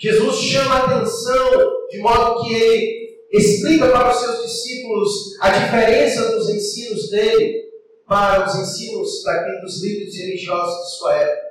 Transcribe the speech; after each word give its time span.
Jesus 0.00 0.36
chama 0.36 0.76
a 0.76 0.84
atenção 0.86 1.50
de 1.90 1.98
modo 1.98 2.42
que 2.42 2.54
ele 2.54 3.20
explica 3.30 3.86
para 3.90 4.10
os 4.10 4.16
seus 4.16 4.42
discípulos 4.44 5.38
a 5.42 5.50
diferença 5.50 6.32
dos 6.32 6.48
ensinos 6.48 7.10
dele 7.10 7.68
para 8.08 8.46
os 8.46 8.54
ensinos 8.54 9.22
daqueles 9.22 9.82
líderes 9.82 10.16
religiosos 10.16 10.86
de 10.86 10.98
sua 10.98 11.16
época. 11.16 11.50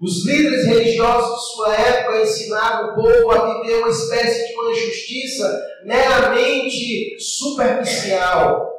Os 0.00 0.24
líderes 0.24 0.64
religiosos 0.64 1.40
de 1.40 1.54
sua 1.54 1.76
época 1.76 2.22
ensinavam 2.22 2.92
o 2.92 2.94
povo 2.94 3.30
a 3.32 3.60
viver 3.60 3.78
uma 3.80 3.90
espécie 3.90 4.46
de 4.46 4.54
uma 4.54 4.74
justiça 4.74 5.62
meramente 5.84 7.16
superficial. 7.18 8.70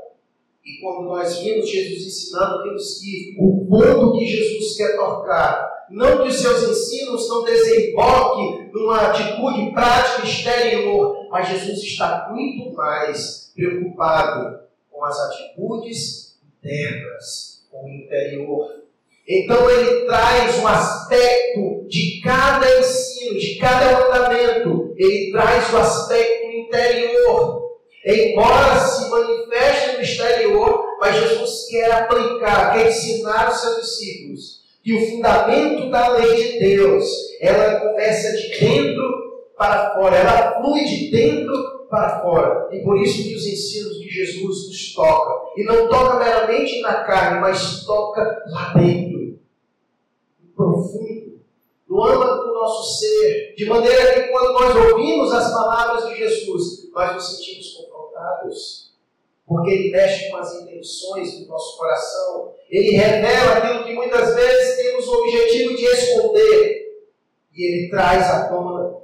E 0.66 0.80
quando 0.82 1.10
nós 1.10 1.40
vimos 1.40 1.70
Jesus 1.70 2.04
ensinando, 2.04 2.64
vimos 2.64 3.00
que 3.00 3.36
o 3.38 3.68
ponto 3.70 4.18
que 4.18 4.26
Jesus 4.26 4.78
quer 4.78 4.96
tocar 4.96 5.63
não 5.90 6.24
que 6.24 6.30
os 6.30 6.40
seus 6.40 6.64
ensinos 6.64 7.28
não 7.28 7.44
desemboquem 7.44 8.70
numa 8.72 9.10
atitude 9.10 9.72
prática 9.72 10.26
exterior, 10.26 11.28
mas 11.30 11.50
Jesus 11.50 11.80
está 11.80 12.30
muito 12.32 12.74
mais 12.74 13.52
preocupado 13.56 14.60
com 14.92 15.06
as 15.06 15.20
atitudes 15.20 16.38
internas, 16.60 17.66
com 17.70 17.86
o 17.86 17.90
interior. 17.90 18.84
Então 19.28 19.70
ele 19.70 20.06
traz 20.06 20.60
um 20.60 20.68
aspecto 20.68 21.88
de 21.88 22.22
cada 22.22 22.80
ensino, 22.80 23.40
de 23.40 23.56
cada 23.58 24.00
mandamento, 24.00 24.94
ele 24.98 25.32
traz 25.32 25.74
o 25.74 25.78
aspecto 25.78 26.46
interior. 26.48 27.64
Embora 28.06 28.80
se 28.80 29.10
manifeste 29.10 29.96
no 29.96 30.02
exterior, 30.02 30.84
mas 31.00 31.16
Jesus 31.16 31.68
quer 31.70 31.90
aplicar, 31.92 32.74
quer 32.74 32.90
ensinar 32.90 33.50
os 33.50 33.62
seus 33.62 33.82
discípulos 33.82 34.63
que 34.84 34.94
o 34.94 35.10
fundamento 35.10 35.90
da 35.90 36.10
lei 36.10 36.36
de 36.36 36.60
Deus, 36.60 37.06
ela 37.40 37.80
começa 37.80 38.36
de 38.36 38.60
dentro 38.60 39.24
para 39.58 39.96
fora, 39.96 40.18
ela 40.18 40.62
flui 40.62 40.84
de 40.84 41.10
dentro 41.10 41.88
para 41.90 42.22
fora. 42.22 42.68
E 42.70 42.84
por 42.84 42.98
isso 42.98 43.24
que 43.24 43.34
os 43.34 43.48
ensinos 43.48 43.98
de 43.98 44.10
Jesus 44.10 44.68
nos 44.68 44.94
tocam. 44.94 45.54
E 45.56 45.64
não 45.64 45.88
toca 45.88 46.20
meramente 46.20 46.82
na 46.82 46.96
carne, 47.06 47.40
mas 47.40 47.86
toca 47.86 48.44
lá 48.48 48.74
dentro, 48.74 49.40
profundo, 50.54 51.40
no 51.88 52.04
âmago 52.04 52.44
do 52.44 52.54
nosso 52.54 53.00
ser, 53.00 53.54
de 53.56 53.66
maneira 53.66 54.14
que 54.14 54.32
quando 54.32 54.54
nós 54.54 54.76
ouvimos 54.76 55.32
as 55.32 55.54
palavras 55.54 56.10
de 56.10 56.18
Jesus, 56.18 56.92
nós 56.92 57.14
nos 57.14 57.38
sentimos 57.38 57.74
confrontados 57.74 58.93
porque 59.46 59.72
ele 59.72 59.92
mexe 59.92 60.30
com 60.30 60.38
as 60.38 60.62
intenções 60.62 61.40
do 61.40 61.48
nosso 61.48 61.78
coração, 61.78 62.54
ele 62.70 62.92
revela 62.92 63.58
aquilo 63.58 63.84
que 63.84 63.94
muitas 63.94 64.36
vezes 64.36 64.78
temos 64.78 65.08
o 65.08 65.14
objetivo 65.22 65.76
de 65.76 65.86
esconder, 65.86 66.84
e 67.56 67.64
ele 67.64 67.90
traz 67.90 68.24
à 68.24 68.48
tona, 68.48 68.98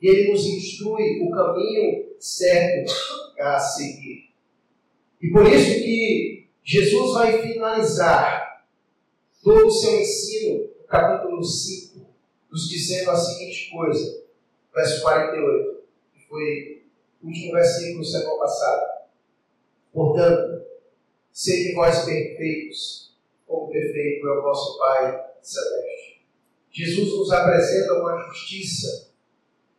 e 0.00 0.08
ele 0.08 0.32
nos 0.32 0.44
instrui 0.46 1.20
o 1.22 1.30
caminho 1.30 2.06
certo 2.18 2.92
a 3.38 3.58
seguir. 3.58 4.30
E 5.20 5.30
por 5.30 5.46
isso 5.46 5.82
que 5.82 6.48
Jesus 6.62 7.14
vai 7.14 7.42
finalizar 7.42 8.64
todo 9.42 9.66
o 9.66 9.70
seu 9.70 10.00
ensino, 10.00 10.70
no 10.80 10.86
capítulo 10.86 11.44
5, 11.44 12.06
nos 12.50 12.68
dizendo 12.68 13.10
a 13.10 13.16
seguinte 13.16 13.70
coisa, 13.70 14.24
verso 14.74 15.02
48, 15.02 15.82
que 16.14 16.28
foi 16.28 16.82
o 17.22 17.26
último 17.26 17.52
versículo 17.52 18.00
do 18.00 18.04
século 18.04 18.38
passado. 18.38 18.93
Portanto, 19.94 20.66
sede 21.32 21.72
vós 21.72 22.04
perfeitos, 22.04 23.14
como 23.46 23.70
perfeito 23.70 24.26
é 24.26 24.38
o 24.38 24.42
vosso 24.42 24.76
Pai 24.76 25.24
Celeste. 25.40 26.24
Jesus 26.72 27.16
nos 27.16 27.30
apresenta 27.30 27.94
uma 27.94 28.18
justiça 28.24 29.12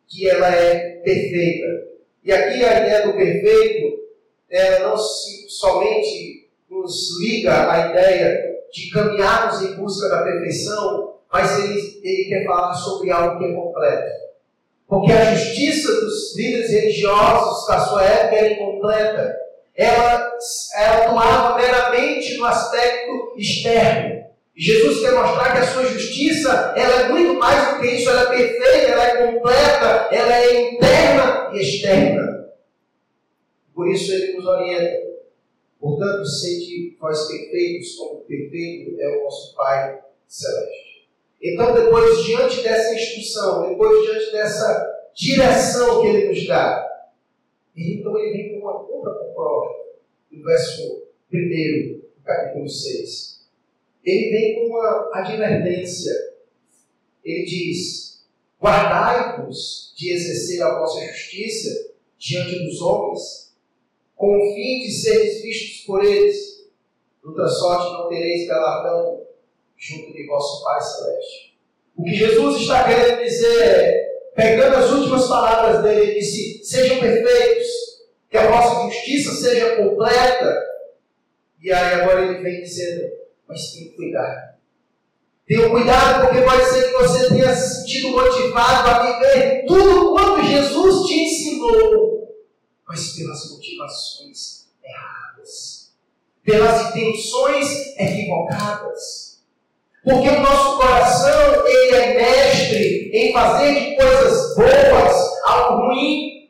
que 0.08 0.26
ela 0.26 0.48
é 0.48 1.02
perfeita. 1.02 1.88
E 2.24 2.32
aqui 2.32 2.64
a 2.64 2.78
ideia 2.80 3.06
do 3.06 3.12
perfeito, 3.12 4.06
ela 4.48 4.88
não 4.88 4.96
se, 4.96 5.50
somente 5.50 6.48
nos 6.70 7.20
liga 7.20 7.70
à 7.70 7.90
ideia 7.90 8.56
de 8.72 8.90
caminharmos 8.90 9.62
em 9.62 9.76
busca 9.76 10.08
da 10.08 10.22
perfeição, 10.22 11.18
mas 11.30 11.62
ele, 11.62 12.00
ele 12.02 12.28
quer 12.30 12.46
falar 12.46 12.72
sobre 12.72 13.10
algo 13.10 13.38
que 13.38 13.44
é 13.44 13.54
completo. 13.54 14.26
Porque 14.88 15.12
a 15.12 15.34
justiça 15.34 15.92
dos 16.00 16.34
líderes 16.34 16.70
religiosos 16.70 17.66
da 17.66 17.80
sua 17.80 18.02
época 18.02 18.36
era 18.36 18.52
incompleta 18.54 19.45
ela, 19.76 20.32
ela 20.74 21.04
atuava 21.04 21.56
meramente 21.56 22.36
no 22.36 22.44
aspecto 22.46 23.34
externo. 23.36 24.24
Jesus 24.56 25.00
quer 25.00 25.12
mostrar 25.12 25.52
que 25.52 25.58
a 25.58 25.66
sua 25.66 25.84
justiça 25.84 26.72
ela 26.76 27.02
é 27.02 27.08
muito 27.10 27.34
mais 27.34 27.74
do 27.74 27.80
que 27.80 27.88
isso, 27.88 28.08
ela 28.08 28.22
é 28.22 28.36
perfeita, 28.36 28.92
ela 28.92 29.04
é 29.04 29.32
completa, 29.32 30.08
ela 30.10 30.34
é 30.34 30.72
interna 30.72 31.50
e 31.52 31.60
externa. 31.60 32.48
Por 33.74 33.86
isso 33.88 34.12
ele 34.12 34.32
nos 34.32 34.46
orienta. 34.46 35.06
Portanto, 35.78 36.24
sede 36.24 36.96
vós 36.98 37.28
perfeitos, 37.28 37.94
como 37.96 38.20
perfeito 38.22 38.98
é 38.98 39.18
o 39.18 39.24
vosso 39.24 39.54
Pai 39.54 40.00
Celeste. 40.26 41.06
Então, 41.42 41.74
depois, 41.74 42.24
diante 42.24 42.62
dessa 42.62 42.94
instrução, 42.94 43.68
depois, 43.68 44.02
diante 44.06 44.32
dessa 44.32 44.94
direção 45.14 46.00
que 46.00 46.08
ele 46.08 46.28
nos 46.28 46.46
dá, 46.46 46.95
então 47.76 48.16
ele 48.18 48.32
vem 48.32 48.52
com 48.52 48.66
uma 48.66 48.80
outra 48.82 49.12
proposta, 49.12 49.84
no 50.30 50.44
verso 50.44 51.06
1 51.32 51.38
do 51.38 52.22
capítulo 52.24 52.68
6. 52.68 53.46
Ele 54.02 54.30
vem 54.30 54.54
com 54.54 54.66
uma 54.70 55.10
advertência. 55.12 56.12
Ele 57.24 57.44
diz: 57.44 58.24
Guardai-vos 58.60 59.92
de 59.96 60.12
exercer 60.12 60.62
a 60.62 60.78
vossa 60.78 61.04
justiça 61.06 61.94
diante 62.18 62.64
dos 62.64 62.80
homens, 62.80 63.54
com 64.14 64.36
o 64.36 64.54
fim 64.54 64.80
de 64.80 64.90
seres 64.90 65.42
vistos 65.42 65.84
por 65.84 66.04
eles. 66.04 66.70
Outra 67.22 67.48
sorte 67.48 67.92
não 67.92 68.08
tereis 68.08 68.46
galardão 68.46 69.26
junto 69.76 70.12
de 70.12 70.26
vosso 70.26 70.64
Pai 70.64 70.80
Celeste. 70.80 71.58
O 71.96 72.04
que 72.04 72.14
Jesus 72.14 72.60
está 72.60 72.84
querendo 72.84 73.22
dizer 73.22 73.62
é 73.62 74.15
pegando 74.36 74.76
as 74.76 74.90
últimas 74.92 75.26
palavras 75.26 75.82
dele, 75.82 76.10
ele 76.10 76.20
disse: 76.20 76.62
Sejam 76.62 77.00
perfeitos, 77.00 77.66
que 78.30 78.36
a 78.36 78.50
vossa 78.50 78.84
justiça 78.84 79.32
seja 79.32 79.76
completa. 79.76 80.62
E 81.60 81.72
aí 81.72 81.94
agora 81.94 82.22
ele 82.22 82.42
vem 82.42 82.60
dizendo: 82.60 83.10
Mas 83.48 83.72
tenha 83.72 83.92
cuidado. 83.96 84.56
Tenha 85.46 85.70
cuidado, 85.70 86.26
porque 86.26 86.42
pode 86.42 86.64
ser 86.64 86.88
que 86.88 86.92
você 86.92 87.28
tenha 87.28 87.54
se 87.54 87.76
sentido 87.76 88.10
motivado 88.10 88.88
a 88.88 89.12
viver 89.12 89.64
tudo 89.66 90.12
quanto 90.12 90.44
Jesus 90.44 91.06
te 91.06 91.14
ensinou, 91.14 92.36
mas 92.86 93.12
pelas 93.12 93.50
motivações 93.50 94.66
erradas, 94.84 95.92
pelas 96.42 96.90
intenções 96.90 97.96
equivocadas. 97.96 99.25
Porque 100.06 100.28
o 100.28 100.40
nosso 100.40 100.76
coração, 100.78 101.66
ele 101.66 101.96
é 101.96 102.14
mestre 102.14 103.10
em 103.12 103.32
fazer 103.32 103.74
de 103.74 103.96
coisas 103.96 104.54
boas 104.54 105.16
algo 105.44 105.88
ruim. 105.88 106.48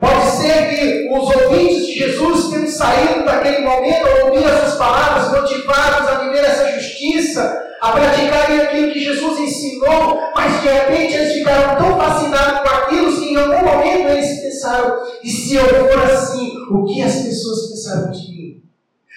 Pode 0.00 0.28
ser 0.32 0.68
que 0.70 1.08
os 1.08 1.36
ouvintes 1.36 1.86
de 1.86 1.92
Jesus 2.00 2.50
tenham 2.50 2.66
saído 2.66 3.24
daquele 3.24 3.64
momento 3.64 4.08
ao 4.08 4.26
ouvir 4.26 4.44
as 4.44 4.58
suas 4.58 4.74
palavras, 4.74 5.40
motivados 5.40 6.08
a 6.08 6.18
viver 6.24 6.44
essa 6.44 6.80
justiça, 6.80 7.62
a 7.80 7.92
praticarem 7.92 8.60
aquilo 8.60 8.92
que 8.92 9.04
Jesus 9.04 9.38
ensinou, 9.38 10.20
mas 10.34 10.62
de 10.62 10.68
repente 10.68 11.14
eles 11.14 11.34
ficaram 11.34 11.76
tão 11.76 11.96
fascinados 11.96 12.68
com 12.68 12.76
aquilo 12.76 13.20
que 13.20 13.32
em 13.32 13.36
algum 13.36 13.64
momento 13.64 14.08
eles 14.08 14.42
pensaram: 14.42 14.96
e 15.22 15.30
se 15.30 15.54
eu 15.54 15.64
for 15.64 16.10
assim, 16.10 16.56
o 16.72 16.84
que 16.86 17.02
as 17.02 17.22
pessoas 17.22 17.68
pensaram 17.68 18.10
de 18.10 18.18
mim? 18.18 18.61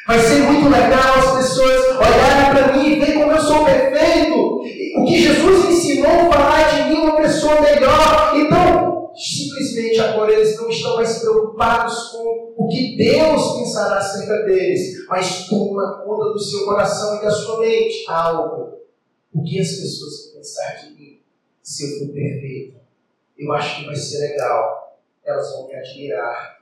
Vai 0.08 0.20
ser 0.20 0.42
muito 0.42 0.70
legal 0.70 1.18
as 1.18 1.38
pessoas 1.38 1.98
olharem 1.98 2.52
para 2.52 2.74
mim 2.74 2.92
e 2.92 3.00
ver 3.00 3.14
como 3.14 3.32
eu 3.32 3.42
sou 3.42 3.66
perfeito. 3.66 4.36
O 4.98 5.06
que 5.06 5.20
Jesus 5.20 5.66
ensinou 5.66 6.32
falar 6.32 6.76
de 6.76 6.90
mim 6.90 7.00
uma 7.00 7.18
pessoa 7.18 7.60
melhor. 7.60 8.38
Então, 8.38 9.12
simplesmente 9.16 10.00
agora 10.00 10.32
eles 10.32 10.56
não 10.58 10.70
estão 10.70 10.96
mais 10.98 11.18
preocupados 11.18 12.10
com 12.10 12.54
o 12.56 12.68
que 12.68 12.96
Deus 12.96 13.58
pensará 13.58 13.98
acerca 13.98 14.44
deles, 14.44 15.08
mas 15.08 15.48
toma 15.48 16.04
conta 16.06 16.34
do 16.34 16.40
seu 16.40 16.66
coração 16.66 17.18
e 17.18 17.22
da 17.24 17.32
sua 17.32 17.62
mente 17.62 18.06
algo. 18.08 18.82
O 19.34 19.44
que 19.44 19.60
as 19.60 19.70
pessoas 19.70 20.26
vão 20.26 20.34
pensar 20.36 20.76
de 20.84 20.94
mim 20.94 21.20
se 21.64 21.84
eu 21.84 22.00
for 22.00 22.14
perfeito? 22.14 22.76
Eu 23.36 23.52
acho 23.54 23.80
que 23.80 23.86
vai 23.88 23.96
ser 23.96 24.20
legal. 24.20 25.00
Elas 25.26 25.52
vão 25.52 25.68
me 25.68 25.74
admirar 25.74 26.55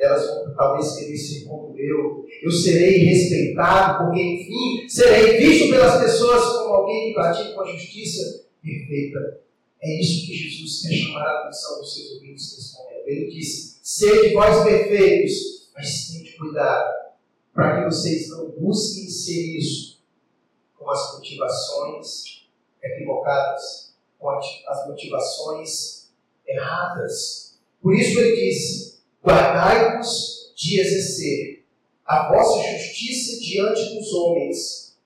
elas 0.00 0.26
vão 0.26 0.54
talvez 0.54 0.96
querer 0.96 1.16
ser 1.16 1.44
como 1.44 1.78
eu. 1.78 2.24
Eu 2.42 2.50
serei 2.50 2.98
respeitado, 3.04 4.06
porque, 4.06 4.22
enfim, 4.22 4.88
serei 4.88 5.38
visto 5.38 5.68
pelas 5.68 6.02
pessoas 6.02 6.42
como 6.56 6.74
alguém 6.74 7.08
que 7.08 7.14
pratica 7.14 7.52
com 7.52 7.60
a 7.60 7.72
justiça 7.72 8.46
perfeita. 8.62 9.40
É 9.82 10.00
isso 10.00 10.26
que 10.26 10.34
Jesus 10.34 10.82
quer 10.82 10.94
chamar 10.94 11.22
a 11.22 11.40
atenção 11.42 11.80
dos 11.80 11.94
seus 11.94 12.12
ouvintes 12.12 12.56
nesse 12.56 12.76
momento. 12.76 13.08
Ele 13.08 13.30
disse: 13.30 13.78
Sede 13.82 14.34
vós 14.34 14.64
perfeitos, 14.64 15.70
mas 15.74 16.08
tenham 16.08 16.38
cuidado 16.38 17.00
para 17.52 17.78
que 17.84 17.94
vocês 17.94 18.28
não 18.30 18.50
busquem 18.50 19.08
ser 19.08 19.58
isso 19.58 20.00
com 20.78 20.90
as 20.90 21.14
motivações 21.14 22.46
equivocadas, 22.82 23.94
com 24.18 24.30
as 24.30 24.88
motivações 24.88 26.10
erradas. 26.46 27.58
Por 27.82 27.94
isso 27.94 28.18
ele 28.18 28.36
diz: 28.36 28.99
guardai-vos 29.24 30.52
de 30.56 30.80
exercer 30.80 31.64
a 32.06 32.28
vossa 32.28 32.68
justiça 32.72 33.40
diante 33.40 33.94
dos 33.94 34.12
homens, 34.12 34.96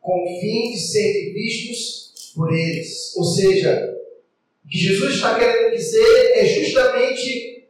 com 0.00 0.24
o 0.24 0.40
fim 0.40 0.72
de 0.72 0.78
serem 0.78 1.32
vistos 1.34 2.32
por 2.34 2.52
eles. 2.52 3.14
Ou 3.16 3.24
seja, 3.24 3.94
o 4.64 4.68
que 4.68 4.78
Jesus 4.78 5.16
está 5.16 5.38
querendo 5.38 5.76
dizer 5.76 6.32
é 6.34 6.46
justamente 6.46 7.68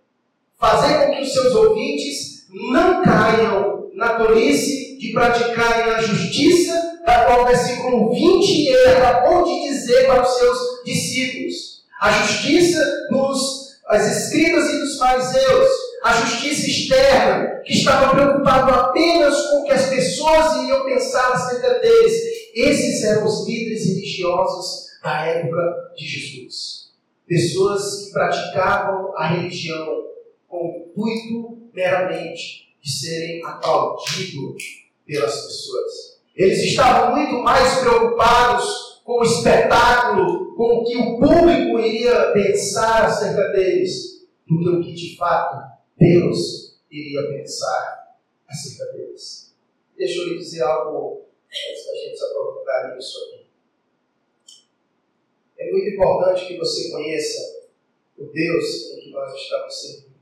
fazer 0.59 1.07
com 1.07 1.17
que 1.17 1.23
os 1.23 1.33
seus 1.33 1.55
ouvintes 1.55 2.47
não 2.49 3.03
caiam 3.03 3.91
na 3.95 4.15
tolice 4.17 4.97
de 4.99 5.13
praticarem 5.13 5.93
a 5.93 6.03
justiça, 6.03 7.01
da 7.05 7.25
qual 7.25 7.43
o 7.43 7.47
versículo 7.47 8.15
20 8.15 8.67
ele 8.69 8.87
acabou 8.97 9.45
de 9.45 9.69
dizer 9.69 10.07
para 10.07 10.23
os 10.23 10.39
seus 10.39 10.59
discípulos. 10.85 11.83
A 12.01 12.13
justiça 12.13 12.81
dos 13.11 13.62
as 13.93 14.25
escribas 14.25 14.69
e 14.71 14.79
dos 14.79 14.99
fariseus, 14.99 15.69
a 16.03 16.12
justiça 16.15 16.67
externa, 16.67 17.61
que 17.65 17.75
estava 17.75 18.15
preocupado 18.15 18.71
apenas 18.73 19.37
com 19.49 19.62
o 19.62 19.65
que 19.65 19.73
as 19.73 19.89
pessoas 19.89 20.56
iriam 20.56 20.85
pensar 20.85 21.33
acerca 21.33 21.79
deles. 21.79 22.12
Esses 22.55 23.05
eram 23.05 23.27
os 23.27 23.47
líderes 23.47 23.87
religiosos 23.87 24.87
da 25.03 25.27
época 25.27 25.93
de 25.97 26.06
Jesus. 26.06 26.91
Pessoas 27.27 28.05
que 28.05 28.12
praticavam 28.12 29.17
a 29.17 29.29
religião 29.29 30.06
com 30.49 30.93
o 30.97 31.09
intuito 31.09 31.59
meramente 31.73 32.75
de 32.83 32.91
serem 32.91 33.44
aplaudidos 33.44 34.62
pelas 35.06 35.35
pessoas. 35.47 35.93
Eles 36.35 36.59
estavam 36.65 37.17
muito 37.17 37.43
mais 37.43 37.79
preocupados 37.79 38.92
com 39.12 39.20
o 39.20 39.25
espetáculo, 39.25 40.55
com 40.55 40.79
o 40.79 40.85
que 40.85 40.97
o 40.97 41.19
público 41.19 41.79
iria 41.81 42.32
pensar 42.32 43.05
acerca 43.05 43.49
deles, 43.49 44.26
do 44.47 44.59
que 44.59 44.69
o 44.69 44.82
que 44.82 44.94
de 44.94 45.17
fato 45.19 45.70
Deus 45.99 46.81
iria 46.91 47.29
pensar 47.29 48.17
acerca 48.49 48.91
deles. 48.93 49.55
Deixa 49.99 50.19
eu 50.19 50.29
lhe 50.29 50.38
dizer 50.38 50.62
algo 50.62 51.26
antes 51.47 51.87
da 51.87 51.94
gente 51.94 52.19
se 52.19 52.25
aprofundar 52.25 52.97
nisso 52.97 53.19
aqui. 53.19 53.47
É 55.58 55.70
muito 55.70 55.88
importante 55.91 56.47
que 56.47 56.56
você 56.56 56.91
conheça 56.91 57.69
o 58.17 58.25
Deus 58.25 58.93
em 58.93 59.00
que 59.00 59.11
nós 59.11 59.35
estamos 59.35 59.81
servindo. 59.81 60.12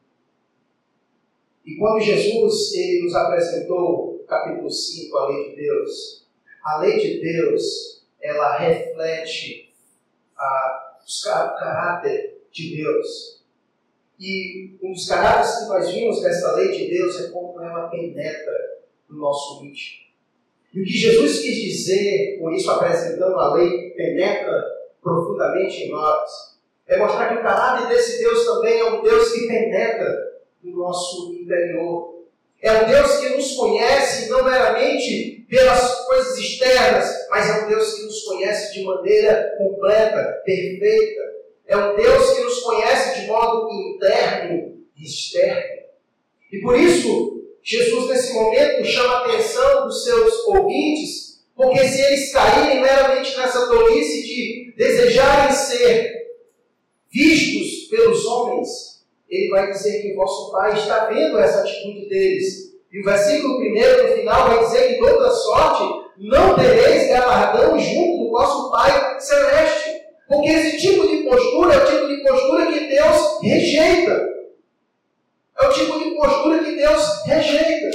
E 1.64 1.76
quando 1.76 2.00
Jesus 2.00 2.75
ele 2.75 3.04
nos 3.04 3.14
apresentou, 3.14 4.25
capítulo 4.26 4.69
5, 4.69 5.16
a 5.16 5.28
lei 5.28 5.50
de 5.50 5.56
Deus, 5.56 6.26
a 6.64 6.81
lei 6.81 6.98
de 6.98 7.20
Deus, 7.20 8.00
ela 8.22 8.58
reflete 8.58 9.72
o 10.37 11.58
caráter 11.58 12.43
de 12.52 12.76
Deus. 12.76 13.40
E 14.19 14.76
um 14.82 14.93
dos 14.93 15.08
caráteres 15.08 15.58
que 15.58 15.69
nós 15.69 15.90
vimos 15.90 16.20
dessa 16.20 16.52
lei 16.52 16.70
de 16.72 16.90
Deus 16.90 17.20
é 17.20 17.31
como 17.31 17.61
ela 17.62 17.88
penetra 17.88 18.81
no 19.08 19.19
nosso 19.19 19.64
íntimo. 19.64 20.11
E 20.72 20.82
o 20.82 20.84
que 20.84 20.93
Jesus 20.93 21.40
quis 21.40 21.56
dizer 21.56 22.38
com 22.38 22.50
isso, 22.52 22.70
apresentando 22.70 23.34
a 23.38 23.55
lei, 23.55 23.90
penetra 23.90 24.62
profundamente 25.02 25.84
em 25.84 25.90
nós. 25.90 26.58
É 26.87 26.99
mostrar 26.99 27.28
que 27.28 27.40
o 27.40 27.43
caráter 27.43 27.88
desse 27.88 28.19
Deus 28.19 28.44
também 28.44 28.78
é 28.78 28.93
um 28.93 29.02
Deus 29.02 29.32
que 29.32 29.46
penetra 29.46 30.14
no 30.62 30.76
nosso 30.76 31.34
interior. 31.34 32.25
É 32.61 32.72
um 32.72 32.88
Deus 32.88 33.17
que 33.19 33.28
nos 33.31 33.56
conhece 33.56 34.28
não 34.28 34.44
meramente 34.44 35.39
pelas 35.50 36.06
coisas 36.06 36.38
externas, 36.38 37.12
mas 37.29 37.50
é 37.50 37.64
um 37.64 37.69
Deus 37.69 37.94
que 37.94 38.02
nos 38.05 38.23
conhece 38.23 38.73
de 38.73 38.85
maneira 38.85 39.52
completa, 39.58 40.41
perfeita. 40.44 41.20
É 41.67 41.76
um 41.76 41.97
Deus 41.97 42.32
que 42.32 42.41
nos 42.43 42.61
conhece 42.61 43.20
de 43.20 43.26
modo 43.26 43.69
interno 43.70 44.79
e 44.97 45.05
externo. 45.05 45.81
E 46.52 46.61
por 46.61 46.79
isso, 46.79 47.44
Jesus, 47.62 48.08
nesse 48.08 48.32
momento, 48.32 48.85
chama 48.85 49.12
a 49.12 49.25
atenção 49.26 49.87
dos 49.87 50.05
seus 50.05 50.44
ouvintes 50.47 51.31
porque 51.61 51.87
se 51.87 52.00
eles 52.00 52.32
caírem 52.32 52.81
meramente 52.81 53.37
nessa 53.37 53.67
tolice 53.69 54.23
de 54.23 54.73
desejarem 54.79 55.55
ser 55.55 56.11
vistos 57.12 57.87
pelos 57.91 58.25
homens, 58.25 59.05
ele 59.29 59.50
vai 59.50 59.70
dizer 59.70 60.00
que 60.00 60.12
o 60.12 60.17
vosso 60.17 60.50
Pai 60.53 60.73
está 60.73 61.05
vendo 61.05 61.38
essa 61.38 61.61
atitude 61.61 62.08
deles. 62.08 62.69
E 62.92 63.00
o 63.00 63.04
versículo 63.04 63.58
primeiro, 63.58 64.08
no 64.08 64.16
final, 64.16 64.48
vai 64.48 64.64
dizer 64.64 64.88
que 64.88 64.98
toda 64.98 65.31
sorte 65.31 66.10
não 66.19 66.56
tereis 66.56 67.08
galardão 67.08 67.78
junto 67.78 68.25
do 68.25 68.31
vosso 68.31 68.70
Pai 68.70 69.20
celeste. 69.20 70.00
Porque 70.28 70.48
esse 70.48 70.78
tipo 70.78 71.06
de 71.08 71.25
postura 71.25 71.75
é 71.75 71.78
o 71.78 71.87
tipo 71.87 72.08
de 72.08 72.22
postura 72.22 72.66
que 72.66 72.88
Deus 72.88 73.40
rejeita. 73.42 74.28
É 75.60 75.66
o 75.66 75.72
tipo 75.72 75.98
de 75.98 76.10
postura 76.16 76.64
que 76.64 76.76
Deus 76.76 77.25
rejeita. 77.26 77.90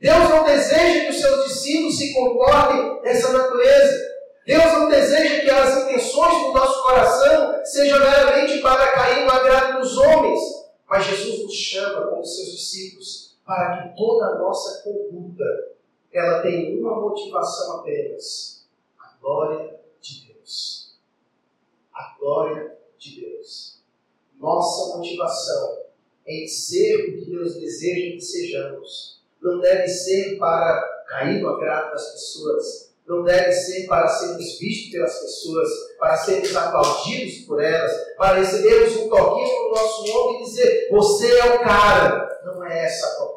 Deus 0.00 0.28
não 0.28 0.44
deseja 0.44 1.00
que 1.04 1.10
os 1.10 1.20
seus 1.20 1.44
discípulos 1.48 1.98
se 1.98 2.14
comportem 2.14 3.02
dessa 3.02 3.32
natureza. 3.32 4.08
Deus 4.46 4.64
não 4.64 4.88
deseja 4.88 5.40
que 5.40 5.50
as 5.50 5.84
intenções 5.84 6.42
do 6.42 6.52
nosso 6.52 6.82
coração 6.82 7.64
sejam 7.64 7.98
meramente 8.00 8.58
para 8.58 8.92
cair 8.92 9.24
no 9.24 9.30
agrado 9.30 9.80
dos 9.80 9.96
homens. 9.98 10.40
Mas 10.88 11.04
Jesus 11.04 11.42
nos 11.42 11.54
chama, 11.54 12.06
como 12.06 12.24
seus 12.24 12.52
discípulos, 12.52 13.27
para 13.48 13.78
que 13.78 13.96
toda 13.96 14.26
a 14.26 14.38
nossa 14.38 14.82
conduta 14.82 15.42
ela 16.12 16.42
tenha 16.42 16.78
uma 16.78 17.00
motivação 17.00 17.78
apenas: 17.80 18.68
a 19.00 19.16
glória 19.18 19.80
de 20.02 20.26
Deus. 20.26 20.98
A 21.94 22.14
glória 22.20 22.76
de 22.98 23.22
Deus. 23.22 23.80
Nossa 24.38 24.98
motivação 24.98 25.78
em 26.26 26.46
ser 26.46 26.96
o 26.96 27.04
que 27.04 27.30
Deus 27.30 27.54
deseja 27.54 28.16
que 28.16 28.20
sejamos 28.20 29.18
não 29.40 29.60
deve 29.60 29.88
ser 29.88 30.36
para 30.36 30.82
cair 31.08 31.40
no 31.40 31.48
agrado 31.48 31.92
das 31.92 32.12
pessoas, 32.12 32.92
não 33.06 33.22
deve 33.22 33.50
ser 33.52 33.86
para 33.86 34.06
sermos 34.08 34.58
vistos 34.58 34.92
pelas 34.92 35.18
pessoas, 35.20 35.68
para 35.98 36.16
sermos 36.18 36.54
aplaudidos 36.54 37.46
por 37.46 37.62
elas, 37.62 37.92
para 38.18 38.40
recebermos 38.40 38.96
um 38.96 39.08
toquinho 39.08 39.62
no 39.64 39.70
nosso 39.70 40.06
nome 40.06 40.40
e 40.40 40.44
dizer: 40.44 40.88
Você 40.90 41.38
é 41.38 41.54
o 41.54 41.60
cara. 41.60 42.28
Não 42.44 42.64
é 42.64 42.84
essa 42.84 43.06
a 43.06 43.27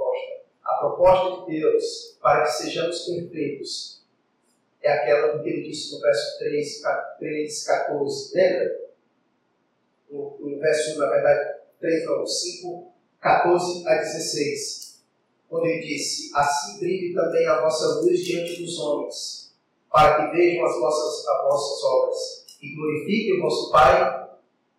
proposta. 0.82 1.52
De 1.52 1.60
Deus 1.60 2.18
para 2.22 2.44
que 2.44 2.52
sejamos 2.52 3.00
perfeitos 3.06 4.02
é 4.82 4.92
aquela 4.92 5.40
que 5.40 5.50
ele 5.50 5.70
disse 5.70 5.94
no 5.94 6.02
verso 6.02 6.40
3, 6.40 6.82
3 7.20 7.64
14. 7.64 8.36
Lembra? 8.36 8.82
No, 10.10 10.38
no 10.40 10.60
verso, 10.60 11.00
na 11.00 11.10
verdade, 11.10 11.60
3, 11.80 12.06
não, 12.06 12.26
5, 12.26 12.92
14 13.20 13.88
a 13.88 13.96
16 13.96 14.82
quando 15.52 15.66
ele 15.66 15.86
disse: 15.86 16.32
Assim 16.34 16.80
brilhe 16.80 17.14
também 17.14 17.46
a 17.46 17.62
vossa 17.62 18.00
luz 18.00 18.24
diante 18.24 18.64
dos 18.64 18.80
homens, 18.80 19.54
para 19.92 20.30
que 20.30 20.38
vejam 20.38 20.66
as 20.66 20.80
vossas, 20.80 21.28
as 21.28 21.44
vossas 21.44 21.84
obras 21.84 22.46
e 22.62 22.74
glorifiquem 22.74 23.38
o 23.38 23.42
vosso 23.42 23.70
Pai 23.70 24.30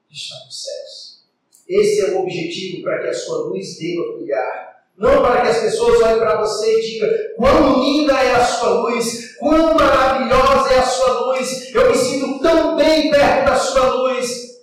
que 0.09 0.15
está 0.15 0.45
nos 0.47 0.65
céus. 0.65 1.25
Esse 1.69 2.01
é 2.01 2.11
o 2.13 2.23
objetivo 2.23 2.83
para 2.83 3.03
que 3.03 3.09
a 3.09 3.15
sua 3.15 3.49
luz 3.49 3.79
deva 3.79 4.17
brilhar. 4.17 4.62
Não 4.97 5.23
para 5.23 5.43
que 5.43 5.49
as 5.49 5.61
pessoas 5.61 6.01
olhem 6.03 6.19
para 6.19 6.41
você 6.41 6.79
e 6.79 6.83
digam 6.83 7.09
quão 7.37 7.83
linda 7.83 8.13
é 8.13 8.35
a 8.35 8.45
sua 8.45 8.69
luz, 8.81 9.37
quão 9.37 9.75
maravilhosa 9.75 10.75
é 10.75 10.79
a 10.79 10.87
sua 10.87 11.27
luz, 11.27 11.75
eu 11.75 11.91
me 11.91 11.97
sinto 11.97 12.41
tão 12.41 12.77
bem 12.77 13.11
perto 13.11 13.47
da 13.47 13.57
sua 13.57 13.95
luz. 13.95 14.63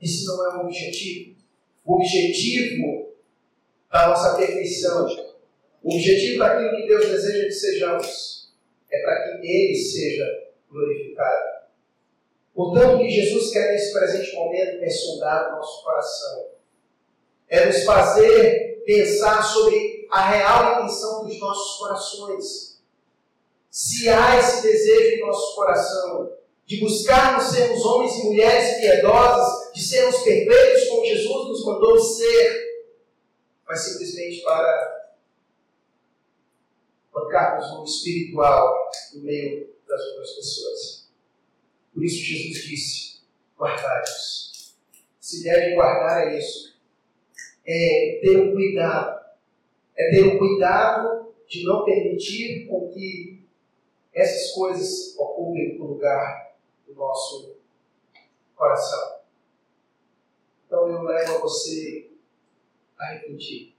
Esse 0.00 0.26
não 0.26 0.44
é 0.44 0.56
o 0.56 0.60
objetivo. 0.60 1.36
O 1.84 1.96
objetivo 1.96 3.12
da 3.90 4.08
nossa 4.08 4.36
perfeição 4.36 5.06
o 5.84 5.94
objetivo 5.94 6.38
daquilo 6.38 6.76
que 6.76 6.86
Deus 6.86 7.06
deseja 7.06 7.44
que 7.44 7.52
sejamos 7.52 8.54
é 8.90 9.02
para 9.02 9.22
que 9.22 9.46
Ele 9.46 9.76
seja 9.76 10.24
glorificado. 10.70 11.64
Portanto, 12.54 12.94
o 12.94 12.98
que 13.00 13.10
Jesus 13.10 13.52
quer 13.52 13.70
nesse 13.70 13.92
presente 13.92 14.34
momento 14.34 14.82
é 14.82 14.88
sondar 14.88 15.48
o 15.48 15.56
nosso 15.56 15.84
coração, 15.84 16.46
é 17.48 17.66
nos 17.66 17.84
fazer 17.84 18.73
pensar 18.84 19.42
sobre 19.42 20.06
a 20.10 20.28
real 20.28 20.82
intenção 20.82 21.24
dos 21.24 21.38
nossos 21.38 21.78
corações. 21.78 22.80
Se 23.70 24.08
há 24.08 24.38
esse 24.38 24.62
desejo 24.62 25.16
em 25.16 25.26
nosso 25.26 25.54
coração 25.54 26.32
de 26.66 26.80
buscarmos 26.80 27.50
sermos 27.50 27.84
homens 27.84 28.14
e 28.16 28.24
mulheres 28.24 28.78
piedosas, 28.78 29.72
de 29.72 29.82
sermos 29.82 30.22
perfeitos 30.22 30.88
como 30.88 31.04
Jesus 31.04 31.48
nos 31.48 31.64
mandou 31.66 31.98
ser, 31.98 32.64
mas 33.66 33.80
simplesmente 33.80 34.42
para 34.42 35.14
bancarmos 37.12 37.70
no 37.72 37.84
espiritual 37.84 38.90
no 39.14 39.22
meio 39.22 39.74
das 39.86 40.00
outras 40.00 40.30
pessoas. 40.32 41.08
Por 41.92 42.04
isso 42.04 42.24
Jesus 42.24 42.64
disse: 42.64 43.20
guardai-vos. 43.58 44.74
Se 45.20 45.42
deve 45.42 45.74
guardar 45.74 46.28
é 46.28 46.38
isso. 46.38 46.73
É 47.66 48.20
ter 48.22 48.40
um 48.40 48.52
cuidado. 48.52 49.24
É 49.96 50.10
ter 50.10 50.24
um 50.24 50.38
cuidado 50.38 51.34
de 51.46 51.64
não 51.64 51.84
permitir 51.84 52.66
com 52.66 52.88
que 52.88 53.44
essas 54.12 54.52
coisas 54.52 55.16
ocupem 55.18 55.80
o 55.80 55.84
lugar 55.86 56.56
do 56.86 56.94
nosso 56.94 57.56
coração. 58.54 59.20
Então 60.66 60.88
eu 60.88 61.02
levo 61.02 61.36
a 61.36 61.38
você 61.38 62.10
a 62.98 63.12
refletir. 63.12 63.74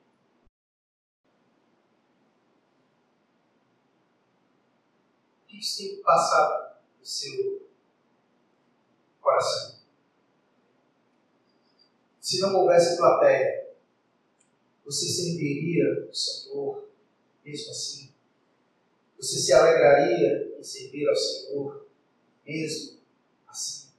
O 5.44 5.48
que 5.48 5.64
você 5.64 5.90
tem 5.90 6.02
passado 6.02 6.76
no 7.00 7.06
seu 7.06 7.70
coração? 9.22 9.80
Se 12.20 12.42
não 12.42 12.56
houvesse 12.56 12.98
plateia, 12.98 13.65
você 14.86 15.08
serviria 15.08 16.08
o 16.10 16.14
Senhor 16.14 16.88
mesmo 17.44 17.72
assim? 17.72 18.14
Você 19.18 19.40
se 19.40 19.52
alegraria 19.52 20.56
em 20.58 20.64
servir 20.64 21.10
ao 21.10 21.16
Senhor 21.16 21.88
mesmo 22.46 23.00
assim? 23.48 23.90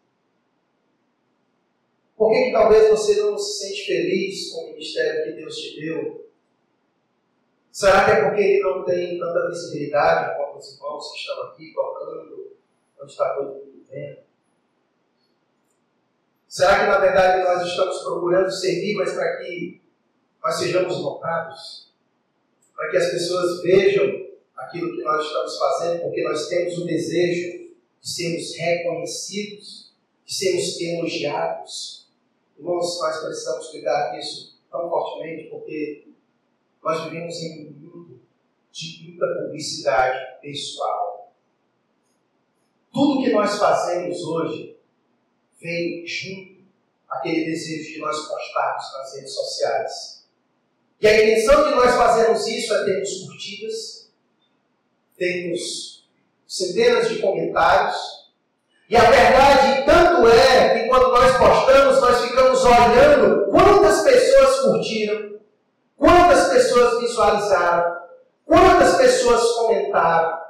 Por 2.16 2.32
que, 2.32 2.44
que 2.44 2.52
talvez 2.52 2.88
você 2.88 3.20
não 3.20 3.36
se 3.36 3.66
sente 3.66 3.86
feliz 3.86 4.50
com 4.50 4.60
o 4.60 4.72
ministério 4.72 5.24
que 5.24 5.40
Deus 5.40 5.56
te 5.56 5.80
deu? 5.80 6.30
Será 7.70 8.04
que 8.06 8.10
é 8.12 8.24
porque 8.24 8.40
ele 8.40 8.62
não 8.62 8.84
tem 8.84 9.18
tanta 9.18 9.48
visibilidade 9.48 10.38
como 10.38 10.58
os 10.58 10.72
irmãos 10.72 11.12
que 11.12 11.18
estão 11.18 11.42
aqui 11.42 11.74
tocando, 11.74 12.56
onde 13.02 13.12
está 13.12 13.34
todo 13.34 13.54
mundo 13.54 13.84
vendo? 13.90 14.20
Será 16.48 16.80
que 16.80 16.86
na 16.86 16.98
verdade 16.98 17.44
nós 17.44 17.68
estamos 17.68 17.98
procurando 18.02 18.50
servir, 18.50 18.94
mas 18.94 19.12
para 19.12 19.36
que 19.36 19.82
nós 20.46 20.58
sejamos 20.60 21.02
notados? 21.02 21.90
Para 22.72 22.88
que 22.88 22.96
as 22.98 23.10
pessoas 23.10 23.62
vejam 23.62 24.28
aquilo 24.56 24.94
que 24.94 25.02
nós 25.02 25.26
estamos 25.26 25.58
fazendo, 25.58 26.02
porque 26.02 26.22
nós 26.22 26.48
temos 26.48 26.78
o 26.78 26.86
desejo 26.86 27.74
de 28.00 28.08
sermos 28.08 28.56
reconhecidos, 28.56 29.92
de 30.24 30.32
sermos 30.32 30.80
elogiados. 30.80 32.08
Irmãos, 32.56 32.96
nós 33.00 33.24
precisamos 33.24 33.68
cuidar 33.70 34.12
disso 34.12 34.56
tão 34.70 34.88
fortemente, 34.88 35.50
porque 35.50 36.06
nós 36.80 37.02
vivemos 37.04 37.42
em 37.42 37.66
um 37.66 37.70
mundo 37.72 38.20
de 38.70 39.02
muita 39.02 39.26
publicidade 39.26 40.40
pessoal. 40.40 41.34
Tudo 42.92 43.24
que 43.24 43.32
nós 43.32 43.58
fazemos 43.58 44.22
hoje 44.22 44.78
vem 45.60 46.06
junto 46.06 46.62
aquele 47.08 47.46
desejo 47.46 47.94
de 47.94 47.98
nós 47.98 48.28
postarmos 48.28 48.92
nas 48.92 49.16
redes 49.16 49.34
sociais. 49.34 50.15
E 51.00 51.06
a 51.06 51.22
intenção 51.22 51.68
de 51.68 51.74
nós 51.74 51.94
fazermos 51.94 52.46
isso 52.46 52.74
é 52.74 52.84
termos 52.84 53.26
curtidas, 53.26 54.10
temos 55.16 56.08
centenas 56.46 57.08
de 57.08 57.20
comentários. 57.20 57.96
E 58.88 58.96
a 58.96 59.10
verdade 59.10 59.84
tanto 59.84 60.28
é 60.28 60.78
que 60.78 60.88
quando 60.88 61.10
nós 61.10 61.36
postamos, 61.36 62.00
nós 62.00 62.20
ficamos 62.22 62.64
olhando 62.64 63.50
quantas 63.50 64.02
pessoas 64.02 64.60
curtiram, 64.60 65.40
quantas 65.96 66.48
pessoas 66.48 67.00
visualizaram, 67.00 68.00
quantas 68.44 68.96
pessoas 68.96 69.42
comentaram. 69.52 70.46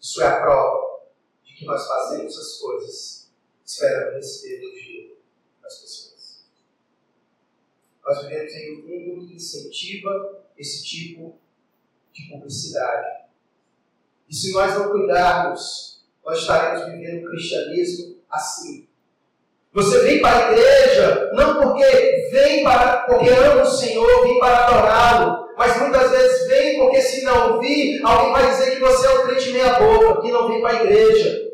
Isso 0.00 0.22
é 0.22 0.26
a 0.26 0.40
prova 0.40 1.00
de 1.44 1.54
que 1.54 1.64
nós 1.64 1.86
fazemos 1.86 2.36
as 2.36 2.58
coisas 2.58 3.30
esperando 3.64 4.14
receber 4.14 4.62
elogio 4.62 5.16
das 5.62 5.78
pessoas. 5.80 6.07
Nós 8.08 8.22
vivemos 8.22 8.52
em 8.54 8.74
um 8.74 9.16
mundo 9.16 9.28
que 9.28 9.34
incentiva 9.36 10.10
esse 10.56 10.82
tipo 10.82 11.26
de 11.30 11.48
de 12.18 12.28
publicidade. 12.28 13.28
E 14.28 14.34
se 14.34 14.52
nós 14.52 14.74
não 14.74 14.90
cuidarmos, 14.90 16.04
nós 16.24 16.40
estaremos 16.40 16.92
vivendo 16.92 17.24
o 17.24 17.30
cristianismo 17.30 18.16
assim. 18.28 18.86
Você 19.72 20.02
vem 20.02 20.20
para 20.20 20.48
a 20.48 20.52
igreja 20.52 21.30
não 21.34 21.62
porque 21.62 22.28
vem 22.32 22.64
para 22.64 23.06
porque 23.06 23.30
ama 23.30 23.62
o 23.62 23.66
Senhor, 23.66 24.22
vem 24.24 24.38
para 24.40 24.66
adorá-lo, 24.66 25.54
mas 25.56 25.80
muitas 25.80 26.10
vezes 26.10 26.48
vem 26.48 26.78
porque 26.78 27.00
se 27.00 27.22
não 27.22 27.60
vir, 27.60 28.02
alguém 28.04 28.32
vai 28.32 28.50
dizer 28.50 28.74
que 28.74 28.80
você 28.80 29.06
é 29.06 29.10
um 29.10 29.26
crente 29.26 29.52
meia 29.52 29.78
boca, 29.78 30.20
que 30.22 30.32
não 30.32 30.48
vem 30.48 30.60
para 30.60 30.70
a 30.70 30.84
igreja. 30.84 31.48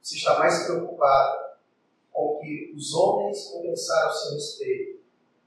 Você 0.00 0.16
está 0.16 0.38
mais 0.38 0.64
preocupado 0.64 1.37
que 2.48 2.72
os 2.74 2.94
homens 2.94 3.50
vão 3.50 3.62
pensar 3.62 4.10
seu 4.10 4.34
respeito 4.34 5.00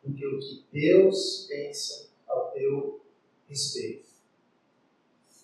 do 0.04 0.14
que 0.14 0.26
o 0.26 0.40
que 0.40 0.66
Deus 0.72 1.48
pensa 1.50 2.10
ao 2.28 2.52
teu 2.52 3.02
respeito. 3.48 4.10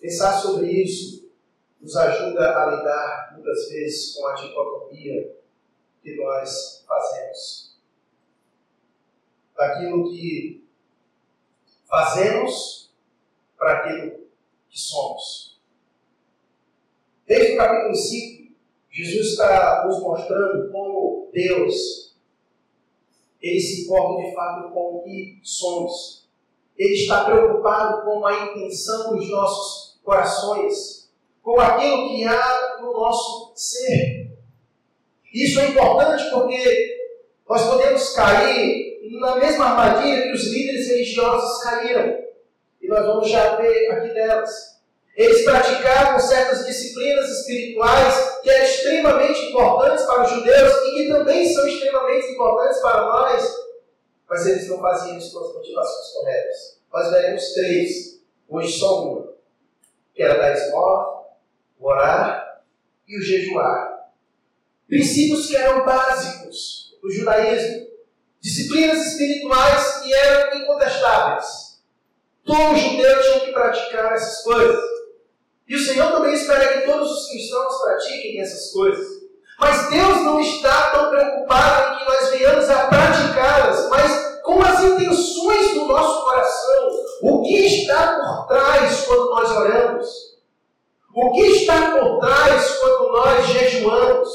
Pensar 0.00 0.40
sobre 0.40 0.70
isso 0.70 1.28
nos 1.80 1.96
ajuda 1.96 2.56
a 2.56 2.76
lidar 2.76 3.32
muitas 3.34 3.68
vezes 3.68 4.14
com 4.14 4.26
a 4.26 4.34
dicotomia 4.34 5.36
que 6.02 6.16
nós 6.16 6.84
fazemos. 6.86 7.76
Daquilo 9.56 10.10
que 10.10 10.64
fazemos 11.86 12.92
para 13.56 13.78
aquilo 13.78 14.28
que 14.68 14.78
somos. 14.78 15.60
Desde 17.26 17.54
o 17.54 17.56
capítulo 17.56 17.94
5, 17.94 18.37
Jesus 19.04 19.28
está 19.28 19.84
nos 19.86 20.00
mostrando 20.00 20.70
como 20.72 21.30
Deus 21.32 22.08
ele 23.40 23.60
se 23.60 23.84
importa 23.84 24.22
de 24.22 24.34
fato 24.34 24.72
com 24.72 24.96
o 24.96 25.02
que 25.04 25.40
somos. 25.42 26.28
Ele 26.76 26.94
está 26.94 27.24
preocupado 27.24 28.02
com 28.02 28.26
a 28.26 28.46
intenção 28.46 29.16
dos 29.16 29.28
nossos 29.30 29.98
corações, 30.02 31.10
com 31.42 31.60
aquilo 31.60 32.08
que 32.08 32.24
há 32.24 32.78
no 32.80 32.92
nosso 32.92 33.52
ser. 33.54 34.32
Isso 35.32 35.60
é 35.60 35.68
importante 35.68 36.30
porque 36.30 36.98
nós 37.48 37.68
podemos 37.68 38.12
cair 38.14 38.98
na 39.20 39.36
mesma 39.36 39.66
armadilha 39.66 40.22
que 40.22 40.32
os 40.32 40.46
líderes 40.48 40.88
religiosos 40.88 41.62
caíram. 41.62 42.18
E 42.80 42.88
nós 42.88 43.04
vamos 43.04 43.28
já 43.28 43.56
ver 43.56 43.90
aqui 43.90 44.14
delas. 44.14 44.77
Eles 45.18 45.44
praticavam 45.44 46.18
certas 46.18 46.64
disciplinas 46.64 47.28
espirituais 47.28 48.40
que 48.42 48.48
eram 48.48 48.64
extremamente 48.64 49.40
importantes 49.50 50.06
para 50.06 50.22
os 50.22 50.30
judeus 50.30 50.72
e 50.72 50.94
que 50.94 51.08
também 51.08 51.52
são 51.52 51.66
extremamente 51.66 52.32
importantes 52.32 52.80
para 52.80 53.02
nós 53.02 53.68
mas 54.28 54.46
eles 54.46 54.68
não 54.68 54.78
faziam 54.78 55.16
isso 55.16 55.32
com 55.32 55.44
as 55.44 55.54
motivações 55.54 56.12
corretas. 56.12 56.80
Nós 56.92 57.10
veremos 57.10 57.52
três, 57.54 58.20
hoje 58.48 58.78
só 58.78 59.04
uma, 59.04 59.32
que 60.14 60.22
era 60.22 60.38
dar 60.38 60.52
esmola, 60.52 61.26
o 61.78 61.86
orar 61.86 62.62
e 63.06 63.18
o 63.18 63.22
jejuar. 63.22 64.10
Princípios 64.86 65.46
que 65.46 65.56
eram 65.56 65.84
básicos 65.84 66.96
do 67.00 67.10
judaísmo, 67.10 67.88
disciplinas 68.40 69.06
espirituais 69.06 70.00
que 70.02 70.12
eram 70.12 70.58
incontestáveis. 70.58 71.80
Todo 72.44 72.76
judeu 72.76 73.22
tinha 73.22 73.40
que 73.40 73.52
praticar 73.52 74.12
essas 74.12 74.42
coisas. 74.42 74.87
E 75.68 75.76
o 75.76 75.78
Senhor 75.78 76.10
também 76.12 76.32
espera 76.32 76.80
que 76.80 76.90
todos 76.90 77.10
os 77.10 77.28
cristãos 77.28 77.82
pratiquem 77.82 78.40
essas 78.40 78.72
coisas. 78.72 79.06
Mas 79.60 79.90
Deus 79.90 80.22
não 80.22 80.40
está 80.40 80.90
tão 80.90 81.10
preocupado 81.10 81.94
em 81.94 81.98
que 81.98 82.04
nós 82.06 82.28
venhamos 82.30 82.70
a 82.70 82.86
praticá-las, 82.86 83.88
mas 83.90 84.40
com 84.42 84.62
as 84.62 84.82
intenções 84.82 85.74
do 85.74 85.84
nosso 85.84 86.24
coração. 86.24 86.88
O 87.22 87.42
que 87.42 87.66
está 87.66 88.14
por 88.14 88.46
trás 88.46 89.04
quando 89.04 89.30
nós 89.30 89.50
oramos? 89.50 90.08
O 91.14 91.32
que 91.32 91.42
está 91.42 91.90
por 91.90 92.20
trás 92.20 92.70
quando 92.78 93.12
nós 93.12 93.46
jejuamos? 93.46 94.28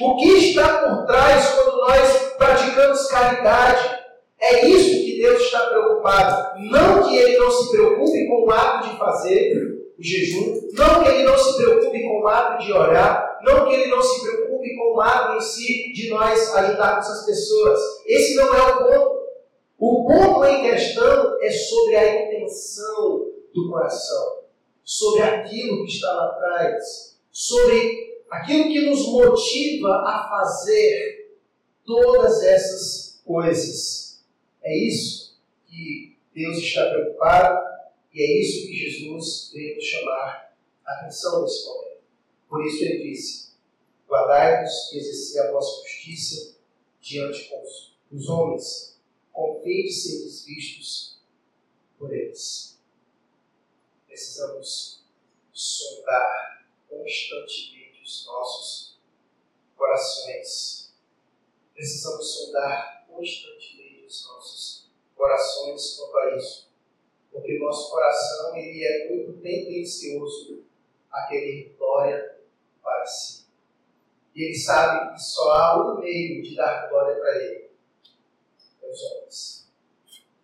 O 0.00 0.16
que 0.16 0.28
está 0.28 0.68
por 0.78 1.06
trás 1.06 1.48
quando 1.48 1.76
nós 1.78 2.34
praticamos 2.36 3.06
caridade? 3.08 4.02
É 4.38 4.66
isso 4.66 5.04
que 5.04 5.18
Deus 5.20 5.42
está 5.42 5.66
preocupado. 5.66 6.60
Não 6.70 7.02
que 7.02 7.16
Ele 7.16 7.38
não 7.38 7.50
se 7.50 7.70
preocupe 7.70 8.28
com 8.28 8.44
o 8.44 8.50
ato 8.52 8.90
de 8.90 8.98
fazer 8.98 9.83
o 9.98 10.02
jejum, 10.02 10.60
não 10.72 11.02
que 11.02 11.10
Ele 11.10 11.24
não 11.24 11.38
se 11.38 11.56
preocupe 11.56 12.02
com 12.02 12.20
o 12.20 12.28
ato 12.28 12.64
de 12.64 12.72
orar, 12.72 13.34
não 13.44 13.66
que 13.66 13.74
ele 13.74 13.90
não 13.90 14.02
se 14.02 14.22
preocupe 14.22 14.74
com 14.74 14.92
o 14.92 14.96
lado 14.96 15.36
em 15.36 15.40
si 15.40 15.92
de 15.92 16.08
nós 16.08 16.54
ajudarmos 16.54 17.06
as 17.06 17.26
pessoas. 17.26 17.80
Esse 18.06 18.34
não 18.36 18.54
é 18.54 18.62
o 18.62 18.78
ponto. 18.78 19.24
O 19.78 20.06
ponto 20.06 20.44
em 20.46 20.62
questão 20.62 21.36
é 21.42 21.50
sobre 21.50 21.96
a 21.96 22.24
intenção 22.24 23.32
do 23.54 23.70
coração, 23.70 24.38
sobre 24.82 25.22
aquilo 25.22 25.84
que 25.84 25.92
está 25.92 26.10
lá 26.12 26.30
atrás, 26.30 27.18
sobre 27.30 28.22
aquilo 28.30 28.68
que 28.68 28.88
nos 28.88 29.06
motiva 29.06 30.02
a 30.06 30.26
fazer 30.28 31.36
todas 31.84 32.42
essas 32.42 33.20
coisas. 33.24 34.24
É 34.62 34.76
isso 34.76 35.38
que 35.66 36.16
Deus 36.34 36.56
está 36.56 36.88
preocupado 36.88 37.63
e 38.14 38.22
é 38.22 38.40
isso 38.40 38.68
que 38.68 38.72
Jesus 38.72 39.50
veio 39.52 39.80
chamar 39.82 40.56
a 40.86 40.92
atenção 40.92 41.42
nesse 41.42 41.66
momento. 41.66 42.04
Por 42.48 42.64
isso 42.64 42.84
ele 42.84 43.10
disse: 43.10 43.54
Guardai-vos 44.08 44.92
e 44.92 44.98
exercer 44.98 45.42
a 45.42 45.50
vossa 45.50 45.82
justiça 45.82 46.56
diante 47.00 47.50
dos 48.08 48.28
homens, 48.28 49.00
com 49.32 49.60
de 49.64 49.92
seres 49.92 50.44
vistos 50.44 51.18
por 51.98 52.14
eles. 52.14 52.78
Precisamos 54.06 55.02
sondar 55.52 56.64
constantemente 56.88 58.00
os 58.04 58.26
nossos 58.26 59.00
corações. 59.76 60.94
Precisamos 61.74 62.32
sondar 62.32 63.06
constantemente 63.08 64.04
os 64.06 64.24
nossos 64.28 64.88
corações 65.16 65.96
quanto 65.96 66.16
a 66.16 66.36
isso. 66.36 66.63
Porque 67.34 67.58
nosso 67.58 67.90
coração 67.90 68.56
ele 68.56 68.84
é 68.84 69.08
muito 69.08 69.32
tendencioso 69.40 70.62
a 71.10 71.26
querer 71.26 71.74
glória 71.76 72.36
para 72.80 73.04
si. 73.04 73.44
E 74.34 74.44
ele 74.44 74.54
sabe 74.54 75.14
que 75.14 75.20
só 75.20 75.50
há 75.50 75.84
um 75.84 76.00
meio 76.00 76.42
de 76.42 76.54
dar 76.54 76.88
glória 76.88 77.16
para 77.16 77.36
ele. 77.42 77.70
É 78.82 78.88
os 78.88 79.02
homens. 79.02 79.68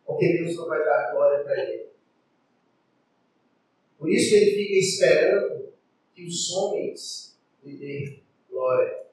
Porque 0.05 0.33
Deus 0.37 0.57
não 0.57 0.67
vai 0.67 0.85
dar 0.85 1.13
glória 1.13 1.45
para 1.45 1.63
ele. 1.63 1.91
Por 3.97 4.11
isso 4.11 4.35
ele 4.35 4.51
fica 4.51 4.75
esperando 4.75 5.73
que 6.13 6.27
os 6.27 6.53
homens 6.53 7.39
lhe 7.63 7.77
dêem 7.77 8.23
glória. 8.51 9.07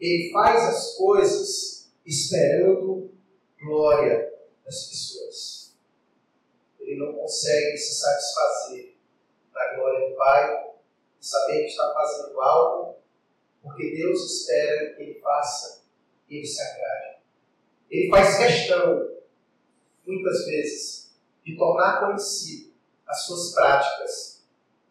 Ele 0.00 0.32
faz 0.32 0.62
as 0.62 0.96
coisas 0.96 1.92
esperando 2.06 3.10
glória 3.62 4.32
das 4.64 4.86
pessoas. 4.86 5.76
Ele 6.80 6.96
não 6.96 7.12
consegue 7.30 7.76
se 7.78 7.94
satisfazer 7.94 8.96
da 9.54 9.76
glória 9.76 10.10
do 10.10 10.16
Pai 10.16 10.66
e 11.20 11.24
saber 11.24 11.60
que 11.60 11.68
está 11.68 11.94
fazendo 11.94 12.40
algo, 12.40 12.96
porque 13.62 13.94
Deus 13.94 14.20
espera 14.24 14.94
que 14.94 15.02
ele 15.02 15.20
faça 15.20 15.84
e 16.28 16.38
ele 16.38 16.46
se 16.46 16.60
agrade. 16.60 17.18
Ele 17.88 18.10
faz 18.10 18.36
questão, 18.36 19.16
muitas 20.04 20.44
vezes, 20.44 21.14
de 21.44 21.56
tornar 21.56 22.00
conhecido 22.00 22.72
as 23.06 23.22
suas 23.22 23.54
práticas 23.54 24.44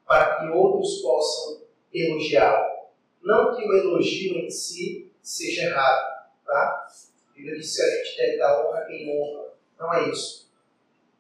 para 0.08 0.40
que 0.40 0.48
outros 0.48 1.02
possam 1.02 1.64
elogiá-lo. 1.94 2.88
Não 3.22 3.54
que 3.54 3.68
o 3.68 3.74
elogio 3.74 4.38
em 4.38 4.50
si 4.50 5.12
seja 5.22 5.64
errado, 5.64 6.30
tá? 6.46 6.88
Bíblia 7.34 7.58
diz 7.58 7.76
que 7.76 7.82
a 7.82 8.04
gente 8.04 8.18
deve 8.18 8.38
dar 8.38 8.66
honra 8.66 8.80
a 8.80 8.86
quem 8.86 9.10
honra. 9.10 9.54
Não 9.78 9.94
é 9.94 10.10
isso. 10.10 10.50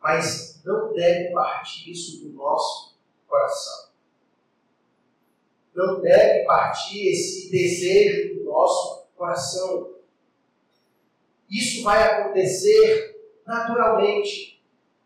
Mas 0.01 0.48
não 0.65 0.93
deve 0.93 1.33
partir 1.33 1.91
isso 1.91 2.23
do 2.23 2.33
nosso 2.33 2.97
coração. 3.27 3.89
Não 5.73 6.01
deve 6.01 6.45
partir 6.45 7.09
esse 7.09 7.49
desejo 7.49 8.35
do 8.35 8.45
nosso 8.45 9.07
coração. 9.15 9.95
Isso 11.49 11.83
vai 11.83 12.03
acontecer 12.03 13.17
naturalmente. 13.45 14.61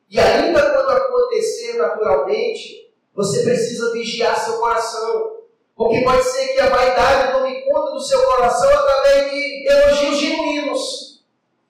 E 0.10 0.20
ainda 0.20 0.72
quando 0.72 0.90
acontecer 0.90 1.78
naturalmente, 1.78 2.92
você 3.14 3.44
precisa 3.44 3.94
vigiar 3.94 4.38
seu 4.38 4.60
coração. 4.60 5.42
Porque 5.76 6.02
pode 6.02 6.24
ser 6.24 6.54
que 6.54 6.60
a 6.60 6.70
vaidade 6.70 7.34
tome 7.34 7.62
conta 7.66 7.92
do 7.92 8.00
seu 8.00 8.24
coração 8.24 8.70
através 8.70 9.32
de 9.32 9.68
elogios 9.68 10.18
genuínos, 10.18 11.12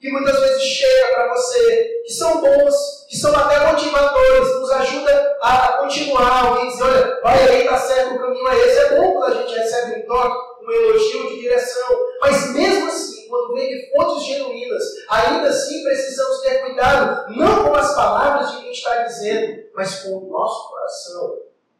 que 0.03 0.11
muitas 0.11 0.37
vezes 0.37 0.61
chega 0.63 1.13
para 1.13 1.33
você, 1.33 2.01
que 2.05 2.11
são 2.11 2.41
bons, 2.41 3.05
que 3.09 3.15
são 3.15 3.33
até 3.33 3.71
motivadores, 3.71 4.59
nos 4.59 4.69
ajuda 4.69 5.37
a 5.41 5.77
continuar. 5.77 6.47
Alguém 6.47 6.67
diz, 6.67 6.81
olha, 6.81 7.21
vai 7.23 7.47
aí, 7.47 7.61
está 7.61 7.77
certo, 7.77 8.15
o 8.15 8.19
caminho 8.19 8.45
é 8.49 8.59
esse. 8.67 8.79
É 8.79 8.97
bom 8.97 9.13
quando 9.13 9.31
a 9.31 9.35
gente 9.35 9.57
recebe 9.57 10.01
um 10.01 10.05
toque, 10.05 10.65
um 10.65 10.71
elogio 10.73 11.29
de 11.29 11.39
direção. 11.39 11.87
Mas 12.19 12.53
mesmo 12.53 12.87
assim, 12.87 13.29
quando 13.29 13.53
vem 13.53 13.69
de 13.69 13.91
fontes 13.95 14.25
genuínas, 14.25 14.83
ainda 15.09 15.47
assim 15.47 15.81
precisamos 15.83 16.41
ter 16.41 16.65
cuidado, 16.65 17.33
não 17.37 17.63
com 17.63 17.73
as 17.73 17.95
palavras 17.95 18.51
de 18.51 18.57
quem 18.57 18.71
está 18.73 19.03
dizendo, 19.03 19.63
mas 19.73 20.03
com 20.03 20.17
o 20.17 20.29
nosso 20.29 20.69
coração 20.69 21.37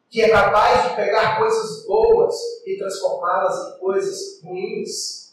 que 0.08 0.22
é 0.22 0.30
capaz 0.30 0.88
de 0.88 0.96
pegar 0.96 1.38
coisas 1.38 1.84
boas 1.84 2.34
e 2.64 2.78
transformá-las 2.78 3.68
em 3.74 3.78
coisas 3.80 4.40
ruins. 4.42 5.23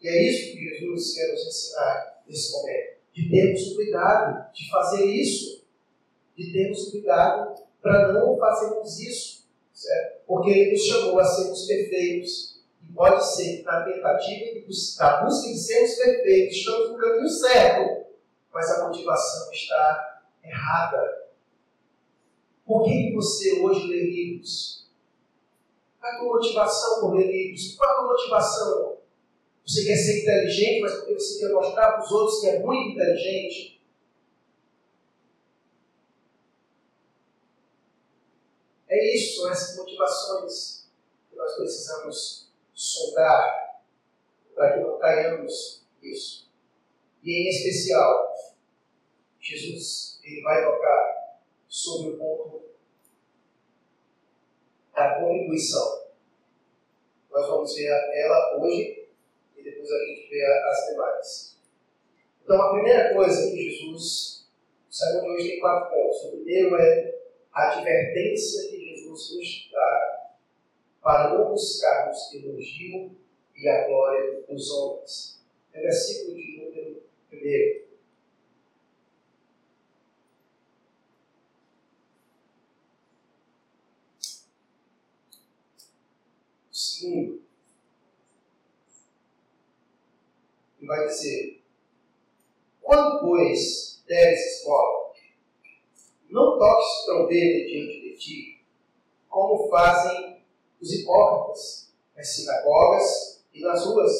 E 0.00 0.08
é 0.08 0.30
isso 0.30 0.52
que 0.52 0.64
Jesus 0.64 1.14
quer 1.14 1.32
nos 1.32 1.46
ensinar 1.46 2.22
nesse 2.28 2.52
momento. 2.52 2.98
De 3.12 3.30
termos 3.30 3.74
cuidado 3.74 4.52
de 4.52 4.70
fazer 4.70 5.04
isso. 5.06 5.64
De 6.36 6.52
termos 6.52 6.90
cuidado 6.90 7.62
para 7.82 8.12
não 8.12 8.38
fazermos 8.38 8.98
isso. 9.00 9.44
Certo? 9.72 10.20
Porque 10.26 10.50
Ele 10.50 10.72
nos 10.72 10.82
chamou 10.82 11.18
a 11.18 11.24
sermos 11.24 11.66
perfeitos. 11.66 12.60
E 12.88 12.92
pode 12.92 13.24
ser 13.34 13.58
que 13.58 13.62
na 13.64 13.84
tentativa 13.84 14.66
buscar, 14.68 15.24
busca 15.24 15.48
de 15.48 15.58
sermos 15.58 15.94
perfeitos, 15.94 16.56
estamos 16.58 16.90
no 16.90 16.98
caminho 16.98 17.28
certo, 17.28 18.06
mas 18.52 18.70
a 18.70 18.86
motivação 18.86 19.50
está 19.50 20.22
errada. 20.44 21.28
Por 22.66 22.84
que 22.84 23.14
você 23.14 23.60
hoje 23.60 23.86
lê 23.86 24.04
livros? 24.04 24.86
Qual 25.98 26.12
a 26.12 26.18
tua 26.18 26.34
motivação 26.34 27.00
por 27.00 27.14
ler 27.14 27.26
livros? 27.26 27.74
Qual 27.74 27.88
é 27.88 27.92
a 27.92 27.96
tua 27.96 28.08
motivação? 28.08 28.97
Você 29.68 29.84
quer 29.84 29.96
ser 29.96 30.22
inteligente, 30.22 30.80
mas 30.80 30.94
porque 30.94 31.12
você 31.12 31.40
quer 31.40 31.52
mostrar 31.52 31.92
para 31.92 32.02
os 32.02 32.10
outros 32.10 32.40
que 32.40 32.46
é 32.46 32.60
muito 32.60 32.92
inteligente? 32.92 33.82
É 38.88 39.14
isso, 39.14 39.42
são 39.42 39.50
essas 39.52 39.76
motivações 39.76 40.88
que 41.28 41.36
nós 41.36 41.54
precisamos 41.54 42.50
sondar 42.72 43.82
para 44.54 44.72
que 44.72 44.80
não 44.80 44.98
caiamos 44.98 45.84
nisso. 46.00 46.50
E 47.22 47.30
em 47.30 47.48
especial, 47.50 48.34
Jesus 49.38 50.18
ele 50.24 50.40
vai 50.40 50.64
tocar 50.64 51.42
sobre 51.68 52.12
o 52.12 52.16
ponto 52.16 52.62
da 54.94 55.20
contribuição. 55.20 56.08
Nós 57.30 57.46
vamos 57.46 57.74
ver 57.74 57.90
ela 58.14 58.62
hoje 58.62 58.97
depois 59.88 60.02
a 60.02 60.06
gente 60.06 60.28
vê 60.28 60.44
as 60.44 60.86
demais. 60.88 61.58
Então, 62.44 62.62
a 62.62 62.72
primeira 62.72 63.14
coisa 63.14 63.50
que 63.50 63.70
Jesus, 63.70 64.48
o 64.88 64.92
sermão 64.92 65.22
de 65.22 65.30
hoje 65.30 65.48
tem 65.48 65.60
quatro 65.60 65.90
pontos. 65.90 66.24
O 66.24 66.30
primeiro 66.32 66.76
é 66.76 67.18
a 67.52 67.72
advertência 67.72 68.70
que 68.70 68.78
Jesus 68.78 69.36
nos 69.36 69.70
dá 69.72 70.32
para 71.02 71.34
não 71.34 71.50
buscarmos 71.50 72.32
elogio 72.34 73.16
e 73.56 73.68
a 73.68 73.86
glória 73.86 74.42
dos 74.48 74.70
homens. 74.70 75.42
É 75.72 75.80
versículo 75.80 76.36
de 76.36 76.58
número 76.58 77.02
primeiro. 77.28 77.88
Segundo, 86.70 87.38
e 90.77 90.77
vai 90.88 91.06
dizer: 91.06 91.62
Quando, 92.82 93.20
pois, 93.20 94.02
deres 94.08 94.60
esmola, 94.60 95.12
não 96.28 96.58
toques 96.58 97.04
trombeta 97.06 97.66
diante 97.68 98.00
de 98.00 98.16
ti, 98.16 98.64
como 99.28 99.68
fazem 99.68 100.42
os 100.80 100.92
hipócritas 100.92 101.92
nas 102.16 102.34
sinagogas 102.34 103.44
e 103.54 103.60
nas 103.60 103.84
ruas, 103.84 104.12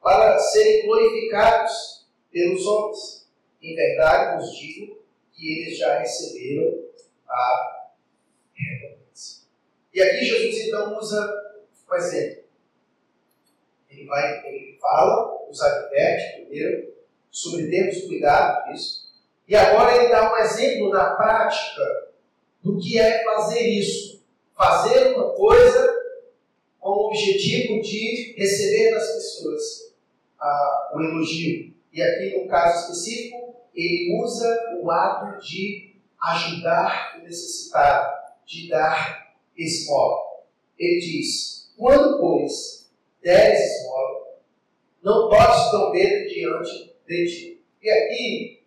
para 0.00 0.38
serem 0.38 0.86
glorificados 0.86 2.06
pelos 2.30 2.66
homens. 2.66 3.28
Em 3.60 3.76
verdade 3.76 4.40
vos 4.42 4.56
digo 4.56 5.00
que 5.32 5.62
eles 5.62 5.78
já 5.78 6.00
receberam 6.00 6.84
a 7.28 7.92
recompensa. 8.54 9.46
E 9.94 10.02
aqui 10.02 10.24
Jesus 10.24 10.66
então 10.66 10.98
usa 10.98 11.62
um 11.88 11.94
exemplo. 11.94 12.42
Ele, 13.88 14.06
vai, 14.06 14.46
ele 14.48 14.78
fala, 14.80 15.41
nos 15.52 15.60
adverte 15.60 16.40
primeiro, 16.40 16.94
sobre 17.30 17.68
termos 17.68 18.06
cuidado 18.06 18.72
disso. 18.72 19.12
E 19.46 19.54
agora 19.54 19.96
ele 19.96 20.08
dá 20.08 20.32
um 20.32 20.36
exemplo 20.38 20.88
na 20.88 21.14
prática 21.14 21.82
do 22.62 22.78
que 22.78 22.98
é 22.98 23.22
fazer 23.22 23.60
isso. 23.60 24.22
Fazer 24.56 25.14
uma 25.14 25.34
coisa 25.34 25.94
com 26.80 26.90
o 26.90 27.06
objetivo 27.08 27.82
de 27.82 28.34
receber 28.36 28.92
das 28.92 29.12
pessoas 29.12 29.94
ah, 30.40 30.92
o 30.94 31.00
elogio. 31.00 31.74
E 31.92 32.02
aqui, 32.02 32.38
no 32.38 32.48
caso 32.48 32.92
específico, 32.92 33.54
ele 33.74 34.18
usa 34.22 34.78
o 34.80 34.90
ato 34.90 35.38
de 35.44 35.96
ajudar 36.20 37.18
o 37.18 37.24
necessitado, 37.24 38.10
de 38.46 38.68
dar 38.68 39.34
esmola. 39.56 40.18
Ele 40.78 41.00
diz: 41.00 41.72
quando, 41.76 42.18
pois, 42.18 42.90
deres 43.22 43.60
esmola, 43.60 44.21
não 45.02 45.28
toques 45.28 45.70
trombeta 45.70 46.26
diante 46.28 46.94
de 47.06 47.26
ti. 47.26 47.64
E 47.82 47.90
aqui, 47.90 48.62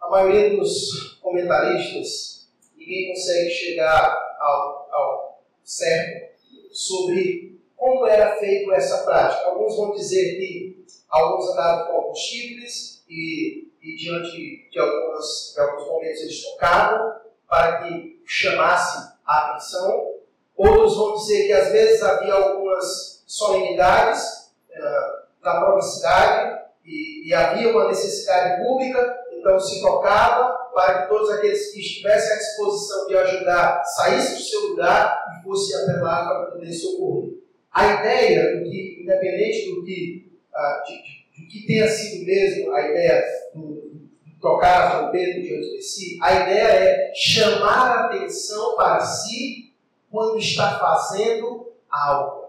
a 0.00 0.08
maioria 0.08 0.56
dos 0.56 1.18
comentaristas, 1.20 2.50
ninguém 2.76 3.12
consegue 3.12 3.50
chegar 3.50 4.36
ao, 4.40 4.88
ao 4.92 5.44
certo 5.62 6.32
sobre 6.72 7.60
como 7.76 8.06
era 8.06 8.36
feito 8.36 8.72
essa 8.72 9.04
prática. 9.04 9.46
Alguns 9.46 9.76
vão 9.76 9.92
dizer 9.92 10.36
que 10.36 10.84
alguns 11.08 11.50
andavam 11.50 11.86
com 11.86 11.92
alguns 11.98 12.18
chifres 12.18 13.04
e, 13.08 13.68
e 13.80 13.96
diante 13.96 14.68
de, 14.70 14.78
algumas, 14.78 15.52
de 15.54 15.60
alguns 15.60 15.86
momentos 15.86 16.20
eles 16.22 16.42
tocavam 16.42 17.20
para 17.48 17.82
que 17.82 18.22
chamasse 18.24 19.12
a 19.24 19.50
atenção 19.50 20.12
Outros 20.56 20.96
vão 20.96 21.14
dizer 21.14 21.46
que 21.46 21.52
às 21.52 21.72
vezes 21.72 22.02
havia 22.02 22.34
algumas 22.34 23.24
solenidades 23.26 24.22
uh, 24.70 25.21
da 25.42 25.60
própria 25.60 25.82
cidade 25.82 26.62
e, 26.84 27.28
e 27.28 27.34
havia 27.34 27.70
uma 27.70 27.88
necessidade 27.88 28.62
pública, 28.62 29.18
então 29.32 29.58
se 29.58 29.80
tocava 29.80 30.62
para 30.74 31.02
que 31.02 31.08
todos 31.08 31.30
aqueles 31.30 31.72
que 31.72 31.80
estivessem 31.80 32.32
à 32.32 32.38
disposição 32.38 33.06
de 33.06 33.16
ajudar 33.16 33.84
saíssem 33.84 34.36
do 34.36 34.42
seu 34.42 34.60
lugar 34.68 35.24
e 35.38 35.44
fossem 35.44 35.76
até 35.76 36.00
lá 36.00 36.26
para 36.26 36.52
poder 36.52 36.72
socorrer. 36.72 37.32
A 37.72 37.86
ideia 37.94 38.56
do 38.56 38.64
que, 38.64 39.02
independente 39.02 39.74
do 39.74 39.84
que, 39.84 40.30
uh, 40.54 40.86
de, 40.86 41.42
de, 41.42 41.46
que 41.48 41.66
tenha 41.66 41.88
sido 41.88 42.24
mesmo 42.24 42.72
a 42.72 42.88
ideia 42.88 43.24
do, 43.54 43.92
tocar 44.40 44.82
a 44.82 44.98
trombeta 44.98 45.40
diante 45.40 45.76
de 45.76 45.82
si, 45.82 46.18
a 46.20 46.32
ideia 46.32 46.66
é 46.66 47.12
chamar 47.14 47.96
a 47.96 48.06
atenção 48.06 48.74
para 48.76 49.00
si 49.00 49.72
quando 50.10 50.38
está 50.38 50.78
fazendo 50.78 51.72
algo. 51.90 52.41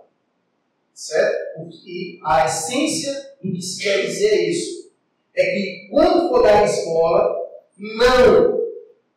Certo? 0.94 1.70
E 1.86 2.20
a 2.24 2.46
essência 2.46 3.14
do 3.42 3.52
que 3.52 3.62
se 3.62 3.82
quer 3.82 4.06
dizer 4.06 4.30
é 4.30 4.50
isso. 4.50 4.92
É 5.36 5.44
que 5.44 5.88
quando 5.90 6.30
for 6.30 6.44
dar 6.44 6.64
esmola, 6.64 7.36
não, 7.78 8.60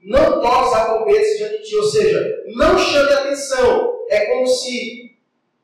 não 0.00 0.40
toque 0.40 0.74
a 0.74 0.84
trombeta 0.86 1.36
diante 1.36 1.58
de 1.58 1.62
ti. 1.64 1.76
Ou 1.76 1.84
seja, 1.84 2.44
não 2.56 2.78
chame 2.78 3.12
atenção. 3.12 4.04
É 4.08 4.26
como 4.26 4.46
se 4.46 5.16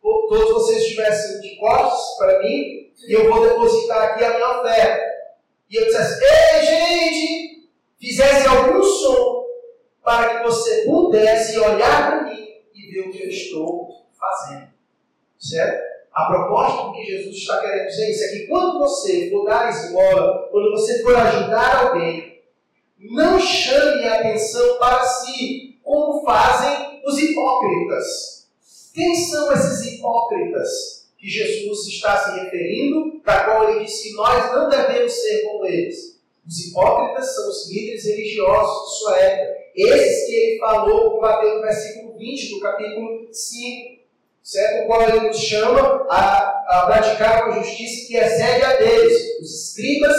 todos 0.03 0.51
vocês 0.51 0.83
estivessem 0.83 1.41
de 1.41 1.57
costas 1.57 2.17
para 2.19 2.41
mim 2.41 2.93
e 3.07 3.13
eu 3.13 3.31
vou 3.31 3.47
depositar 3.47 4.11
aqui 4.11 4.25
a 4.25 4.35
minha 4.35 4.61
oferta 4.61 5.13
e 5.71 5.77
eu 5.77 5.87
dissesse, 5.87 6.21
ei 6.23 6.67
gente, 6.67 7.71
fizesse 7.99 8.47
algum 8.47 8.83
som 8.83 9.47
para 10.03 10.39
que 10.39 10.45
você 10.45 10.83
pudesse 10.83 11.59
olhar 11.59 12.11
para 12.11 12.31
mim 12.31 12.47
e 12.75 12.91
ver 12.91 13.09
o 13.09 13.13
que 13.13 13.23
eu 13.23 13.29
estou 13.29 14.07
fazendo. 14.19 14.69
Certo? 15.39 15.92
A 16.15 16.27
proposta 16.27 16.93
que 16.93 17.05
Jesus 17.05 17.37
está 17.37 17.61
querendo 17.61 17.87
dizer 17.87 18.11
isso 18.11 18.25
é 18.25 18.29
que 18.29 18.47
quando 18.47 18.79
você 18.79 19.31
for 19.31 19.45
dar 19.45 19.71
esmola, 19.71 20.49
quando 20.51 20.71
você 20.73 21.03
for 21.03 21.17
ajudar 21.17 21.87
alguém, 21.87 22.41
não 22.99 23.41
chame 23.41 24.05
a 24.05 24.21
atenção 24.21 24.79
para 24.79 25.03
si, 25.05 25.79
como 25.83 26.25
fazem 26.25 27.01
os 27.05 27.19
hipócritas. 27.19 28.49
Quem 28.95 29.15
são 29.15 29.53
esses 29.53 29.87
hipócritas? 29.87 31.03
que 31.23 31.29
Jesus 31.29 31.87
está 31.87 32.19
se 32.19 32.41
referindo, 32.41 33.23
da 33.25 33.45
qual 33.45 33.71
ele 33.71 33.85
disse 33.85 34.09
que 34.09 34.15
nós 34.17 34.53
não 34.53 34.69
devemos 34.69 35.13
ser 35.13 35.43
como 35.45 35.65
eles. 35.65 36.21
Os 36.45 36.67
hipócritas 36.67 37.33
são 37.33 37.49
os 37.49 37.71
líderes 37.71 38.05
religiosos 38.05 38.91
de 38.91 38.99
sua 38.99 39.19
época. 39.21 39.63
Esses 39.77 40.27
que 40.27 40.35
ele 40.35 40.59
falou, 40.59 41.13
combateu 41.13 41.55
no 41.55 41.63
versículo 41.63 42.19
20 42.19 42.51
do 42.51 42.61
capítulo 42.61 43.29
5, 43.33 44.02
certo? 44.43 44.85
O 44.85 44.87
qual 44.87 45.03
ele 45.03 45.29
nos 45.29 45.39
chama 45.39 46.07
a, 46.11 46.65
a 46.69 46.87
praticar 46.87 47.49
uma 47.49 47.63
justiça 47.63 48.09
que 48.09 48.17
excede 48.17 48.65
a 48.65 48.77
deles, 48.77 49.41
os 49.41 49.69
escribas 49.69 50.17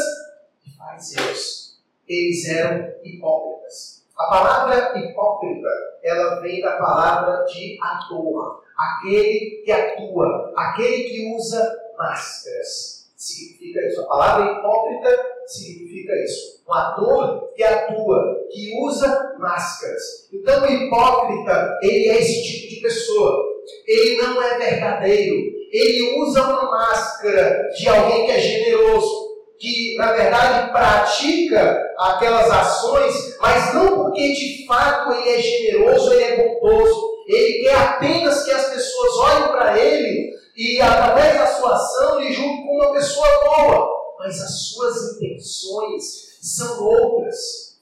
e 0.65 0.77
fariseus. 0.77 1.77
Eles 2.07 2.47
eram 2.47 2.93
hipócritas. 3.03 4.03
A 4.17 4.25
palavra 4.27 4.99
hipócrita, 4.99 5.69
ela 6.03 6.39
vem 6.41 6.61
da 6.61 6.77
palavra 6.77 7.45
de 7.45 7.77
ator 7.81 8.63
aquele 8.77 9.61
que 9.63 9.71
atua, 9.71 10.53
aquele 10.55 11.03
que 11.03 11.35
usa 11.35 11.79
máscaras. 11.97 13.11
Significa 13.15 13.79
isso. 13.87 14.01
A 14.01 14.07
palavra 14.07 14.51
hipócrita 14.51 15.25
significa 15.47 16.13
isso. 16.23 16.61
Um 16.67 16.73
ator 16.73 17.53
que 17.55 17.63
atua, 17.63 18.47
que 18.51 18.77
usa 18.83 19.35
máscaras. 19.39 20.29
Então 20.31 20.63
o 20.63 20.65
hipócrita, 20.65 21.79
ele 21.81 22.09
é 22.09 22.19
esse 22.19 22.43
tipo 22.43 22.75
de 22.75 22.81
pessoa. 22.81 23.52
Ele 23.87 24.21
não 24.21 24.41
é 24.41 24.57
verdadeiro. 24.57 25.35
Ele 25.71 26.21
usa 26.21 26.43
uma 26.43 26.71
máscara 26.71 27.69
de 27.75 27.89
alguém 27.89 28.25
que 28.25 28.31
é 28.31 28.39
generoso, 28.39 29.33
que 29.59 29.95
na 29.97 30.11
verdade 30.11 30.71
pratica 30.71 31.81
aquelas 31.97 32.49
ações, 32.51 33.37
mas 33.39 33.73
não 33.73 34.03
porque 34.03 34.33
de 34.33 34.65
fato 34.67 35.11
ele 35.13 35.29
é 35.29 35.41
generoso, 35.41 36.13
ele 36.13 36.23
é 36.23 36.37
bondoso, 36.37 37.13
ele 37.27 37.63
quer 37.63 37.75
apenas 37.75 38.43
que 38.43 38.51
as 38.51 38.69
pessoas 38.69 39.17
olhem 39.17 39.47
para 39.49 39.79
ele 39.79 40.33
e, 40.55 40.79
através 40.79 41.35
da 41.35 41.47
sua 41.47 41.73
ação, 41.73 42.19
lhe 42.19 42.31
julguem 42.31 42.65
como 42.65 42.83
uma 42.83 42.93
pessoa 42.93 43.27
boa. 43.43 43.89
Mas 44.19 44.39
as 44.39 44.69
suas 44.69 45.15
intenções 45.15 46.03
são 46.41 46.83
outras. 46.83 47.73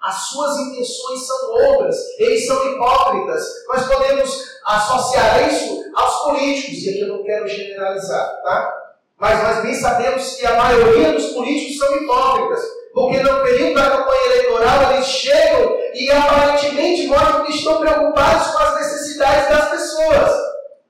As 0.00 0.28
suas 0.28 0.56
intenções 0.58 1.26
são 1.26 1.52
outras. 1.52 1.96
Eles 2.18 2.46
são 2.46 2.72
hipócritas. 2.72 3.44
Nós 3.68 3.86
podemos 3.86 4.49
associar 4.64 5.48
isso 5.48 5.84
aos 5.94 6.24
políticos, 6.24 6.82
e 6.84 6.90
aqui 6.90 7.00
eu 7.00 7.08
não 7.08 7.22
quero 7.24 7.48
generalizar, 7.48 8.42
tá? 8.42 8.80
Mas 9.18 9.42
nós 9.42 9.62
bem 9.62 9.74
sabemos 9.74 10.36
que 10.36 10.46
a 10.46 10.54
maioria 10.54 11.12
dos 11.12 11.26
políticos 11.26 11.78
são 11.78 11.96
hipócritas. 11.96 12.80
Porque 12.92 13.22
no 13.22 13.42
período 13.42 13.74
da 13.74 13.90
campanha 13.90 14.26
eleitoral 14.26 14.92
eles 14.92 15.06
chegam 15.06 15.78
e 15.94 16.10
aparentemente 16.10 17.06
mostram 17.06 17.44
que 17.44 17.52
estão 17.52 17.78
preocupados 17.78 18.48
com 18.48 18.58
as 18.58 18.74
necessidades 18.76 19.48
das 19.48 19.70
pessoas. 19.70 20.32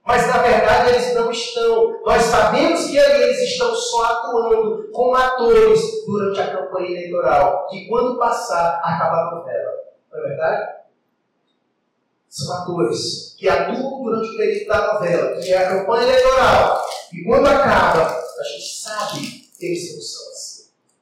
Mas 0.07 0.27
na 0.29 0.39
verdade 0.39 0.91
eles 0.91 1.15
não 1.15 1.31
estão. 1.31 2.01
Nós 2.05 2.23
sabemos 2.23 2.87
que 2.87 2.99
ali 2.99 3.23
eles 3.23 3.43
estão 3.43 3.75
só 3.75 4.05
atuando 4.05 4.91
como 4.93 5.15
atores 5.15 5.83
durante 6.07 6.41
a 6.41 6.57
campanha 6.57 6.91
eleitoral. 6.91 7.67
Que 7.69 7.87
quando 7.87 8.19
passar, 8.19 8.81
acaba 8.83 9.17
a 9.17 9.35
novela. 9.35 9.71
Não 10.11 10.25
é 10.25 10.29
verdade? 10.29 10.80
São 12.31 12.57
atores 12.57 13.35
que 13.37 13.49
atuam 13.49 14.03
durante 14.03 14.31
o 14.31 14.37
período 14.37 14.69
da 14.69 14.95
novela, 14.95 15.41
que 15.41 15.53
é 15.53 15.59
a 15.59 15.69
campanha 15.69 16.05
eleitoral. 16.05 16.87
E 17.13 17.25
quando 17.25 17.47
acaba, 17.47 18.07
a 18.07 18.43
gente 18.45 18.79
sabe 18.81 19.21
que 19.59 19.67
eles 19.67 19.95
não 19.95 20.01
são 20.01 20.31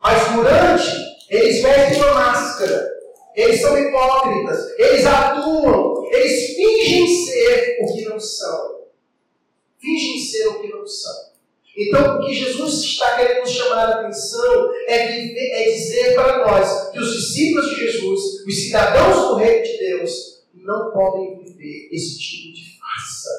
mas 0.01 0.33
durante, 0.33 0.87
eles 1.29 1.63
vestem 1.63 2.03
uma 2.03 2.15
máscara. 2.15 2.89
Eles 3.35 3.61
são 3.61 3.77
hipócritas. 3.79 4.79
Eles 4.79 5.07
atuam. 5.07 6.09
Eles 6.11 6.55
fingem 6.57 7.27
ser 7.27 7.79
o 7.83 7.95
que 7.95 8.05
não 8.05 8.19
são. 8.19 8.79
Fingem 9.81 10.19
ser 10.21 10.47
o 10.49 10.61
que 10.61 10.69
não 10.69 10.87
são. 10.87 11.29
Então, 11.77 12.17
o 12.17 12.27
que 12.27 12.35
Jesus 12.35 12.83
está 12.83 13.17
querendo 13.17 13.47
chamar 13.47 13.85
a 13.85 14.01
atenção 14.01 14.73
é, 14.89 15.07
viver, 15.13 15.51
é 15.53 15.71
dizer 15.71 16.15
para 16.15 16.39
nós 16.39 16.91
que 16.91 16.99
os 16.99 17.13
discípulos 17.13 17.71
de 17.71 17.77
Jesus, 17.77 18.21
os 18.45 18.63
cidadãos 18.65 19.29
do 19.29 19.35
reino 19.37 19.63
de 19.63 19.79
Deus, 19.79 20.38
não 20.65 20.93
podem 20.93 21.39
viver 21.39 21.89
esse 21.93 22.19
tipo 22.19 22.55
de 22.55 22.79
farsa, 22.79 23.31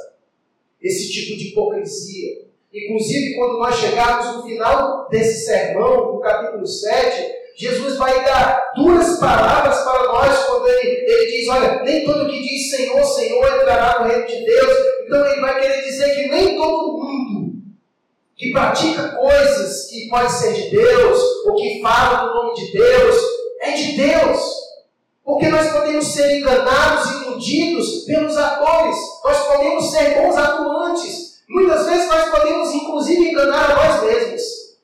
esse 0.81 1.11
tipo 1.11 1.37
de 1.37 1.49
hipocrisia. 1.49 2.49
Inclusive, 2.73 3.35
quando 3.35 3.59
nós 3.59 3.75
chegarmos 3.75 4.35
no 4.37 4.43
final 4.43 5.09
desse 5.09 5.45
sermão, 5.45 6.13
no 6.13 6.19
capítulo 6.19 6.65
7, 6.65 7.39
Jesus 7.55 7.97
vai 7.97 8.23
dar 8.23 8.71
duas 8.75 9.19
palavras 9.19 9.83
para 9.83 10.03
nós 10.03 10.45
quando 10.45 10.67
ele, 10.67 11.11
ele 11.11 11.31
diz: 11.31 11.49
Olha, 11.49 11.83
nem 11.83 12.05
todo 12.05 12.29
que 12.29 12.41
diz 12.41 12.69
Senhor, 12.69 13.03
Senhor 13.03 13.61
entrará 13.61 13.99
no 13.99 14.07
reino 14.07 14.27
de 14.27 14.45
Deus. 14.45 14.73
Então, 15.05 15.25
ele 15.25 15.41
vai 15.41 15.59
querer 15.59 15.81
dizer 15.83 16.15
que 16.15 16.29
nem 16.29 16.55
todo 16.55 16.97
mundo 16.97 17.49
que 18.37 18.51
pratica 18.51 19.09
coisas 19.09 19.89
que 19.89 20.07
pode 20.07 20.31
ser 20.31 20.53
de 20.53 20.69
Deus, 20.69 21.19
ou 21.45 21.55
que 21.55 21.81
fala 21.81 22.25
no 22.25 22.33
nome 22.33 22.55
de 22.55 22.71
Deus, 22.71 23.15
é 23.59 23.71
de 23.71 23.97
Deus. 23.97 24.68
Porque 25.29 25.47
nós 25.49 25.71
podemos 25.71 26.05
ser 26.07 26.39
enganados 26.39 27.11
iludidos 27.11 28.05
pelos 28.05 28.35
atores, 28.35 28.97
nós 29.23 29.47
podemos 29.47 29.91
ser 29.91 30.21
bons 30.21 30.35
atuantes, 30.35 31.29
Muitas 31.49 31.87
vezes 31.87 32.07
nós 32.07 32.29
podemos, 32.29 32.71
inclusive, 32.75 33.31
enganar 33.31 33.71
a 33.71 33.75
nós 33.75 34.03
mesmos. 34.03 34.77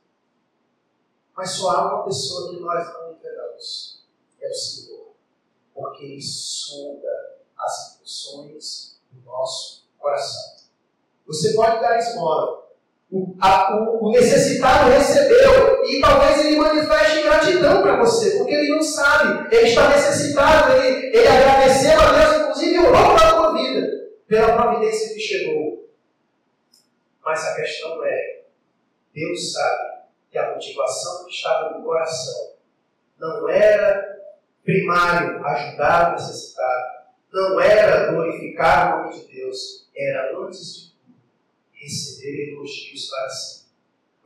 Mas 1.38 1.52
só 1.52 1.70
há 1.70 1.94
uma 1.94 2.04
pessoa 2.06 2.50
que 2.50 2.60
nós 2.60 2.88
não 2.92 3.14
enganamos: 3.14 4.04
é 4.42 4.50
o 4.50 4.54
Senhor. 4.54 5.14
Porque 5.76 6.06
Ele 6.06 6.22
sonda 6.22 7.08
as 7.56 7.96
intenções 7.96 9.00
do 9.12 9.22
nosso 9.24 9.84
coração. 10.00 10.56
Você 11.28 11.54
pode 11.54 11.82
dar 11.82 12.00
esmola. 12.00 12.65
O, 13.12 13.36
a, 13.40 13.76
o, 13.76 14.08
o 14.08 14.12
necessitado 14.12 14.90
recebeu 14.90 15.84
e 15.86 16.02
talvez 16.02 16.44
ele 16.44 16.58
manifeste 16.58 17.22
gratidão 17.22 17.82
para 17.82 17.98
você, 17.98 18.38
porque 18.38 18.54
ele 18.54 18.70
não 18.70 18.82
sabe, 18.82 19.56
ele 19.56 19.68
está 19.68 19.90
necessitado, 19.90 20.74
ele, 20.74 21.16
ele 21.16 21.28
agradeceu 21.28 22.00
a 22.00 22.12
Deus, 22.12 22.42
inclusive 22.42 22.80
orou 22.80 23.16
para 23.16 23.30
a 23.30 23.34
tua 23.34 23.54
vida, 23.54 23.88
pela 24.28 24.56
providência 24.56 25.14
que 25.14 25.20
chegou. 25.20 25.88
Mas 27.24 27.44
a 27.46 27.56
questão 27.56 28.06
é: 28.06 28.42
Deus 29.14 29.54
sabe 29.54 29.96
que 30.32 30.38
a 30.38 30.52
motivação 30.52 31.26
que 31.26 31.32
estava 31.32 31.78
no 31.78 31.84
coração 31.84 32.54
não 33.20 33.48
era 33.50 34.16
primário 34.64 35.46
ajudar 35.46 36.10
o 36.10 36.12
necessitado, 36.14 36.86
não 37.32 37.60
era 37.60 38.12
glorificar 38.12 39.00
o 39.00 39.04
nome 39.04 39.20
de 39.20 39.34
Deus, 39.34 39.90
era 39.96 40.38
antes 40.38 40.76
de 40.76 40.85
receber 41.76 42.52
elogios 42.52 43.10
para 43.10 43.30
si. 43.30 43.66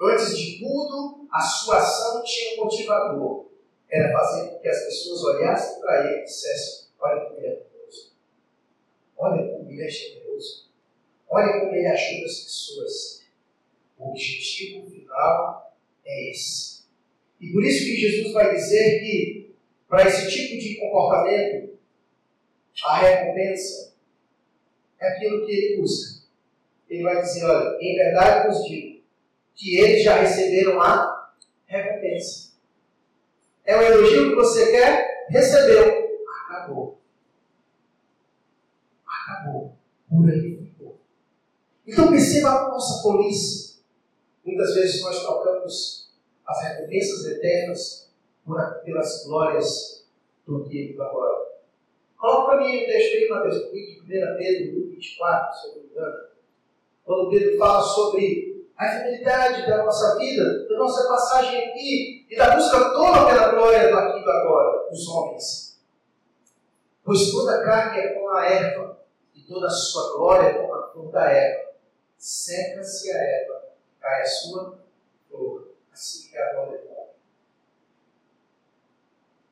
Antes 0.02 0.38
de 0.38 0.60
tudo, 0.60 1.28
a 1.32 1.42
sua 1.42 1.78
ação 1.78 2.24
tinha 2.24 2.56
um 2.56 2.64
motivador. 2.64 3.46
Era 3.92 4.14
fazer 4.14 4.50
com 4.50 4.60
que 4.60 4.68
as 4.70 4.86
pessoas 4.86 5.24
olhassem 5.24 5.82
para 5.82 6.06
ele 6.06 6.22
e 6.22 6.24
dissessem: 6.24 6.88
Olha 7.00 7.22
como 7.22 7.38
ele 7.38 7.48
é 7.48 7.52
generoso. 7.52 8.14
Olha 9.18 9.48
como 9.52 9.70
ele 9.70 9.84
é 9.84 9.90
generoso. 9.90 10.70
Olha 11.30 11.60
como 11.60 11.76
ele 11.76 11.88
ajuda 11.88 12.26
as 12.26 12.40
pessoas. 12.40 13.24
O 13.98 14.10
objetivo 14.10 14.90
final 14.90 15.76
é 16.06 16.32
esse. 16.32 16.84
E 17.40 17.52
por 17.52 17.64
isso 17.64 17.86
que 17.86 17.96
Jesus 17.96 18.34
vai 18.34 18.54
dizer 18.54 19.00
que, 19.00 19.56
para 19.88 20.08
esse 20.08 20.30
tipo 20.30 20.62
de 20.62 20.76
comportamento, 20.76 21.78
a 22.86 22.98
recompensa 23.00 23.94
é 25.00 25.08
aquilo 25.08 25.46
que 25.46 25.52
ele 25.52 25.82
busca. 25.82 26.19
Ele 26.90 27.04
vai 27.04 27.22
dizer: 27.22 27.46
olha, 27.46 27.78
em 27.80 27.96
verdade 27.96 28.48
vos 28.48 28.64
digo 28.64 29.02
que 29.56 29.78
eles 29.78 30.04
já 30.04 30.16
receberam 30.16 30.82
a 30.82 31.32
recompensa. 31.66 32.54
É 33.66 33.78
o 33.78 33.82
elogio 33.82 34.30
que 34.30 34.36
você 34.36 34.72
quer? 34.72 35.28
Recebeu. 35.30 36.10
Acabou. 36.48 37.00
Acabou. 39.06 39.78
Por 40.10 40.30
aí 40.30 40.58
ficou. 40.58 41.00
Então 41.86 42.10
perceba 42.10 42.50
a 42.50 42.68
nossa 42.70 43.04
polícia. 43.04 43.80
Muitas 44.44 44.74
vezes 44.74 45.02
nós 45.04 45.22
trocamos 45.22 46.12
as 46.48 46.64
recompensas 46.64 47.26
eternas 47.28 48.12
pelas 48.84 49.26
glórias 49.26 50.08
do 50.48 50.68
dia 50.68 50.92
do 50.96 51.04
agora. 51.04 51.50
Coloca 52.18 52.48
para 52.48 52.62
mim 52.62 52.84
o 52.84 52.86
texto 52.86 53.16
aí, 53.16 53.30
Mateus, 53.30 53.72
de 53.72 54.02
1 54.02 54.38
Pedro 54.38 54.90
24, 54.90 55.60
se 55.60 55.68
eu 55.68 55.76
não 55.76 55.84
me 55.84 55.90
engano. 55.90 56.29
Quando 57.10 57.32
Pedro 57.32 57.58
fala 57.58 57.82
sobre 57.82 58.70
a 58.78 58.88
fidelidade 58.88 59.66
da 59.66 59.84
nossa 59.84 60.16
vida, 60.20 60.68
da 60.68 60.78
nossa 60.78 61.10
passagem 61.10 61.70
aqui 61.70 62.28
e 62.30 62.38
da 62.38 62.56
busca 62.56 62.78
toda 62.94 63.26
pela 63.26 63.50
glória 63.50 63.90
do 63.90 63.98
aqui 63.98 64.20
agora, 64.20 64.88
dos 64.92 65.08
homens. 65.08 65.82
Pois 67.04 67.32
toda 67.32 67.64
carne 67.64 68.00
é 68.00 68.14
como 68.14 68.30
a 68.30 68.46
erva, 68.46 69.00
e 69.34 69.42
toda 69.42 69.66
a 69.66 69.72
sua 69.72 70.18
glória 70.18 70.50
é 70.50 70.54
como 70.54 70.76
a 70.76 70.92
flor 70.92 71.12
da 71.12 71.32
erva. 71.32 71.72
Seca-se 72.16 73.12
a 73.12 73.18
erva, 73.18 73.64
cai 74.00 74.22
a 74.22 74.26
sua 74.28 74.78
flor. 75.28 75.68
Assim 75.92 76.30
é 76.32 76.44
a 76.44 76.54
glória 76.54 76.78
do 76.78 76.92
homem. 76.92 77.16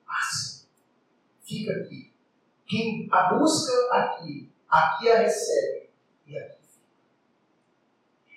Passa. 0.05 0.67
Fica 1.41 1.73
aqui 1.73 2.13
quem 2.67 3.09
a 3.11 3.33
busca 3.33 3.73
aqui, 3.93 4.47
aqui 4.69 5.09
a 5.09 5.17
recebe 5.21 5.89
e 6.27 6.37
aqui. 6.37 6.56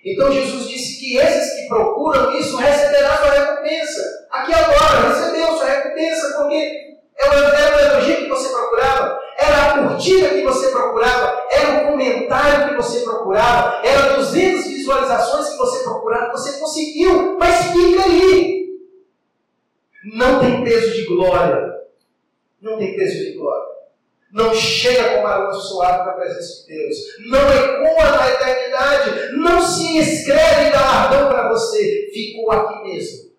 Então 0.03 0.31
Jesus 0.31 0.67
disse 0.67 0.99
que 0.99 1.17
esses 1.17 1.53
que 1.53 1.67
procuram 1.67 2.31
isso 2.37 2.57
receberão 2.57 3.17
sua 3.17 3.31
recompensa. 3.31 4.01
Aqui 4.31 4.53
agora, 4.53 5.09
recebeu 5.09 5.47
sua 5.57 5.65
recompensa, 5.65 6.37
porque 6.37 6.97
era 7.19 7.75
o 7.75 7.79
elogio 7.79 8.17
que 8.17 8.29
você 8.29 8.49
procurava, 8.49 9.19
era 9.37 9.61
a 9.61 9.87
curtida 9.87 10.29
que 10.29 10.43
você 10.43 10.71
procurava, 10.71 11.45
era 11.51 11.83
o 11.83 11.91
comentário 11.91 12.69
que 12.69 12.75
você 12.75 13.01
procurava, 13.01 13.85
era 13.85 14.15
200 14.15 14.65
visualizações 14.67 15.49
que 15.49 15.57
você 15.57 15.83
procurava, 15.83 16.31
você 16.31 16.59
conseguiu, 16.59 17.37
mas 17.37 17.67
fica 17.67 18.03
aí. 18.03 18.71
Não 20.15 20.39
tem 20.39 20.63
peso 20.63 20.93
de 20.95 21.05
glória. 21.05 21.79
Não 22.59 22.77
tem 22.79 22.95
peso 22.95 23.17
de 23.19 23.37
glória 23.37 23.70
não 24.31 24.53
chega 24.53 25.15
como 25.15 25.27
aroma 25.27 25.53
suave 25.53 26.05
na 26.05 26.13
presença 26.13 26.61
de 26.61 26.67
Deus, 26.67 26.97
não 27.29 27.39
ecoa 27.39 28.11
na 28.11 28.29
eternidade, 28.29 29.37
não 29.37 29.61
se 29.61 29.97
escreve 29.97 30.71
galardão 30.71 31.29
para 31.29 31.49
você, 31.49 32.09
ficou 32.13 32.51
aqui 32.51 32.83
mesmo. 32.83 33.31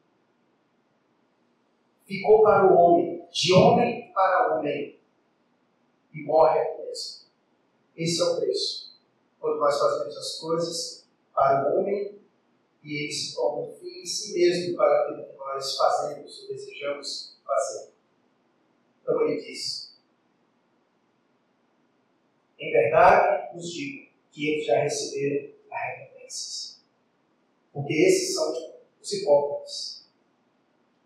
Ficou 2.07 2.43
para 2.43 2.67
o 2.67 2.77
homem, 2.77 3.27
de 3.31 3.53
homem 3.55 4.13
para 4.13 4.55
homem, 4.55 4.99
e 6.13 6.23
morre 6.25 6.61
aqui 6.61 6.83
mesmo. 6.83 7.23
Esse 7.97 8.21
é 8.21 8.25
o 8.25 8.37
preço. 8.37 8.93
Quando 9.41 9.59
nós 9.59 9.79
fazemos 9.79 10.17
as 10.17 10.39
coisas 10.39 11.07
para 11.35 11.71
o 11.71 11.81
homem, 11.81 12.21
e 12.83 13.05
ele 13.05 13.13
se 13.13 13.35
torna 13.35 13.63
um 13.63 13.73
fim 13.75 14.03
em 14.03 14.07
si 14.07 14.35
mesmo 14.35 14.77
para 14.77 15.03
aquilo 15.03 15.25
que 15.25 15.37
nós 15.37 15.77
fazemos 15.77 16.43
ou 16.43 16.49
desejamos 16.49 17.37
fazer. 17.47 17.93
Então 19.01 19.23
ele 19.23 19.41
diz: 19.41 19.92
em 22.63 22.71
verdade, 22.71 23.53
vos 23.55 23.73
digo 23.73 24.09
que 24.31 24.49
eles 24.49 24.67
já 24.67 24.81
receberam 24.81 25.53
a 25.71 25.79
recompensa. 25.79 26.79
Porque 27.73 27.93
esses 27.93 28.35
são 28.35 28.75
os 29.01 29.13
hipócritas. 29.13 30.07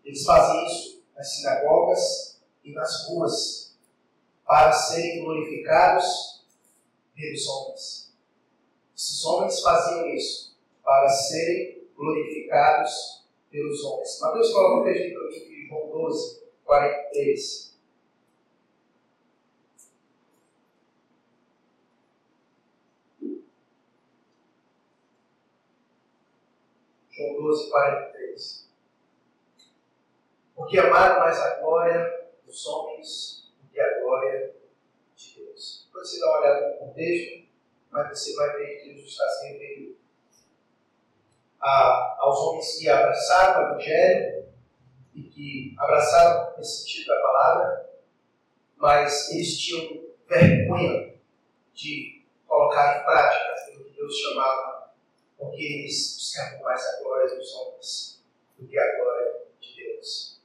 Eles 0.05 0.23
fazem 0.23 0.65
isso 0.67 1.03
nas 1.15 1.35
sinagogas 1.35 2.41
e 2.63 2.71
nas 2.73 3.07
ruas 3.07 3.75
para 4.45 4.71
serem 4.71 5.23
glorificados 5.23 6.45
pelos 7.15 7.47
homens. 7.47 8.13
Esses 8.95 9.25
homens 9.25 9.59
faziam 9.59 10.07
isso 10.15 10.55
para 10.83 11.09
serem 11.09 11.87
glorificados 11.95 13.25
pelos 13.49 13.83
homens. 13.83 14.19
Mateus 14.21 14.53
coloca 14.53 14.81
um 14.81 14.93
texto 14.93 15.17
mim, 15.49 15.67
João 15.67 15.89
12, 15.89 16.43
43. 16.63 17.76
João 27.17 27.33
12, 27.41 27.71
43. 27.71 28.69
Porque 30.55 30.77
amaram 30.77 31.19
mais 31.19 31.39
a 31.39 31.55
glória 31.55 32.29
dos 32.45 32.65
homens 32.67 33.51
do 33.59 33.67
que 33.69 33.79
a 33.79 33.99
glória 34.01 34.55
de 35.15 35.35
Deus. 35.35 35.89
Quando 35.91 36.05
você 36.05 36.19
dá 36.19 36.27
uma 36.27 36.39
olhada 36.39 36.67
no 36.69 36.77
contexto, 36.77 37.47
mas 37.89 38.09
você 38.09 38.35
vai 38.35 38.55
ver 38.57 38.77
que 38.77 38.93
Jesus 38.93 39.11
está 39.11 39.27
se 39.29 39.47
referindo 39.47 39.97
aos 41.59 42.39
homens 42.39 42.77
que 42.77 42.87
abraçaram 42.87 43.63
o 43.63 43.67
Evangelho 43.73 44.45
e 45.15 45.23
que 45.23 45.75
abraçaram 45.77 46.59
esse 46.59 46.81
sentido 46.81 47.07
da 47.07 47.21
palavra, 47.21 47.89
mas 48.75 49.31
eles 49.31 49.57
tinham 49.59 50.05
vergonha 50.27 51.15
de 51.73 52.25
colocar 52.45 52.99
em 52.99 53.03
prática 53.05 53.53
aquilo 53.53 53.85
que 53.85 53.95
Deus 53.95 54.15
chamava 54.15 54.66
porque 55.37 55.61
eles 55.61 56.15
buscavam 56.15 56.61
mais 56.61 56.83
a 56.85 57.01
glória 57.01 57.35
dos 57.35 57.53
homens 57.53 58.23
do 58.57 58.67
que 58.67 58.77
a 58.77 58.95
glória 58.97 59.41
de 59.61 59.75
Deus. 59.75 60.41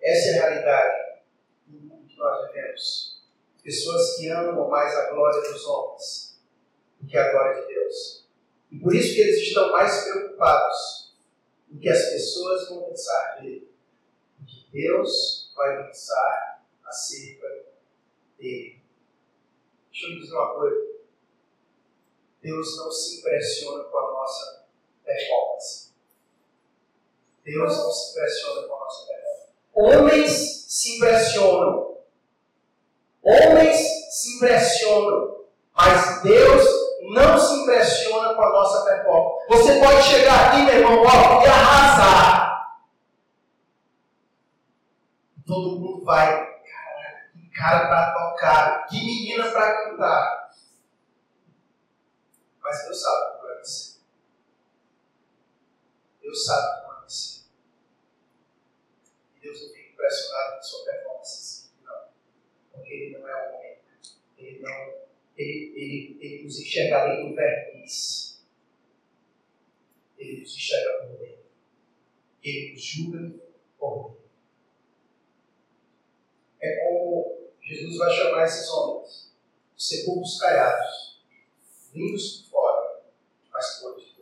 Essa 0.00 0.28
é 0.28 0.38
a 0.38 0.48
realidade 0.48 1.22
do 1.66 1.80
mundo 1.80 2.08
que 2.08 2.16
nós 2.16 2.46
vivemos. 2.46 3.22
Pessoas 3.62 4.16
que 4.16 4.28
amam 4.28 4.68
mais 4.68 4.96
a 4.96 5.10
glória 5.10 5.52
dos 5.52 5.66
homens 5.66 6.40
do 7.00 7.06
que 7.06 7.16
a 7.16 7.30
glória 7.32 7.60
de 7.60 7.74
Deus. 7.74 8.26
E 8.70 8.78
por 8.78 8.94
isso 8.94 9.14
que 9.14 9.20
eles 9.20 9.40
estão 9.42 9.70
mais 9.70 10.04
preocupados 10.04 11.14
do 11.68 11.78
que 11.78 11.88
as 11.88 12.10
pessoas 12.10 12.68
vão 12.68 12.84
pensar 12.84 13.40
dele. 13.40 13.70
Do 14.38 14.46
que 14.46 14.70
Deus 14.70 15.52
vai 15.54 15.84
pensar 15.84 16.64
acerca 16.84 17.66
dele. 18.38 18.80
Deixa 19.90 20.06
eu 20.06 20.20
dizer 20.20 20.34
uma 20.34 20.54
coisa. 20.54 20.95
Deus 22.46 22.76
não 22.76 22.92
se 22.92 23.18
impressiona 23.18 23.82
com 23.82 23.98
a 23.98 24.12
nossa 24.12 24.66
performance. 25.04 25.92
Deus 27.44 27.76
não 27.76 27.90
se 27.90 28.12
impressiona 28.12 28.68
com 28.68 28.74
a 28.74 28.78
nossa 28.78 29.06
performance. 29.06 29.48
Homens 29.74 30.64
se 30.68 30.96
impressionam. 30.96 31.96
Homens 33.20 33.78
se 34.10 34.36
impressionam. 34.36 35.44
Mas 35.74 36.22
Deus 36.22 36.64
não 37.10 37.36
se 37.36 37.54
impressiona 37.62 38.34
com 38.34 38.42
a 38.44 38.50
nossa 38.50 38.84
performance. 38.84 39.46
Você 39.48 39.80
pode 39.80 40.02
chegar 40.04 40.46
aqui, 40.46 40.62
meu 40.62 40.74
irmão, 40.74 41.02
ó, 41.02 41.42
e 41.42 41.46
arrasar. 41.46 42.78
Todo 45.44 45.80
mundo 45.80 46.04
vai. 46.04 46.28
Cara, 46.28 47.30
que 47.32 47.50
cara 47.50 47.88
para 47.88 48.14
tocar. 48.14 48.86
Que 48.86 49.04
menina 49.04 49.50
para 49.50 49.84
cantar. 49.84 50.35
Mas 52.66 52.82
Deus 52.82 53.00
sabe 53.00 53.38
como 53.38 53.54
vai 53.54 53.64
ser. 53.64 54.00
Deus 56.20 56.44
sabe 56.44 56.82
como 56.82 56.98
vai 56.98 57.08
ser. 57.08 57.44
E 59.36 59.40
Deus 59.40 59.62
não 59.62 59.68
fica 59.68 59.88
impressionado 59.92 60.56
com 60.56 60.62
sua 60.64 60.84
performance 60.84 61.38
assim, 61.38 61.84
não. 61.84 62.08
Porque 62.72 62.92
Ele 62.92 63.18
não 63.18 63.28
é 63.28 63.54
homem. 63.54 63.78
Ele 64.36 64.58
não. 64.58 65.06
Ele, 65.36 65.72
ele, 65.76 66.18
ele 66.20 66.44
nos 66.44 66.58
enxerga 66.58 67.02
além 67.02 67.30
do 67.30 67.36
verniz. 67.36 68.44
Ele 70.18 70.40
nos 70.40 70.56
enxerga 70.56 71.06
por 71.06 71.18
dentro. 71.18 71.46
Ele 72.42 72.72
nos 72.72 72.82
julga 72.82 73.38
por 73.78 74.10
dentro. 74.10 74.30
É 76.60 76.76
como 76.80 77.52
Jesus 77.62 77.96
vai 77.96 78.12
chamar 78.12 78.44
esses 78.44 78.68
homens, 78.70 79.32
sepulcros 79.76 80.40
caiados, 80.40 81.15
lindos 81.96 82.50
mais 83.50 83.80
coisas. 83.80 84.14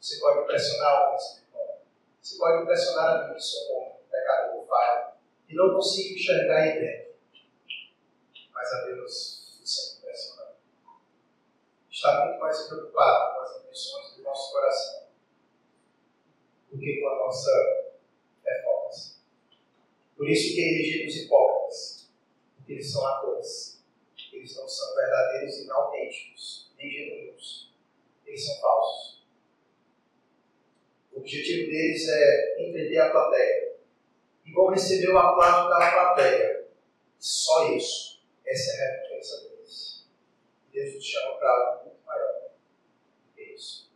Você 0.00 0.18
pode 0.18 0.40
impressionar 0.40 0.92
alguns 0.92 1.42
Você 2.20 2.36
pode 2.36 2.62
impressionar 2.62 3.08
a 3.08 3.28
mim, 3.28 3.34
que 3.34 3.40
sou 3.40 3.78
um 3.78 4.10
pecador, 4.10 4.66
falho, 4.66 5.12
e 5.48 5.54
não 5.54 5.74
consigo 5.74 6.14
enxergar 6.14 6.66
em 6.66 6.80
dentro. 6.80 7.14
Mas 8.52 8.72
a 8.72 8.84
Deus 8.86 9.60
você 9.62 9.94
é 9.94 9.98
impressionado. 9.98 10.56
está 11.90 12.26
muito 12.26 12.40
mais 12.40 12.66
preocupado 12.66 13.34
com 13.34 13.40
as 13.42 13.62
intenções 13.62 14.16
do 14.16 14.22
nosso 14.22 14.52
coração 14.52 15.06
do 16.70 16.78
que 16.78 17.00
com 17.00 17.08
a 17.08 17.16
nossa 17.16 17.50
performance. 18.42 19.16
Por 20.16 20.28
isso 20.28 20.54
que 20.54 20.60
ele 20.60 20.82
rejeita 20.82 21.08
os 21.08 21.16
hipócritas, 21.16 22.10
porque 22.56 22.72
eles 22.72 22.92
são 22.92 23.06
atores. 23.06 23.75
Eles 24.46 24.56
não 24.56 24.68
são 24.68 24.94
verdadeiros 24.94 25.58
e 25.58 25.70
autênticos, 25.72 26.70
nem 26.78 26.88
genuínos. 26.88 27.74
Eles 28.24 28.46
são 28.46 28.60
falsos. 28.60 29.26
O 31.12 31.18
objetivo 31.18 31.68
deles 31.68 32.08
é 32.08 32.62
entender 32.62 32.96
a 33.00 33.10
plateia. 33.10 33.76
E 34.44 34.52
vão 34.52 34.68
receber 34.68 35.10
o 35.10 35.18
aplauso 35.18 35.68
da 35.68 35.90
plateia. 35.90 36.68
Só 37.18 37.72
isso. 37.72 38.22
Essa 38.46 38.70
é 38.70 38.74
a 38.74 38.92
recompensa 38.92 39.48
deles. 39.48 40.06
Deus 40.70 40.94
nos 40.94 41.04
chama 41.04 41.38
para 41.38 41.50
algo 41.50 41.84
muito 41.86 42.06
maior 42.06 42.50
que 43.34 43.42
isso. 43.42 43.90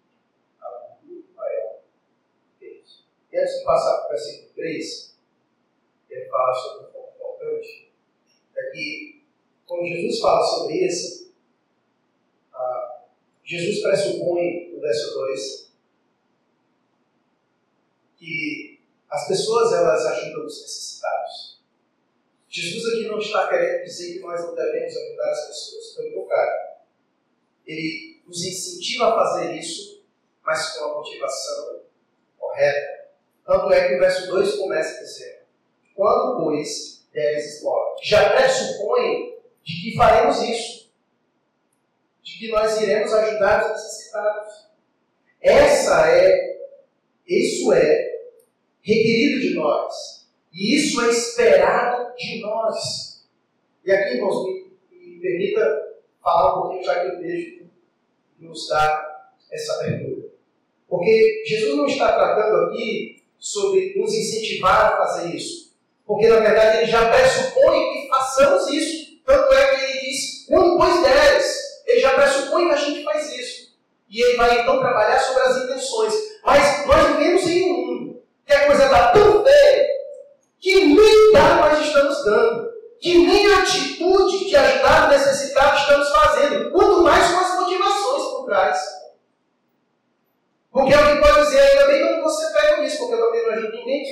Algo 0.61 0.99
muito 1.05 1.33
maior 1.33 1.79
que 2.59 2.67
isso. 2.67 3.07
E 3.31 3.39
antes 3.39 3.57
de 3.57 3.65
passar 3.65 3.99
para 3.99 4.07
o 4.07 4.11
versículo 4.11 4.53
3, 4.55 5.17
ele 6.11 6.29
fala 6.29 6.55
sobre 6.55 6.89
um 6.89 6.91
ponto 6.91 7.15
importante. 7.15 7.93
É 8.57 8.71
que, 8.73 9.20
quando 9.71 9.87
Jesus 9.87 10.19
fala 10.19 10.45
sobre 10.45 10.85
isso, 10.85 11.33
ah, 12.53 13.05
Jesus 13.45 13.81
pressupõe, 13.81 14.73
no 14.75 14.81
verso 14.81 15.15
2, 15.15 15.73
que 18.17 18.81
as 19.09 19.29
pessoas 19.29 19.73
elas 19.73 20.05
ajudam 20.07 20.45
os 20.45 20.61
necessitados. 20.61 21.61
Jesus 22.49 22.85
aqui 22.85 23.07
não 23.07 23.19
está 23.21 23.49
querendo 23.49 23.85
dizer 23.85 24.15
que 24.15 24.19
nós 24.19 24.41
não 24.41 24.57
devemos 24.57 24.97
ajudar 24.97 25.31
as 25.31 25.47
pessoas, 25.47 25.95
pelo 25.95 26.15
contrário. 26.15 26.71
Ele 27.65 28.23
nos 28.27 28.45
incentiva 28.45 29.07
a 29.07 29.15
fazer 29.15 29.55
isso, 29.55 30.03
mas 30.43 30.77
com 30.77 30.85
a 30.85 30.95
motivação 30.97 31.83
correta. 32.37 33.09
Tanto 33.47 33.73
é 33.73 33.87
que 33.87 33.95
o 33.95 34.01
verso 34.01 34.27
2 34.27 34.57
começa 34.57 35.01
dizendo: 35.01 35.45
Quando, 35.95 36.43
pois, 36.43 37.07
deres 37.13 37.55
esmola. 37.55 37.95
Já 38.03 38.35
pressupõe 38.35 39.30
de 39.65 39.83
que 39.83 39.97
faremos 39.97 40.43
isso, 40.43 40.91
de 42.23 42.39
que 42.39 42.49
nós 42.51 42.81
iremos 42.81 43.13
ajudar 43.13 43.65
os 43.65 43.71
necessitados. 43.73 44.71
Essa 45.41 46.09
é, 46.09 46.59
isso 47.27 47.73
é 47.73 48.11
requerido 48.83 49.41
de 49.41 49.55
nós. 49.55 50.21
E 50.53 50.77
isso 50.77 51.01
é 51.03 51.11
esperado 51.11 52.15
de 52.17 52.41
nós. 52.41 53.27
E 53.85 53.93
aqui, 53.93 54.15
irmãos, 54.15 54.45
me, 54.45 54.73
me 54.91 55.21
permita 55.21 55.95
falar 56.23 56.59
um 56.59 56.63
pouquinho, 56.63 56.85
já 56.85 57.01
que 57.01 57.17
o 57.17 57.21
texto 57.21 57.71
nos 58.39 58.69
dá 58.69 59.29
essa 59.51 59.75
abertura. 59.75 60.29
Porque 60.89 61.45
Jesus 61.47 61.77
não 61.77 61.87
está 61.87 62.13
tratando 62.13 62.67
aqui 62.67 63.23
sobre 63.39 63.95
nos 63.97 64.13
incentivar 64.13 64.93
a 64.93 64.97
fazer 64.97 65.35
isso. 65.35 65.75
Porque, 66.05 66.27
na 66.27 66.41
verdade, 66.41 66.79
ele 66.79 66.91
já 66.91 67.09
pressupõe 67.11 67.93
que 67.93 68.09
façamos 68.09 68.69
isso. 68.69 69.10
Tanto 69.31 69.55
é 69.55 69.67
que 69.77 69.85
ele 69.85 70.01
diz, 70.01 70.47
um, 70.51 70.77
dois, 70.77 71.03
dez. 71.03 71.57
Ele 71.87 72.01
já 72.01 72.15
pressupõe 72.15 72.67
que 72.67 72.75
a 72.75 72.77
gente 72.77 73.05
faz 73.05 73.33
isso. 73.33 73.71
E 74.09 74.21
ele 74.21 74.37
vai 74.37 74.61
então 74.61 74.81
trabalhar 74.81 75.21
sobre 75.21 75.43
as 75.43 75.57
intenções. 75.59 76.15
Mas 76.45 76.85
nós 76.85 77.07
vivemos 77.07 77.43
em 77.47 77.71
um 77.71 77.77
mundo 77.77 78.23
que 78.45 78.53
a 78.53 78.67
coisa 78.67 78.87
está 78.87 79.13
tão 79.13 79.45
feia 79.45 79.89
que 80.59 80.85
nem 80.85 81.33
dá 81.33 81.55
nós 81.55 81.87
estamos 81.87 82.25
dando. 82.25 82.71
Que 83.01 83.19
nem 83.19 83.53
a 83.53 83.61
atitude 83.61 84.49
de 84.49 84.57
ajudar 84.57 85.07
o 85.07 85.11
necessitado 85.11 85.79
estamos 85.79 86.09
fazendo. 86.09 86.73
Quanto 86.73 87.03
mais 87.03 87.31
com 87.31 87.39
as 87.39 87.61
motivações 87.61 88.23
por 88.33 88.47
trás. 88.47 88.81
Porque 90.73 90.93
alguém 90.93 91.21
pode 91.21 91.41
dizer, 91.45 91.61
ainda 91.61 91.87
bem 91.87 92.01
quando 92.01 92.23
você 92.25 92.53
pega 92.53 92.83
isso, 92.83 92.99
porque 92.99 93.15
eu 93.15 93.27
também 93.27 93.47
não 93.47 93.53
ajudo 93.53 93.77
ninguém. 93.77 94.03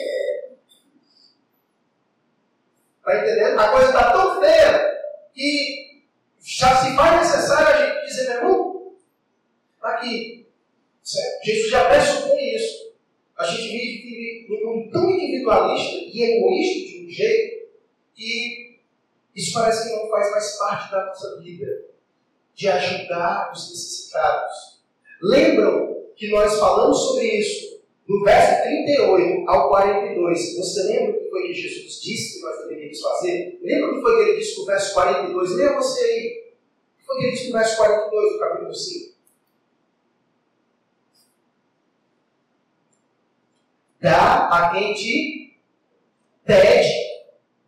Está 2.98 3.18
entendendo? 3.18 3.58
A 3.58 3.68
coisa 3.68 3.86
está 3.88 4.12
tão 4.12 4.40
feia 4.40 4.97
que 5.38 6.02
já 6.40 6.82
se 6.82 6.96
faz 6.96 7.28
necessário 7.28 7.68
a 7.68 7.86
gente 7.86 8.06
dizer, 8.06 8.28
meu 8.28 8.36
irmão, 8.38 8.96
está 9.76 9.88
aqui. 9.90 10.46
Certo? 11.00 11.44
Jesus 11.44 11.70
já 11.70 11.88
pressupõe 11.88 12.56
isso. 12.56 12.92
A 13.38 13.44
gente 13.44 13.68
vive 13.68 14.46
num 14.48 14.74
mundo 14.74 14.90
tão 14.90 15.10
individualista 15.10 15.96
e 15.96 16.22
egoísta 16.22 16.88
de 16.88 17.06
um 17.06 17.10
jeito 17.10 17.68
que 18.16 18.80
isso 19.36 19.52
parece 19.54 19.88
que 19.88 19.94
não 19.94 20.10
faz 20.10 20.30
mais 20.32 20.58
parte 20.58 20.90
da 20.90 21.06
nossa 21.06 21.40
vida. 21.40 21.84
De 22.56 22.66
ajudar 22.66 23.52
os 23.52 23.70
necessitados. 23.70 24.80
Lembram 25.22 26.08
que 26.16 26.28
nós 26.28 26.58
falamos 26.58 26.98
sobre 26.98 27.26
isso 27.38 27.77
no 28.08 28.24
verso 28.24 28.62
38 28.62 29.48
ao 29.48 29.68
42. 29.68 30.56
Você 30.56 30.82
lembra 30.84 31.10
o 31.10 31.20
que 31.20 31.28
foi 31.28 31.42
que 31.42 31.54
Jesus 31.54 32.00
disse 32.00 32.34
que 32.34 32.40
nós 32.44 32.58
deveríamos 32.60 33.00
fazer? 33.00 33.60
Lembra 33.62 33.90
o 33.90 33.94
que 33.94 34.00
foi 34.00 34.16
que 34.16 34.30
ele 34.30 34.38
disse 34.38 34.58
no 34.58 34.66
verso 34.66 34.94
42? 34.94 35.50
Leia 35.52 35.74
você 35.74 36.04
aí. 36.04 36.54
O 36.94 36.98
que 36.98 37.06
foi 37.06 37.18
que 37.18 37.24
ele 37.24 37.32
disse 37.32 37.46
no 37.48 37.52
verso 37.52 37.76
42 37.76 38.32
do 38.32 38.38
capítulo 38.38 38.74
5? 38.74 39.18
Dá 44.00 44.48
a 44.48 44.70
quem 44.72 44.94
te 44.94 45.60
pede. 46.44 46.94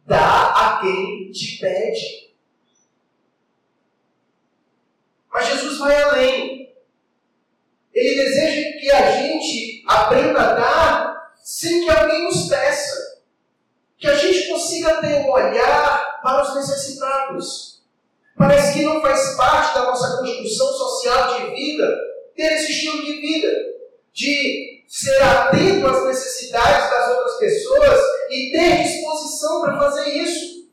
Dá 0.06 0.78
a 0.78 0.80
quem 0.80 1.30
te 1.30 1.58
pede. 1.60 2.30
Mas 5.32 5.48
Jesus 5.48 5.78
vai 5.78 6.02
além. 6.02 6.72
Ele 7.92 8.14
deseja 8.14 8.78
que 8.78 8.90
a 8.90 9.10
gente 9.10 9.84
aprenda 9.86 10.40
a 10.40 10.54
dar 10.54 11.34
sem 11.42 11.84
que 11.84 11.90
alguém 11.90 12.24
nos 12.24 12.48
peça. 12.48 13.20
Que 13.98 14.06
a 14.06 14.14
gente 14.14 14.48
consiga 14.48 15.00
ter 15.00 15.14
um 15.16 15.30
olhar 15.30 16.20
para 16.22 16.42
os 16.42 16.54
necessitados. 17.40 17.80
Parece 18.36 18.78
que 18.78 18.84
não 18.84 19.00
faz 19.00 19.36
parte 19.36 19.74
da 19.74 19.84
nossa 19.84 20.18
construção 20.18 20.66
social 20.68 21.34
de 21.34 21.54
vida 21.54 21.98
ter 22.34 22.52
esse 22.54 22.72
estilo 22.72 23.04
de 23.04 23.20
vida. 23.20 23.48
De 24.12 24.84
ser 24.88 25.22
atento 25.22 25.86
às 25.86 26.04
necessidades 26.06 26.90
das 26.90 27.10
outras 27.10 27.36
pessoas 27.38 28.00
e 28.30 28.50
ter 28.50 28.82
disposição 28.82 29.60
para 29.60 29.78
fazer 29.78 30.08
isso. 30.08 30.68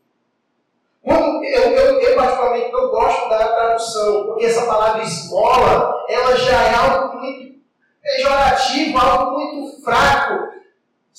Eu, 1.03 1.43
eu, 1.43 1.99
eu, 2.01 2.15
particularmente 2.15 2.71
não 2.71 2.89
gosto 2.89 3.29
da 3.29 3.47
tradução, 3.47 4.25
porque 4.25 4.45
essa 4.45 4.65
palavra 4.65 5.03
esmola, 5.03 6.05
ela 6.09 6.35
já 6.35 6.63
é 6.63 6.73
algo 6.73 7.19
muito 7.19 7.59
pejorativo, 8.01 8.97
algo 8.97 9.39
muito 9.39 9.83
fraco. 9.83 10.47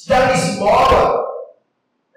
Dar 0.06 0.34
esmola. 0.34 1.37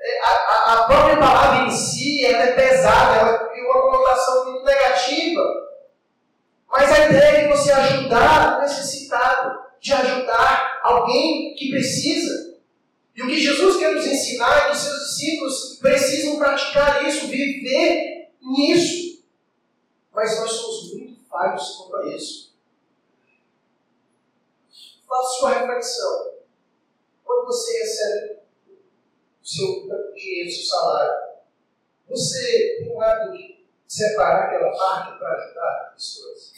É, 0.03 0.19
a, 0.19 0.73
a, 0.73 0.83
própria 0.85 1.17
palavra 1.17 1.67
em 1.67 1.71
si 1.71 2.25
ela 2.25 2.43
é 2.43 2.53
pesada, 2.53 3.19
ela 3.19 3.37
tem 3.49 3.63
uma 3.63 3.81
conotação 3.81 4.51
muito 4.51 4.65
negativa. 4.65 5.43
Mas 6.71 6.91
a 6.91 7.07
ideia 7.07 7.37
é 7.37 7.41
de 7.43 7.55
você 7.55 7.71
ajudar 7.71 8.57
o 8.57 8.61
necessitado, 8.61 9.59
de 9.79 9.93
ajudar 9.93 10.79
alguém 10.81 11.53
que 11.53 11.69
precisa. 11.69 12.55
E 13.15 13.21
o 13.21 13.27
que 13.27 13.39
Jesus 13.39 13.77
quer 13.77 13.93
nos 13.93 14.07
ensinar 14.07 14.57
é 14.57 14.69
que 14.69 14.77
seus 14.77 14.99
discípulos 15.01 15.77
precisam 15.79 16.37
praticar 16.37 17.05
isso, 17.07 17.27
viver 17.27 18.31
nisso. 18.41 19.23
Mas 20.11 20.39
nós 20.39 20.51
somos 20.51 20.93
muito 20.93 21.19
falhos 21.29 21.75
quanto 21.75 21.95
a 21.97 22.15
isso. 22.15 22.51
Faça 25.07 25.39
sua 25.39 25.49
reflexão. 25.59 26.31
Quando 27.23 27.45
você 27.45 27.77
recebe 27.79 28.40
o 29.41 29.47
seu 29.47 30.13
dinheiro, 30.13 30.49
o 30.49 30.51
seu 30.51 30.65
salário, 30.65 31.31
você 32.07 32.77
tem 32.79 32.93
um 32.93 33.01
hábito 33.01 33.37
de 33.37 33.65
separar 33.87 34.47
aquela 34.47 34.71
parte 34.77 35.17
para 35.17 35.33
ajudar 35.35 35.81
as 35.81 35.93
pessoas? 35.93 36.53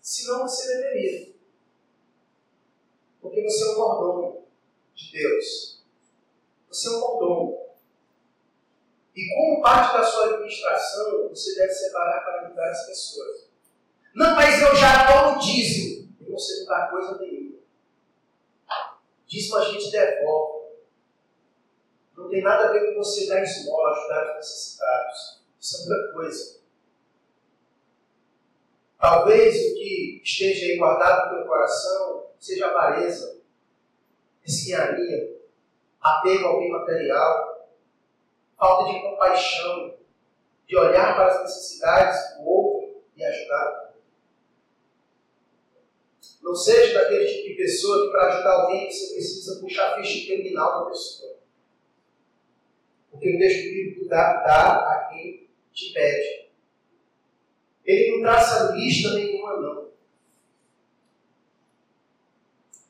Senão 0.00 0.42
você 0.42 0.68
deveria. 0.68 1.34
Porque 3.20 3.42
você 3.42 3.64
é 3.64 3.72
um 3.72 3.78
mordomo 3.78 4.46
de 4.94 5.12
Deus. 5.12 5.82
Você 6.68 6.88
é 6.88 6.90
um 6.92 7.00
mordomo. 7.00 7.64
E 9.14 9.34
como 9.34 9.62
parte 9.62 9.96
da 9.96 10.04
sua 10.04 10.34
administração, 10.34 11.28
você 11.28 11.54
deve 11.54 11.72
separar 11.72 12.24
para 12.24 12.46
ajudar 12.46 12.70
as 12.70 12.86
pessoas. 12.86 13.48
Não, 14.14 14.34
mas 14.34 14.60
eu 14.60 14.74
já 14.76 15.06
dou 15.06 15.36
o 15.36 15.38
dízimo. 15.38 16.14
E 16.20 16.30
você 16.30 16.60
não 16.60 16.66
dá 16.66 16.88
coisa 16.88 17.18
nenhuma. 17.18 17.58
Dízimo 19.26 19.56
a 19.56 19.64
gente 19.64 19.90
devolve. 19.90 20.63
Não 22.16 22.28
tem 22.28 22.42
nada 22.42 22.68
a 22.68 22.72
ver 22.72 22.94
com 22.94 23.02
você 23.02 23.26
dar 23.26 23.42
esmola, 23.42 23.90
ajudar 23.90 24.30
os 24.30 24.36
necessitados. 24.36 25.42
Isso 25.60 25.76
é 25.76 25.94
outra 25.94 26.12
coisa. 26.12 26.60
Talvez 28.98 29.54
o 29.54 29.74
que 29.74 30.20
esteja 30.24 30.66
aí 30.66 30.78
guardado 30.78 31.30
no 31.30 31.38
teu 31.38 31.46
coração 31.46 32.26
seja 32.38 32.68
avareza, 32.68 33.40
mesquinharia, 34.42 35.40
apego 36.00 36.46
ao 36.46 36.58
bem 36.58 36.70
material, 36.70 37.68
falta 38.58 38.92
de 38.92 39.00
compaixão, 39.00 39.94
de 40.66 40.76
olhar 40.76 41.14
para 41.14 41.26
as 41.26 41.42
necessidades 41.42 42.36
do 42.36 42.48
outro 42.48 43.02
e 43.16 43.24
ajudar. 43.24 43.94
Não 46.42 46.54
seja 46.54 47.00
daquele 47.00 47.26
tipo 47.26 47.48
de 47.48 47.54
pessoa 47.54 48.04
que 48.04 48.12
para 48.12 48.34
ajudar 48.34 48.52
alguém 48.52 48.90
você 48.90 49.14
precisa 49.14 49.60
puxar 49.60 49.92
a 49.92 49.96
ficha 49.96 50.26
criminal 50.26 50.84
da 50.84 50.90
pessoa. 50.90 51.43
Porque 53.14 53.36
o 53.36 53.38
texto 53.38 53.62
bíblico 53.70 54.08
dá, 54.08 54.42
dá 54.42 54.90
a 54.90 55.08
quem 55.08 55.48
te 55.72 55.92
pede. 55.92 56.50
Ele 57.84 58.16
não 58.16 58.22
traça 58.22 58.72
lista 58.74 59.14
nenhuma, 59.14 59.60
não. 59.60 59.92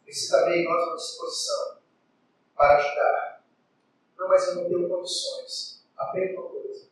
Precisa 0.02 0.46
ver 0.46 0.64
nós 0.64 0.86
uma 0.86 0.96
disposição 0.96 1.78
para 2.56 2.78
ajudar. 2.78 3.44
Não, 4.16 4.28
mas 4.28 4.48
eu 4.48 4.54
não 4.54 4.64
tenho 4.64 4.88
condições. 4.88 5.84
Aprenda 5.94 6.40
uma 6.40 6.48
coisa. 6.48 6.88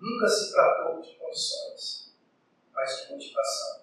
Nunca 0.00 0.26
se 0.26 0.52
tratou 0.52 1.02
de 1.02 1.14
condições, 1.16 2.14
mas 2.72 3.02
de 3.02 3.12
motivação. 3.12 3.82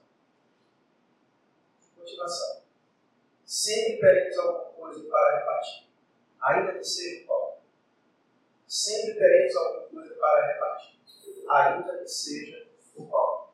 Motivação. 1.96 2.64
Sempre 3.46 4.00
teremos 4.00 4.38
alguma 4.40 4.72
coisa 4.72 5.08
para 5.08 5.40
repartir, 5.40 5.88
ainda 6.42 6.74
que 6.74 6.84
seja 6.84 7.28
pobre. 7.28 7.57
Sempre 8.68 9.14
teremos 9.14 9.56
alguma 9.56 9.88
coisa 9.88 10.14
para 10.16 10.54
repartir, 10.54 11.00
ainda 11.50 11.98
que 11.98 12.08
seja 12.08 12.68
o 12.98 13.06
pão. 13.08 13.48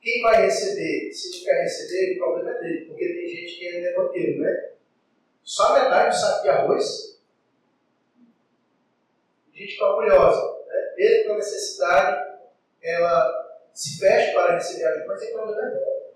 Quem 0.00 0.22
vai 0.22 0.42
receber, 0.42 1.12
se 1.12 1.38
não 1.38 1.44
quer 1.44 1.62
receber, 1.62 2.14
o 2.14 2.18
problema 2.18 2.50
é 2.50 2.60
dele, 2.60 2.84
porque 2.86 3.04
tem 3.04 3.28
gente 3.28 3.58
que 3.58 3.68
é 3.68 3.80
negócio, 3.80 4.40
né? 4.40 4.72
Só 5.42 5.72
metade 5.72 6.14
do 6.14 6.20
saco 6.20 6.42
de 6.42 6.48
arroz. 6.50 7.20
Gente 9.54 9.82
orgulhosa, 9.82 10.64
né? 10.66 10.94
mesmo 10.96 11.24
com 11.24 11.32
a 11.32 11.36
necessidade, 11.36 12.38
ela 12.82 13.48
se 13.72 13.98
fecha 13.98 14.32
para 14.32 14.54
receber 14.54 14.84
ajuda, 14.84 15.06
mas 15.06 15.20
tem 15.20 15.32
problema 15.32 15.62
é 15.62 15.70
dela. 15.70 16.12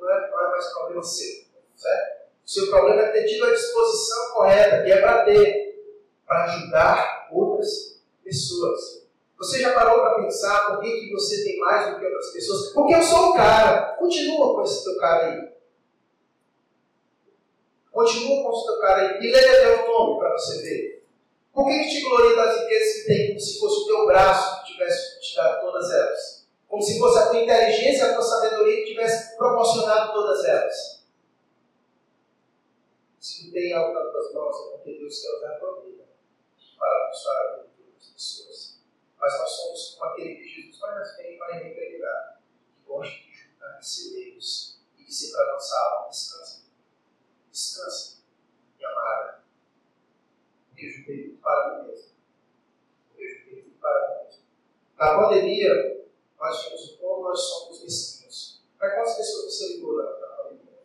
Não 0.00 0.10
é, 0.10 0.30
não 0.30 0.46
é 0.46 0.50
mais 0.50 0.72
problema 0.72 1.02
seu, 1.02 1.44
certo? 1.76 2.22
O 2.44 2.50
seu 2.50 2.70
problema 2.70 3.02
é 3.02 3.12
ter 3.12 3.24
tido 3.24 3.44
a 3.44 3.52
disposição 3.52 4.32
correta, 4.34 4.82
que 4.82 4.90
é 4.90 5.00
para 5.00 5.24
ter, 5.24 5.71
para 6.32 6.44
ajudar 6.44 7.28
outras 7.30 8.00
pessoas. 8.24 9.02
Você 9.36 9.60
já 9.60 9.74
parou 9.74 10.00
para 10.00 10.22
pensar 10.22 10.66
por 10.66 10.80
que, 10.80 11.00
que 11.00 11.12
você 11.12 11.44
tem 11.44 11.58
mais 11.58 11.90
do 11.90 11.98
que 11.98 12.06
outras 12.06 12.32
pessoas? 12.32 12.72
Porque 12.72 12.94
eu 12.94 13.02
sou 13.02 13.30
o 13.30 13.34
cara. 13.34 13.96
Continua 13.98 14.54
com 14.54 14.62
esse 14.62 14.82
teu 14.82 14.96
cara 14.98 15.26
aí. 15.26 15.52
Continua 17.90 18.42
com 18.42 18.52
esse 18.52 18.66
teu 18.66 18.80
cara 18.80 19.02
aí. 19.02 19.18
E 19.20 19.30
leia 19.30 19.52
até 19.58 19.82
o 19.82 19.88
nome 19.88 20.20
para 20.20 20.32
você 20.32 20.62
ver. 20.62 21.04
Por 21.52 21.66
que, 21.66 21.78
que 21.80 21.90
te 21.90 22.00
gloria 22.08 22.36
das 22.36 22.60
riquezas 22.62 22.94
que 22.94 23.06
tem 23.06 23.28
como 23.28 23.40
se 23.40 23.58
fosse 23.58 23.80
o 23.82 23.86
teu 23.86 24.06
braço 24.06 24.64
que 24.64 24.72
tivesse 24.72 25.20
te 25.20 25.36
dado 25.36 25.60
todas 25.60 25.90
elas? 25.90 26.48
Como 26.66 26.82
se 26.82 26.98
fosse 26.98 27.18
a 27.18 27.26
tua 27.26 27.42
inteligência, 27.42 28.06
a 28.06 28.14
tua 28.14 28.22
sabedoria 28.22 28.76
que 28.76 28.92
tivesse 28.92 29.36
proporcionado 29.36 30.14
todas 30.14 30.42
elas. 30.46 31.04
Se 33.20 33.44
tu 33.44 33.52
tem 33.52 33.74
algo 33.74 33.92
nas 33.92 34.10
tuas 34.10 34.32
mãos, 34.32 34.56
é 34.56 34.76
porque 34.76 34.94
Deus 34.94 35.20
quer 35.20 35.36
usar 35.36 35.48
a 35.48 35.58
tua 35.58 35.80
vida 35.82 35.91
para 36.82 37.04
abençoar 37.04 37.36
a 37.36 37.56
vida 37.56 37.68
outras 37.86 38.08
pessoas 38.10 38.72
mas 39.22 39.38
nós 39.38 39.50
somos 39.50 39.94
como 39.94 40.10
aquele 40.10 40.34
que 40.34 40.48
Jesus 40.48 40.78
vai 40.80 40.98
na 40.98 41.04
frente 41.04 41.38
para 41.38 41.54
repregar, 41.54 42.42
que 42.74 42.84
gosta 42.84 43.14
de 43.14 43.32
juntar 43.32 43.80
celeiros 43.80 44.80
e 44.98 45.04
de 45.04 45.14
ser 45.14 45.30
para 45.30 45.52
nossa 45.52 45.76
alma. 45.76 46.08
Descansa. 46.10 46.62
Descansa, 47.52 48.16
minha 48.76 48.88
amada. 48.88 49.44
Eu 50.76 50.90
juntei 50.90 51.28
tudo 51.28 51.40
para 51.40 51.68
mim 51.68 51.88
mesmo. 51.88 52.10
Eu 53.16 53.28
juntei 53.28 53.62
tudo 53.62 53.78
para 53.78 54.08
mim 54.08 54.24
mesmo. 54.24 54.42
Na 54.98 55.22
pandemia, 55.22 56.04
nós 56.36 56.64
vimos 56.64 56.90
o 56.90 56.98
como 56.98 57.22
nós 57.22 57.40
somos 57.40 57.80
mesquinhos. 57.84 58.60
Para 58.76 58.96
quantas 58.96 59.18
pessoas 59.18 59.44
você 59.44 59.68
ligou 59.74 60.02
na, 60.02 60.10
pandemia? 60.36 60.82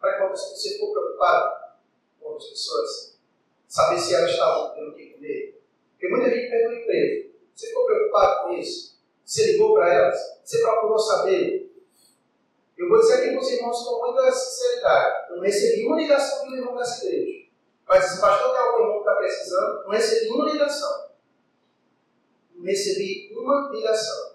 Para 0.00 0.18
quantas 0.18 0.40
você 0.40 0.70
ficou 0.70 0.90
preocupado 0.90 1.76
com 2.18 2.36
as 2.36 2.46
pessoas? 2.46 3.09
Saber 3.70 4.00
se 4.00 4.12
elas 4.12 4.32
estavam 4.32 4.74
tendo 4.74 4.90
o 4.90 4.94
que 4.96 5.14
comer? 5.14 5.62
Porque 5.92 6.08
muita 6.08 6.28
gente 6.28 6.50
perdeu 6.50 6.70
o 6.70 6.74
emprego. 6.74 7.30
Você 7.54 7.68
ficou 7.68 7.86
preocupado 7.86 8.42
com 8.42 8.54
isso? 8.54 9.00
Você 9.24 9.52
ligou 9.52 9.74
para 9.74 9.94
elas? 9.94 10.18
Você 10.42 10.60
procurou 10.60 10.98
saber? 10.98 11.72
Eu 12.76 12.88
vou 12.88 12.98
dizer 12.98 13.14
aqui 13.14 13.30
para 13.30 13.38
os 13.38 13.52
irmãos 13.52 13.84
com 13.84 14.06
muita 14.06 14.32
sinceridade. 14.32 15.30
Eu 15.30 15.36
não 15.36 15.42
recebi 15.44 15.86
uma 15.86 16.00
ligação 16.00 16.48
de 16.48 16.56
irmão 16.56 16.76
dessa 16.76 17.06
igreja. 17.06 17.46
Mas 17.86 18.04
esse 18.06 18.20
pastor 18.20 18.50
tem 18.50 18.60
algum 18.60 18.80
irmão 18.80 18.92
que 18.94 19.08
está 19.08 19.14
precisando, 19.14 19.84
não 19.84 19.90
recebi 19.90 20.30
uma 20.30 20.50
ligação. 20.50 21.10
Não 22.56 22.64
recebi 22.64 23.32
uma 23.36 23.70
ligação. 23.70 24.34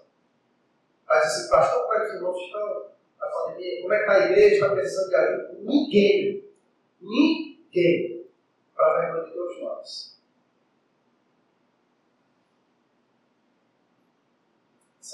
Mas 1.06 1.26
esse 1.26 1.50
pastor, 1.50 1.82
como 1.82 1.92
é 1.92 2.00
que 2.00 2.06
os 2.06 2.14
irmãos 2.14 2.40
estão 2.40 2.90
na 3.20 3.26
pandemia? 3.26 3.82
Como 3.82 3.92
é 3.92 3.96
que 3.98 4.02
está 4.02 4.14
a 4.14 4.30
igreja? 4.30 4.54
Está 4.54 4.70
precisando 4.70 5.08
de 5.10 5.14
ajuda? 5.14 5.58
Ninguém. 5.60 6.44
Ninguém. 7.02 8.15
Para 8.76 8.86
a 8.86 9.00
vergonha 9.00 9.24
de 9.24 9.32
todos 9.32 9.62
nós. 9.62 10.16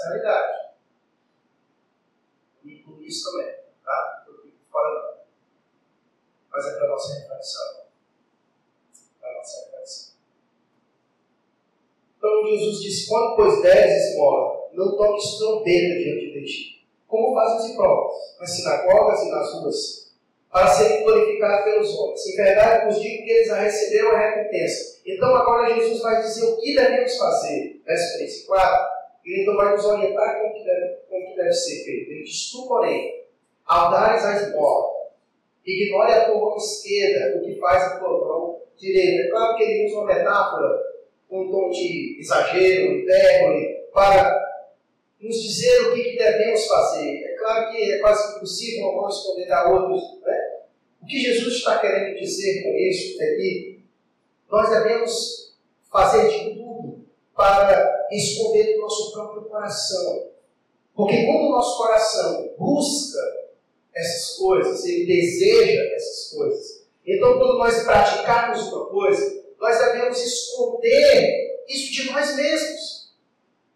Realidade. 0.02 0.72
E 2.64 2.76
por 2.82 3.00
isso 3.02 3.30
também, 3.30 3.54
tá? 3.84 4.24
Eu 4.26 4.42
fico 4.42 4.56
falando. 4.70 5.18
Mas 6.50 6.66
é 6.66 6.74
para 6.76 6.86
a 6.86 6.88
nossa 6.88 7.14
reflexão. 7.14 7.86
Para 9.20 9.34
nossa 9.34 9.64
reflexão. 9.64 10.14
Então 12.16 12.46
Jesus 12.46 12.80
disse: 12.80 13.08
Quando 13.08 13.36
pois 13.36 13.62
deres 13.62 14.10
esmola, 14.10 14.70
não 14.72 14.96
toques 14.96 15.38
trombeta 15.38 15.98
diante 15.98 16.32
de 16.32 16.44
ti, 16.44 16.86
como 17.06 17.34
fazem 17.34 17.58
os 17.58 17.70
hipócritas, 17.70 18.38
nas 18.40 18.50
sinagogas 18.50 19.22
e 19.22 19.30
nas 19.30 19.52
ruas, 19.54 20.01
para 20.53 20.68
serem 20.68 21.03
glorificados 21.03 21.64
pelos 21.64 21.98
homens. 21.98 22.26
Em 22.26 22.36
verdade, 22.36 22.84
vos 22.84 23.00
digo 23.00 23.24
que 23.24 23.30
eles 23.30 23.50
a 23.50 23.61
receberam 23.61 24.11
a 24.11 24.18
recompensa. 24.18 25.00
Então, 25.07 25.34
agora 25.34 25.74
Jesus 25.74 26.03
vai 26.03 26.20
dizer 26.20 26.44
o 26.44 26.61
que 26.61 26.74
devemos 26.74 27.16
fazer. 27.16 27.80
Verso 27.86 28.18
34. 28.18 28.92
Ele 29.24 29.42
então 29.42 29.57
vai 29.57 29.72
nos 29.72 29.84
orientar 29.84 30.40
como 30.40 30.55
que 30.55 30.64
deve, 30.64 30.96
como 31.09 31.26
que 31.26 31.36
deve 31.36 31.53
ser 31.53 31.84
feito. 31.84 32.11
Ele 32.11 32.22
diz: 32.24 32.50
Tu, 32.50 32.68
porém, 32.68 33.24
ao 33.64 33.90
dares 33.90 34.24
a 34.24 34.36
esmola, 34.36 34.92
ignore 35.64 36.12
a 36.12 36.24
tua 36.26 36.38
mão 36.38 36.57
esquerda, 36.57 37.38
o 37.38 37.44
que 37.44 37.59
faz 37.59 37.82
a 37.84 37.98
tua 37.98 38.11
mão 38.11 38.61
direita. 38.76 39.22
É 39.22 39.30
claro 39.30 39.57
que 39.57 39.62
ele 39.62 39.86
usa 39.86 39.96
uma 39.98 40.07
metáfora, 40.07 40.82
um 41.30 41.50
tom 41.50 41.70
de 41.70 42.18
exagero, 42.20 42.98
hipérbole, 42.98 43.86
para 43.94 44.42
nos 45.20 45.40
dizer 45.40 45.82
o 45.82 45.94
que, 45.94 46.16
devemos 46.16 46.66
fazer. 46.66 47.24
É 47.24 47.36
claro 47.36 47.70
que 47.70 47.92
é 47.92 47.98
quase 47.98 48.36
impossível 48.36 48.88
uma 48.88 49.03
mão 49.03 49.09
esconder 49.09 49.53
a 49.53 49.70
outros. 49.70 50.03
O 51.03 51.07
que 51.07 51.18
Jesus 51.18 51.55
está 51.55 51.78
querendo 51.80 52.18
dizer 52.18 52.62
com 52.62 52.76
isso 52.76 53.20
é 53.20 53.34
que 53.34 53.80
nós 54.50 54.70
devemos 54.70 55.55
fazer 55.90 56.28
de 56.28 56.55
tudo 56.55 57.05
para 57.34 58.07
esconder 58.12 58.76
no 58.76 58.82
nosso 58.82 59.12
próprio 59.12 59.42
coração. 59.42 60.30
Porque 60.94 61.24
quando 61.26 61.46
o 61.46 61.50
nosso 61.50 61.78
coração 61.78 62.55
busca 62.57 63.18
essas 63.94 64.36
coisas, 64.36 64.84
ele 64.84 65.07
deseja 65.07 65.82
essas 65.94 66.30
coisas, 66.34 66.84
então 67.07 67.38
quando 67.38 67.59
nós 67.59 67.82
praticarmos 67.82 68.62
uma 68.68 68.86
coisa, 68.86 69.42
nós 69.59 69.78
devemos 69.78 70.18
esconder 70.22 71.64
isso 71.68 71.92
de 71.92 72.12
nós 72.12 72.36
mesmos. 72.36 73.12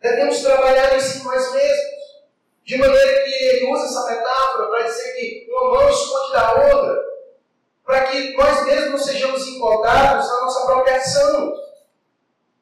Devemos 0.01 0.41
trabalhar 0.41 0.97
isso 0.97 1.19
em 1.19 1.25
nós 1.25 1.53
mesmos. 1.53 1.97
De 2.65 2.77
maneira 2.77 3.25
que 3.25 3.31
ele 3.31 3.73
usa 3.73 3.85
essa 3.85 4.11
metáfora 4.11 4.69
para 4.69 4.83
dizer 4.83 5.13
que 5.15 5.47
uma 5.51 5.71
mão 5.71 5.89
esconde 5.89 6.33
da 6.33 6.75
outra, 6.75 7.06
para 7.87 8.07
que 8.07 8.37
nós 8.37 8.67
mesmos 8.67 9.05
sejamos 9.05 9.47
encodados 9.47 10.29
na 10.29 10.41
nossa 10.41 10.67
própria 10.67 10.97
ação. 10.97 11.55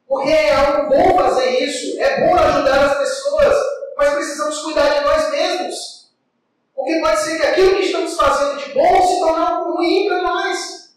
Porque 0.06 0.28
é 0.28 0.54
algo 0.54 0.90
bom 0.90 1.16
fazer 1.16 1.60
isso, 1.60 1.98
é 1.98 2.20
bom 2.20 2.36
ajudar 2.36 2.84
as 2.84 2.98
pessoas, 2.98 3.56
mas 3.96 4.14
precisamos 4.14 4.60
cuidar 4.60 4.98
de 4.98 5.04
nós 5.04 5.30
mesmos. 5.30 6.12
Porque 6.74 7.00
pode 7.00 7.20
ser 7.20 7.40
que 7.40 7.46
aquilo 7.46 7.76
que 7.76 7.86
estamos 7.86 8.14
fazendo 8.14 8.58
de 8.58 8.74
bom 8.74 9.02
se 9.02 9.18
torne 9.20 9.46
algo 9.46 9.76
ruim 9.76 10.06
para 10.06 10.22
nós. 10.22 10.94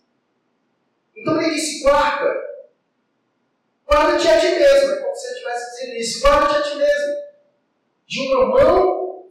Então 1.16 1.42
ele 1.42 1.54
disse: 1.56 1.82
guarda. 1.84 2.48
Guarda-te 3.90 4.28
a 4.28 4.40
ti 4.42 4.48
mesmo. 4.48 4.92
É 4.92 4.96
como 4.98 5.16
se 5.16 5.28
ele 5.28 5.36
estivesse 5.36 5.72
dizendo 5.72 5.96
isso: 5.96 6.22
guarda-te 6.22 6.56
a 6.58 6.62
ti 6.64 6.76
mesmo. 6.76 7.16
De 8.06 8.20
uma 8.28 8.46
mão 8.48 9.30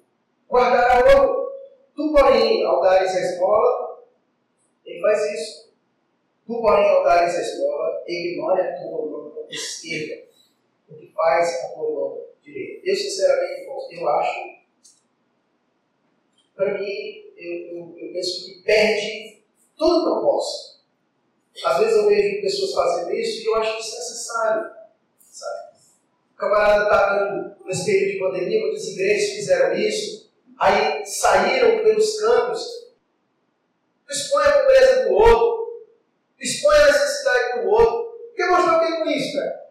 guardar 0.48 1.06
a 1.06 1.20
outra. 1.20 1.46
Tu, 1.94 2.12
porém, 2.12 2.64
ao 2.64 2.80
dares 2.80 3.14
a 3.14 3.20
esmola, 3.20 3.85
ele 4.96 5.00
faz 5.02 5.32
isso. 5.32 5.66
Tu, 6.46 6.60
porém, 6.60 6.88
ao 6.88 7.04
dares 7.04 7.34
a 7.34 7.40
esmola, 7.40 8.04
ignore 8.06 8.60
a 8.60 8.76
tua 8.76 9.06
mão 9.06 9.46
esquerda, 9.50 10.26
o 10.88 10.94
que 10.94 11.12
faz 11.12 11.64
a 11.64 11.68
tua 11.68 11.90
mão 11.90 12.24
direita. 12.42 12.88
Eu, 12.88 12.96
sinceramente, 12.96 13.66
eu 13.90 14.08
acho, 14.08 14.56
para 16.54 16.78
mim, 16.78 17.24
eu, 17.36 17.52
eu, 17.52 17.98
eu 17.98 18.12
penso 18.12 18.46
que 18.46 18.62
perde 18.62 19.42
todo 19.76 20.00
o 20.00 20.04
propósito. 20.04 20.76
Às 21.64 21.78
vezes 21.78 21.96
eu 21.96 22.06
vejo 22.06 22.42
pessoas 22.42 22.72
fazendo 22.74 23.14
isso 23.14 23.42
e 23.42 23.46
eu 23.46 23.54
acho 23.56 23.76
desnecessário, 23.78 24.70
sabe? 25.18 25.76
O 26.34 26.36
camarada 26.36 26.84
está 26.84 27.56
nesse 27.64 27.86
período 27.86 28.12
de 28.12 28.18
pandemia, 28.18 28.60
muitas 28.60 28.86
igrejas 28.88 29.30
fizeram 29.30 29.74
isso, 29.74 30.30
aí 30.58 31.04
saíram 31.06 31.82
pelos 31.82 32.20
campos. 32.20 32.75
Expõe 34.08 34.44
a 34.44 34.52
pobreza 34.52 35.08
do 35.08 35.14
outro, 35.14 35.86
expõe 36.38 36.76
a 36.76 36.86
necessidade 36.86 37.60
do 37.60 37.68
outro. 37.68 38.06
Quer 38.36 38.50
mostrar 38.50 38.76
o 38.76 38.80
que 38.80 38.96
com 38.98 39.10
isso, 39.10 39.36
cara? 39.36 39.66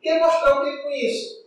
Quer 0.00 0.20
mostrar 0.20 0.60
o 0.60 0.64
que 0.64 0.82
com 0.82 0.90
isso? 0.90 1.42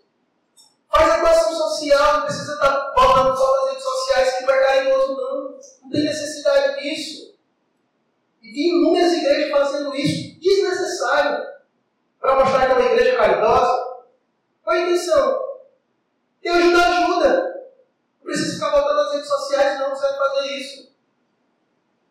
Faz 0.89 1.11
a 1.11 1.18
equação 1.18 1.55
social, 1.55 2.13
não 2.13 2.26
precisa 2.26 2.53
estar 2.53 2.93
botando 2.95 3.36
só 3.36 3.51
nas 3.51 3.70
redes 3.70 3.84
sociais 3.84 4.38
que 4.38 4.45
vai 4.45 4.59
cair 4.63 4.84
no 4.86 4.95
outro, 4.95 5.16
não. 5.16 5.59
Não 5.84 5.89
tem 5.91 6.05
necessidade 6.05 6.82
disso. 6.82 7.36
E 8.41 8.53
tem 8.53 8.70
inúmeras 8.70 9.13
igrejas 9.13 9.51
fazendo 9.51 9.95
isso 9.95 10.39
desnecessário 10.39 11.45
para 12.20 12.36
mostrar 12.36 12.66
que 12.66 12.72
é 12.72 12.76
uma 12.76 12.91
igreja 12.91 13.18
caridosa. 13.18 14.05
Qual 14.63 14.76
a 14.76 14.80
intenção? 14.80 15.45
Tem 16.41 16.51
ajuda, 16.51 16.86
ajuda. 16.86 17.55
Não 18.20 18.24
precisa 18.24 18.53
ficar 18.53 18.72
botando 18.72 18.95
nas 18.95 19.13
redes 19.13 19.28
sociais, 19.28 19.80
não, 19.80 19.89
você 19.89 20.01
vai 20.01 20.18
fazer 20.18 20.47
isso. 20.53 20.95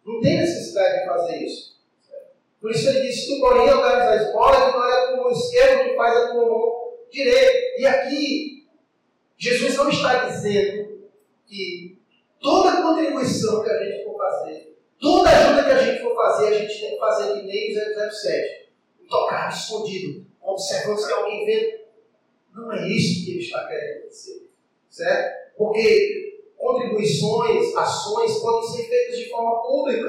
Não 0.04 0.20
tem 0.20 0.38
necessidade 0.38 1.00
de 1.00 1.06
fazer 1.06 1.36
isso. 1.44 1.74
Por 2.60 2.70
isso 2.70 2.88
ele 2.88 3.02
disse: 3.02 3.28
tu, 3.28 3.40
porém, 3.40 3.70
organiza 3.70 4.10
a 4.10 4.16
esmola, 4.16 4.72
não 4.72 4.84
é 4.84 5.16
com 5.16 5.28
o 5.28 5.30
esquerdo 5.32 5.84
que 5.84 5.96
faz 5.96 6.16
a 6.16 6.32
tua 6.32 6.46
mão 6.46 6.94
direita. 7.10 7.58
E 7.78 7.86
aqui, 7.86 8.66
Jesus 9.36 9.76
não 9.76 9.88
está 9.88 10.26
dizendo 10.26 11.08
que 11.46 11.98
toda 12.40 12.82
contribuição 12.82 13.62
que 13.62 13.70
a 13.70 13.84
gente 13.84 14.04
for 14.04 14.16
fazer, 14.16 14.78
toda 14.98 15.30
ajuda 15.30 15.64
que 15.64 15.70
a 15.70 15.82
gente 15.82 16.02
for 16.02 16.14
fazer, 16.14 16.48
a 16.48 16.58
gente 16.58 16.80
tem 16.80 16.90
que 16.92 16.98
fazer 16.98 17.34
que 17.34 17.46
nem 17.46 17.72
o 17.72 18.10
007. 18.10 18.64
Tocar 19.08 19.50
escondido, 19.50 20.26
observando 20.42 20.98
se 20.98 21.12
alguém 21.12 21.44
vê 21.44 21.84
não 22.54 22.72
é 22.72 22.88
isso 22.88 23.24
que 23.24 23.32
ele 23.32 23.40
está 23.40 23.66
querendo 23.66 24.08
dizer. 24.08 24.48
Certo? 24.88 25.56
Porque 25.56 26.23
contribuições, 26.64 27.76
ações 27.76 28.38
podem 28.38 28.70
ser 28.70 28.88
feitas 28.88 29.18
de 29.18 29.28
forma 29.28 29.62
pública. 29.62 30.08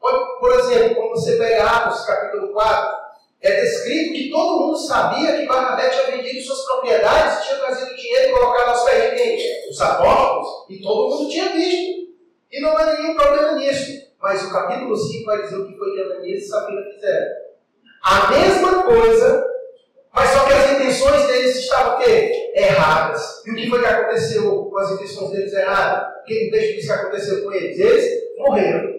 Por 0.00 0.52
exemplo, 0.52 0.96
quando 0.96 1.10
você 1.10 1.36
pega 1.36 1.64
Atos 1.64 2.04
capítulo 2.04 2.52
4, 2.52 2.98
é 3.40 3.60
descrito 3.60 4.14
que 4.14 4.30
todo 4.30 4.60
mundo 4.60 4.76
sabia 4.76 5.36
que 5.36 5.46
Barnabé 5.46 5.90
tinha 5.90 6.16
vendido 6.16 6.44
suas 6.44 6.64
propriedades, 6.64 7.46
tinha 7.46 7.58
trazido 7.58 7.94
dinheiro 7.94 8.28
e 8.28 8.32
colocado 8.32 8.68
aos 8.70 8.82
pés 8.82 9.10
de 9.10 9.16
quem? 9.16 9.70
Os 9.70 9.80
apóstolos, 9.80 10.66
e 10.68 10.82
todo 10.82 11.16
mundo 11.16 11.30
tinha 11.30 11.52
visto. 11.52 12.08
E 12.50 12.60
não 12.60 12.76
há 12.76 12.94
nenhum 12.94 13.14
problema 13.14 13.52
nisso. 13.52 14.08
Mas 14.20 14.44
o 14.44 14.52
capítulo 14.52 14.96
5 14.96 15.24
vai 15.24 15.42
dizer 15.42 15.56
o 15.56 15.68
que 15.68 15.78
foi 15.78 15.92
que 15.92 16.00
Ananias 16.00 16.42
e 16.42 16.48
Safira 16.48 16.82
fizeram. 16.92 17.26
A 18.02 18.30
mesma 18.30 18.82
coisa 18.84 19.46
mas 20.14 20.30
só 20.30 20.44
que 20.44 20.52
as 20.52 20.72
intenções 20.72 21.26
deles 21.26 21.56
estavam 21.56 21.96
o 21.96 22.04
quê? 22.04 22.52
Erradas. 22.54 23.42
E 23.46 23.50
o 23.50 23.54
que 23.54 23.68
foi 23.68 23.80
que 23.80 23.86
aconteceu 23.86 24.64
com 24.64 24.78
as 24.78 24.90
intenções 24.92 25.30
deles 25.30 25.52
erradas? 25.52 26.08
O 26.20 26.24
que 26.24 26.48
o 26.48 26.50
texto 26.50 26.74
diz 26.74 26.86
que 26.86 26.92
aconteceu 26.92 27.42
com 27.44 27.52
eles? 27.52 27.78
Eles 27.78 28.04
morreram. 28.38 28.94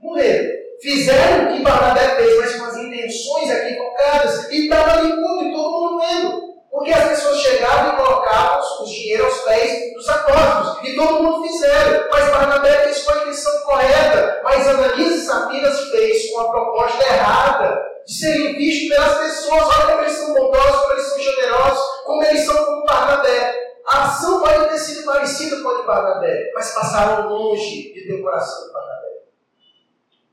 Morreram. 0.00 0.62
Fizeram 0.80 1.44
o 1.44 1.56
que 1.56 1.62
Barnabé 1.62 2.16
fez, 2.16 2.38
mas 2.38 2.56
com 2.56 2.64
as 2.64 2.76
intenções 2.76 3.50
equivocadas. 3.50 4.50
E 4.50 4.64
estava 4.64 4.98
ali 4.98 5.12
e 5.12 5.52
todo 5.52 5.70
mundo 5.70 6.00
vendo. 6.00 6.51
Porque 6.82 6.98
as 6.98 7.10
pessoas 7.10 7.38
chegavam 7.38 7.92
e 7.92 7.96
colocavam 7.96 8.60
os 8.82 8.90
dinheiro 8.90 9.24
aos 9.24 9.38
pés 9.42 9.94
dos 9.94 10.08
apóstolos. 10.08 10.78
E 10.82 10.96
todo 10.96 11.22
mundo 11.22 11.46
fizeram. 11.46 12.08
Mas 12.10 12.28
Barnabé 12.28 12.82
fez 12.82 13.04
com 13.04 13.12
a 13.12 13.18
intenção 13.18 13.60
correta. 13.60 14.40
Mas 14.42 14.66
Ananias 14.66 15.12
e 15.12 15.24
Safiras 15.24 15.78
fez 15.90 16.32
com 16.32 16.40
a 16.40 16.50
proposta 16.50 17.04
errada 17.04 17.80
de 18.04 18.12
serem 18.12 18.56
vistos 18.56 18.88
pelas 18.88 19.14
pessoas. 19.16 19.62
Olha 19.62 19.86
como 19.86 20.00
eles 20.00 20.12
são 20.12 20.34
bondosos, 20.34 20.80
como 20.80 20.92
eles 20.92 21.06
são 21.06 21.18
generosos, 21.20 21.84
como 22.04 22.24
eles 22.24 22.44
são 22.44 22.64
como 22.64 22.84
Barnabé. 22.84 23.54
A 23.86 24.02
ação 24.02 24.40
pode 24.40 24.68
ter 24.70 24.78
sido 24.78 25.06
parecida 25.06 25.62
com 25.62 25.68
a 25.68 25.80
de 25.80 25.86
Barnabé, 25.86 26.50
mas 26.52 26.74
passaram 26.74 27.28
longe 27.28 27.92
de 27.92 28.08
ter 28.08 28.14
o 28.14 28.22
coração 28.24 28.66
de 28.66 28.72
Barnabé. 28.72 29.08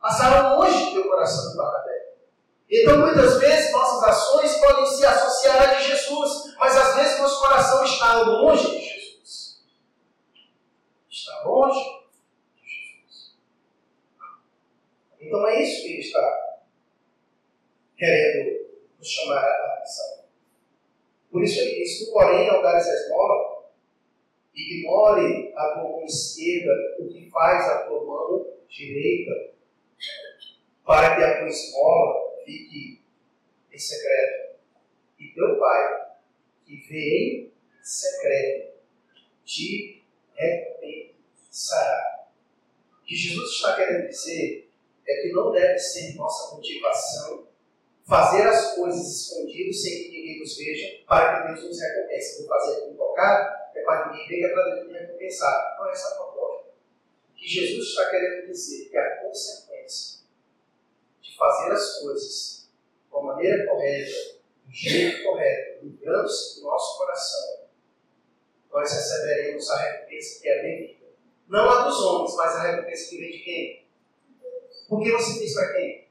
Passaram 0.01 0.57
longe 0.57 0.85
de 0.85 0.91
ter 0.93 0.99
o 0.99 1.09
coração 1.09 1.51
de 1.51 1.57
Barnabé. 1.57 1.98
Então, 2.71 2.99
muitas 2.99 3.39
vezes, 3.39 3.71
nossas 3.71 4.03
ações 4.03 4.55
podem 4.59 4.85
se 4.85 5.03
associar 5.03 5.69
a 5.69 5.73
de 5.73 5.87
Jesus, 5.87 6.55
mas 6.55 6.77
às 6.77 6.95
vezes 6.95 7.19
nosso 7.19 7.41
coração 7.41 7.83
está 7.83 8.21
longe 8.21 8.69
de 8.69 8.79
Jesus. 8.79 9.63
Está 11.09 11.43
longe 11.45 11.79
de 12.55 12.69
Jesus. 12.69 13.37
Então, 15.19 15.47
é 15.47 15.63
isso 15.63 15.81
que 15.81 15.93
ele 15.93 15.99
está 15.99 16.59
querendo 17.97 18.69
nos 18.99 19.07
chamar 19.07 19.43
a 19.43 19.73
atenção. 19.73 20.25
Por 21.31 21.43
isso 21.43 21.59
ele 21.59 21.75
diz: 21.75 22.05
Tu, 22.05 22.13
porém, 22.13 22.49
ao 22.49 22.61
dar 22.61 22.77
essa 22.77 22.93
esmola, 22.93 23.63
ignore 24.53 25.53
a 25.55 25.73
tua 25.73 25.83
mão 25.83 26.03
esquerda 26.05 26.71
o 26.99 27.07
que 27.07 27.29
faz 27.31 27.67
a 27.67 27.87
tua 27.87 28.05
mão 28.05 28.45
direita, 28.67 29.53
para 30.85 31.15
que 31.15 31.23
a 31.23 31.39
tua 31.39 31.47
esmola 31.47 32.28
fique 32.49 33.01
em 33.71 33.77
secreto. 33.77 34.55
E 35.19 35.27
teu 35.33 35.59
pai, 35.59 36.07
que 36.65 36.77
vê 36.89 37.51
em 37.51 37.51
secreto, 37.83 38.73
te 39.45 40.03
recompensará. 40.33 42.29
O 43.01 43.05
que 43.05 43.15
Jesus 43.15 43.51
está 43.51 43.75
querendo 43.75 44.07
dizer 44.07 44.69
é 45.07 45.21
que 45.21 45.31
não 45.31 45.51
deve 45.51 45.77
ser 45.77 46.15
nossa 46.15 46.55
motivação 46.55 47.47
fazer 48.07 48.41
as 48.47 48.75
coisas 48.75 49.07
escondidas 49.07 49.81
sem 49.81 50.03
que 50.03 50.09
ninguém 50.09 50.39
nos 50.39 50.57
veja, 50.57 51.03
para 51.07 51.41
que 51.41 51.47
Deus 51.53 51.63
nos 51.63 51.79
recompense. 51.79 52.39
Vou 52.39 52.47
fazer 52.47 52.81
com 52.81 52.95
tocar, 52.95 53.71
é 53.75 53.81
para 53.81 54.03
que 54.03 54.17
ninguém 54.17 54.41
veja 54.41 54.53
para 54.53 54.75
Deus 54.75 54.87
me 54.87 54.93
recompensar. 54.97 55.77
Não 55.77 55.87
é 55.87 55.91
essa 55.91 56.07
a 56.07 56.15
proposta. 56.15 56.69
O 57.31 57.35
que 57.35 57.47
Jesus 57.47 57.89
está 57.89 58.09
querendo 58.09 58.47
dizer 58.47 58.89
que 58.89 58.97
a 58.97 59.17
consequência 59.17 60.18
fazer 61.39 61.71
as 61.71 61.99
coisas 61.99 62.69
uma 63.11 63.33
maneira 63.33 63.65
correta, 63.65 64.39
do 64.65 64.71
jeito 64.71 65.23
correto, 65.23 65.85
livrando-se 65.85 66.59
do 66.59 66.67
nosso 66.67 66.97
coração, 66.97 67.59
nós 68.71 68.91
receberemos 68.91 69.69
a 69.71 69.77
recompensa 69.77 70.41
que 70.41 70.49
é 70.49 70.61
devida. 70.61 71.07
Não 71.47 71.67
a 71.67 71.87
dos 71.87 71.99
homens, 72.01 72.35
mas 72.35 72.55
a 72.55 72.63
recompensa 72.63 73.09
que 73.09 73.17
vem 73.17 73.31
de 73.31 73.39
quem? 73.39 73.89
Porque 74.87 75.11
você 75.11 75.39
fez 75.39 75.53
para 75.55 75.73
quem? 75.73 76.09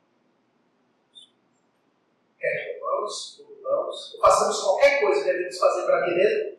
quer 2.38 2.80
roubamos, 2.80 3.44
roubamos, 3.44 4.16
façamos 4.20 4.60
qualquer 4.62 5.00
coisa 5.00 5.24
que 5.24 5.32
devemos 5.32 5.58
fazer 5.58 5.82
para 5.82 6.04
quem 6.04 6.16
mesmo? 6.16 6.58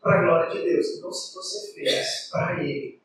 Para 0.00 0.18
a 0.18 0.22
glória 0.22 0.50
de 0.50 0.68
Deus. 0.68 0.86
Então, 0.98 1.12
se 1.12 1.34
você 1.34 1.72
fez 1.72 2.28
para 2.30 2.62
Ele, 2.62 3.00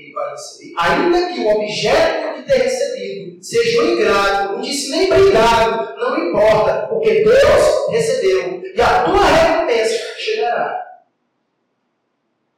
Ele 0.00 0.12
vai 0.12 0.30
receber. 0.30 0.72
Ainda 0.78 1.32
que 1.32 1.40
o 1.40 1.48
objeto 1.48 2.36
de 2.36 2.42
ter 2.46 2.62
recebido 2.62 3.44
seja 3.44 3.82
um 3.82 3.92
ingrato, 3.92 4.52
não 4.54 4.60
disse 4.62 4.90
nem 4.90 5.12
obrigado, 5.12 5.96
não 5.96 6.28
importa, 6.28 6.86
porque 6.88 7.22
Deus 7.22 7.90
recebeu 7.90 8.62
e 8.74 8.80
a 8.80 9.04
tua 9.04 9.24
recompensa 9.26 9.94
chegará. 10.16 10.86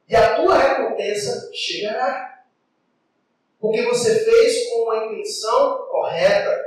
E 0.07 0.15
a 0.15 0.35
tua 0.35 0.57
recompensa 0.57 1.49
chegará. 1.53 2.43
Porque 3.59 3.81
você 3.83 4.23
fez 4.23 4.69
com 4.69 4.91
a 4.91 5.05
intenção 5.05 5.87
correta. 5.89 6.61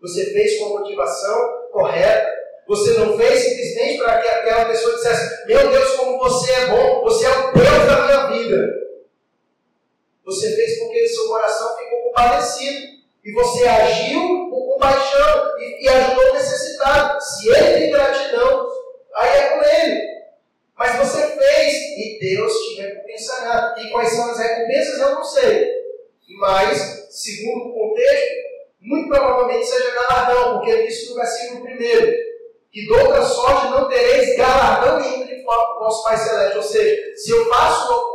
Você 0.00 0.26
fez 0.32 0.58
com 0.58 0.66
a 0.66 0.80
motivação 0.80 1.68
correta. 1.72 2.30
Você 2.68 2.92
não 2.94 3.16
fez 3.16 3.40
simplesmente 3.40 3.98
para 3.98 4.20
que 4.20 4.28
aquela 4.28 4.64
pessoa 4.66 4.94
dissesse: 4.94 5.46
Meu 5.46 5.70
Deus, 5.70 5.96
como 5.96 6.18
você 6.18 6.52
é 6.52 6.66
bom, 6.66 7.02
você 7.02 7.26
é 7.26 7.30
o 7.30 7.52
Deus 7.52 7.86
da 7.86 8.06
minha 8.06 8.26
vida. 8.28 8.79
Você 10.30 10.54
fez 10.54 10.78
porque 10.78 11.08
seu 11.08 11.26
coração 11.26 11.76
ficou 11.76 12.02
compadecido. 12.04 13.00
E 13.24 13.32
você 13.32 13.66
agiu 13.66 14.20
com 14.48 14.66
compaixão 14.72 15.58
e, 15.58 15.84
e 15.84 15.88
ajudou 15.88 16.30
o 16.30 16.34
necessitado. 16.34 17.20
Se 17.20 17.48
ele 17.48 17.78
tem 17.78 17.90
gratidão, 17.90 18.68
aí 19.16 19.28
é 19.28 19.48
com 19.48 19.64
ele. 19.64 20.00
Mas 20.78 20.96
você 20.96 21.36
fez 21.36 21.74
e 21.98 22.18
Deus 22.20 22.52
te 22.52 22.80
recompensará. 22.80 23.74
E 23.76 23.90
quais 23.90 24.10
são 24.10 24.30
as 24.30 24.38
recompensas 24.38 25.00
eu 25.00 25.10
não 25.16 25.24
sei. 25.24 25.68
Mas, 26.38 27.08
segundo 27.10 27.68
o 27.68 27.74
contexto, 27.74 28.34
muito 28.80 29.08
provavelmente 29.08 29.66
seja 29.66 29.90
galardão, 29.90 30.54
porque 30.54 30.70
ele 30.70 30.86
disse 30.86 31.10
no 31.10 31.16
versículo 31.16 31.64
1 31.64 31.76
que 32.72 32.82
de 32.82 32.92
outra 32.92 33.20
sorte 33.22 33.70
não 33.72 33.88
tereis 33.88 34.36
galardão 34.36 35.02
junto 35.02 35.26
de 35.26 35.42
vosso 35.42 36.04
Pai 36.04 36.16
Celeste. 36.16 36.56
Ou 36.56 36.62
seja, 36.62 37.16
se 37.16 37.30
eu 37.32 37.48
faço 37.48 38.09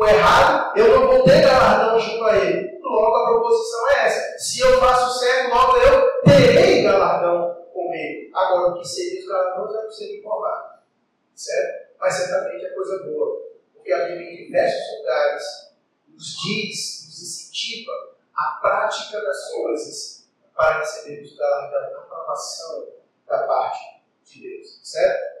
o, 0.00 0.08
errado, 0.08 0.78
eu 0.78 0.98
não 0.98 1.06
vou 1.08 1.24
ter 1.24 1.42
galardão 1.42 1.98
junto 2.00 2.24
a 2.24 2.36
ele. 2.38 2.78
Logo 2.80 3.16
a 3.16 3.28
proposição 3.28 3.90
é 3.90 4.06
essa. 4.06 4.38
Se 4.38 4.60
eu 4.60 4.80
faço 4.80 5.18
certo, 5.18 5.50
logo 5.50 5.76
eu 5.76 6.22
terei 6.22 6.82
galardão 6.82 7.66
com 7.72 7.92
ele. 7.92 8.30
Agora, 8.34 8.70
o 8.70 8.78
que 8.78 8.88
seria 8.88 9.20
os 9.20 9.26
galardões 9.26 9.84
é 9.84 9.90
ser 9.90 10.18
informado. 10.18 10.80
Certo? 11.34 11.90
Mas 11.98 12.14
certamente 12.14 12.64
é 12.64 12.70
coisa 12.70 13.04
boa. 13.04 13.42
Porque 13.74 13.92
a 13.92 14.06
Bíblia 14.06 14.32
em 14.32 14.46
diversos 14.46 14.98
lugares 14.98 15.44
nos 16.08 16.36
diz, 16.42 17.06
nos 17.06 17.22
incentiva 17.22 17.92
a 18.34 18.58
prática 18.60 19.20
das 19.20 19.50
coisas 19.52 20.30
para 20.56 20.78
recebermos 20.78 21.32
o 21.32 21.36
galardão, 21.36 22.00
a 22.00 22.02
aprovação 22.04 22.88
da 23.26 23.46
parte 23.46 24.02
de 24.24 24.40
Deus, 24.40 24.80
certo? 24.82 25.40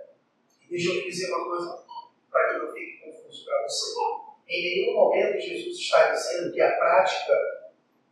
Deixa 0.68 0.92
eu 0.92 1.02
dizer 1.02 1.32
uma 1.32 1.44
coisa 1.44 1.82
para 2.30 2.52
que 2.52 2.58
não 2.58 2.72
fique 2.72 2.98
confuso 3.04 3.44
para 3.44 3.62
você. 3.62 4.29
Em 4.50 4.62
nenhum 4.62 4.94
momento 4.94 5.38
Jesus 5.38 5.78
está 5.78 6.10
dizendo 6.10 6.52
que 6.52 6.60
a 6.60 6.76
prática 6.76 7.32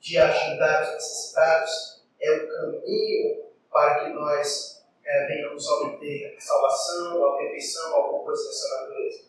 de 0.00 0.16
ajudar 0.16 0.84
os 0.84 0.94
necessitados 0.94 2.02
é 2.20 2.30
o 2.30 2.46
caminho 2.46 3.42
para 3.68 4.04
que 4.04 4.12
nós 4.14 4.84
é, 5.04 5.26
venhamos 5.26 5.66
a 5.66 5.74
obter 5.82 6.36
a 6.36 6.40
salvação, 6.40 7.24
a 7.24 7.38
perfeição, 7.38 7.92
alguma 7.92 8.22
coisa 8.22 8.46
dessa 8.46 8.68
natureza. 8.68 9.22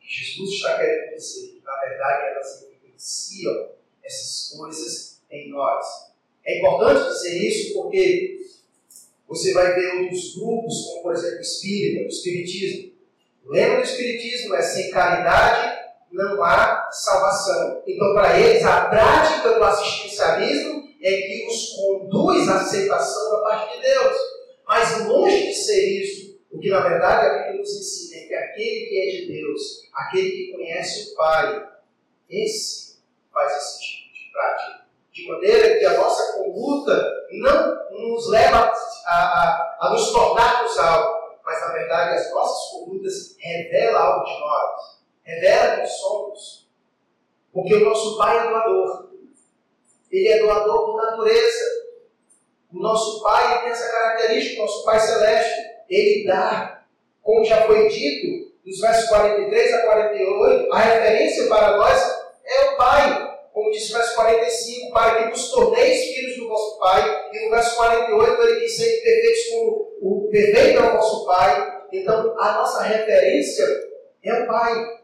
O 0.00 0.04
Jesus 0.04 0.50
está 0.50 0.78
querendo 0.78 1.14
dizer 1.14 1.46
que, 1.46 1.62
na 1.64 1.80
verdade, 1.80 2.30
elas 2.32 2.62
evidenciam 2.62 3.70
essas 4.02 4.58
coisas 4.58 5.22
em 5.30 5.50
nós. 5.50 5.86
É 6.44 6.58
importante 6.58 7.08
dizer 7.08 7.38
isso 7.38 7.74
porque 7.74 8.40
você 9.28 9.52
vai 9.52 9.74
ver 9.74 10.02
outros 10.02 10.34
grupos, 10.34 10.74
como 10.86 11.02
por 11.02 11.12
exemplo 11.12 11.38
o 11.38 11.42
Espírita, 11.42 12.04
o 12.04 12.08
Espiritismo. 12.08 12.92
Lembra 13.44 13.76
do 13.76 13.84
Espiritismo? 13.84 14.54
É 14.56 14.62
sem 14.62 14.90
caridade 14.90 15.77
não 16.10 16.42
há 16.42 16.88
salvação. 16.90 17.82
Então, 17.86 18.14
para 18.14 18.38
eles, 18.38 18.64
a 18.64 18.86
prática 18.86 19.54
do 19.54 19.64
assistencialismo 19.64 20.88
é 21.02 21.10
que 21.10 21.46
os 21.46 21.72
conduz 21.74 22.48
à 22.48 22.56
aceitação 22.56 23.30
da 23.30 23.42
parte 23.42 23.76
de 23.76 23.82
Deus. 23.82 24.16
Mas 24.66 25.06
longe 25.06 25.46
de 25.46 25.54
ser 25.54 26.02
isso, 26.02 26.38
o 26.50 26.58
que 26.58 26.70
na 26.70 26.80
verdade 26.80 27.26
a 27.26 27.38
Bíblia 27.38 27.60
nos 27.60 27.70
ensina 27.70 28.22
é 28.22 28.26
que 28.26 28.34
aquele 28.34 28.86
que 28.86 29.00
é 29.00 29.20
de 29.20 29.32
Deus, 29.32 29.60
aquele 29.94 30.30
que 30.30 30.52
conhece 30.52 31.12
o 31.12 31.16
Pai, 31.16 31.68
esse 32.28 32.98
faz 33.32 33.56
esse 33.56 33.80
tipo 33.80 34.12
de 34.12 34.32
prática. 34.32 34.84
De 35.12 35.26
maneira 35.26 35.78
que 35.78 35.84
a 35.84 35.96
nossa 35.96 36.32
conduta 36.32 37.26
não 37.32 37.78
nos 37.90 38.28
leva 38.28 38.72
a, 39.06 39.14
a, 39.14 39.78
a 39.80 39.90
nos 39.90 40.12
tornarmos 40.12 40.78
algo, 40.78 41.38
mas 41.44 41.60
na 41.60 41.72
verdade 41.72 42.18
as 42.18 42.30
nossas 42.30 42.70
condutas 42.70 43.36
revelam 43.38 44.02
algo 44.02 44.24
de 44.24 44.40
nós, 44.40 44.97
revela 45.28 45.76
quem 45.76 45.86
somos. 45.86 46.68
Porque 47.52 47.74
o 47.74 47.84
nosso 47.84 48.16
Pai 48.16 48.38
é 48.38 48.50
doador. 48.50 49.10
Ele 50.10 50.28
é 50.28 50.38
doador 50.38 50.86
por 50.86 50.96
natureza. 50.96 51.64
O 52.72 52.78
nosso 52.80 53.22
Pai 53.22 53.62
tem 53.62 53.70
essa 53.70 53.90
característica, 53.90 54.62
o 54.62 54.64
nosso 54.64 54.84
Pai 54.84 55.00
Celeste. 55.00 55.54
Ele 55.88 56.26
dá, 56.26 56.82
como 57.22 57.44
já 57.44 57.66
foi 57.66 57.88
dito, 57.88 58.52
dos 58.64 58.80
versos 58.80 59.08
43 59.08 59.74
a 59.74 59.82
48, 59.82 60.72
a 60.72 60.78
referência 60.78 61.48
para 61.48 61.76
nós 61.76 62.18
é 62.44 62.64
o 62.70 62.76
Pai. 62.76 63.28
Como 63.52 63.70
diz 63.70 63.90
o 63.90 63.94
verso 63.94 64.14
45, 64.14 64.92
para 64.92 65.14
que 65.16 65.30
nos 65.30 65.50
torneis 65.50 66.14
filhos 66.14 66.36
do 66.36 66.48
vosso 66.48 66.78
Pai. 66.78 67.30
E 67.32 67.44
no 67.44 67.50
verso 67.50 67.76
48 67.76 68.42
ele 68.42 68.60
diz: 68.60 68.76
ser 68.76 69.02
perfeitos 69.02 69.44
como 69.50 69.92
o 70.00 70.28
perfeito 70.30 70.78
é 70.78 70.82
o 70.82 70.92
vosso 70.92 71.26
Pai. 71.26 71.82
Então 71.92 72.34
a 72.38 72.52
nossa 72.52 72.82
referência 72.82 73.64
é 74.22 74.42
o 74.42 74.46
Pai. 74.46 74.97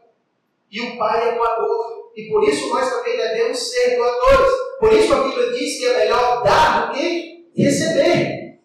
E 0.71 0.81
o 0.81 0.97
Pai 0.97 1.29
é 1.29 1.35
doador. 1.35 2.11
E 2.15 2.29
por 2.29 2.43
isso 2.47 2.69
nós 2.69 2.89
também 2.89 3.17
devemos 3.17 3.57
ser 3.57 3.97
doadores. 3.97 4.51
Por 4.79 4.93
isso 4.93 5.13
a 5.13 5.23
Bíblia 5.23 5.51
diz 5.51 5.77
que 5.77 5.85
é 5.85 5.97
melhor 5.97 6.43
dar 6.43 6.87
do 6.87 6.93
que 6.93 7.49
receber. 7.55 8.59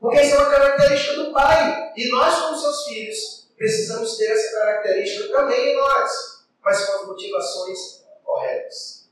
Porque 0.00 0.18
essa 0.18 0.36
é 0.36 0.38
uma 0.38 0.50
característica 0.50 1.14
do 1.14 1.32
Pai. 1.32 1.92
E 1.96 2.08
nós, 2.10 2.38
como 2.40 2.56
seus 2.56 2.86
filhos, 2.86 3.48
precisamos 3.56 4.16
ter 4.16 4.32
essa 4.32 4.58
característica 4.58 5.28
também 5.28 5.72
em 5.72 5.76
nós. 5.76 6.10
Mas 6.64 6.84
com 6.84 6.92
as 6.92 7.06
motivações 7.06 8.04
corretas. 8.24 9.08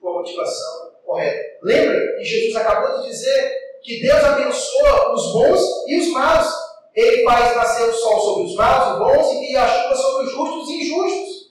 Com 0.00 0.08
a 0.10 0.12
motivação 0.14 0.92
correta. 1.04 1.58
Lembra 1.62 2.16
que 2.16 2.24
Jesus 2.24 2.56
acabou 2.56 3.00
de 3.00 3.08
dizer 3.08 3.60
que 3.82 4.00
Deus 4.00 4.22
abençoa 4.22 5.14
os 5.14 5.32
bons 5.32 5.60
e 5.86 6.00
os 6.00 6.08
maus. 6.08 6.69
Ele 6.94 7.24
faz 7.24 7.56
nascer 7.56 7.88
o 7.88 7.92
sol 7.92 8.20
sobre 8.20 8.44
os 8.50 8.56
maus 8.56 8.96
e 8.96 8.98
bons 8.98 9.50
e 9.50 9.56
a 9.56 9.66
chuva 9.66 9.96
sobre 9.96 10.26
os 10.26 10.32
justos 10.32 10.68
e 10.68 10.74
injustos. 10.74 11.50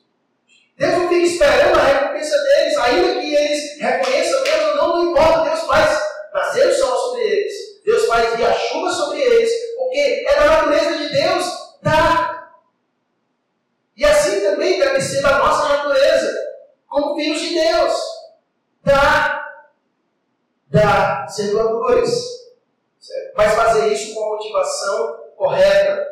Deus 0.77 0.93
não 0.93 1.09
fica 1.09 1.25
esperando 1.25 1.79
a 1.79 1.83
recompensa 1.83 2.37
deles, 2.37 2.77
ainda 2.77 3.19
que 3.19 3.35
eles 3.35 3.79
reconheçam 3.79 4.43
Deus 4.43 4.65
ou 4.65 4.75
não, 4.75 4.87
não 4.87 5.11
importa, 5.11 5.49
Deus 5.49 5.61
faz 5.61 6.01
nascer 6.33 6.67
o 6.67 6.75
sol 6.75 6.97
sobre 6.97 7.21
eles, 7.21 7.53
Deus 7.83 8.05
faz 8.05 8.35
vir 8.35 8.45
a 8.45 8.53
chuva 8.53 8.91
sobre 8.91 9.21
eles, 9.21 9.51
porque 9.77 10.25
é 10.27 10.35
da 10.35 10.45
natureza 10.45 10.97
de 10.97 11.09
Deus 11.09 11.45
dar. 11.81 12.53
E 13.95 14.05
assim 14.05 14.41
também 14.41 14.79
deve 14.79 15.01
ser 15.01 15.21
da 15.21 15.39
nossa 15.39 15.67
natureza, 15.67 16.33
como 16.87 17.15
filhos 17.15 17.41
de 17.41 17.53
Deus. 17.53 17.93
Dar, 18.83 19.65
dar, 20.67 21.27
ser 21.27 21.51
doadores. 21.51 22.09
Mas 23.35 23.55
fazer 23.55 23.91
isso 23.91 24.13
com 24.13 24.23
a 24.23 24.37
motivação 24.37 25.19
correta. 25.35 26.07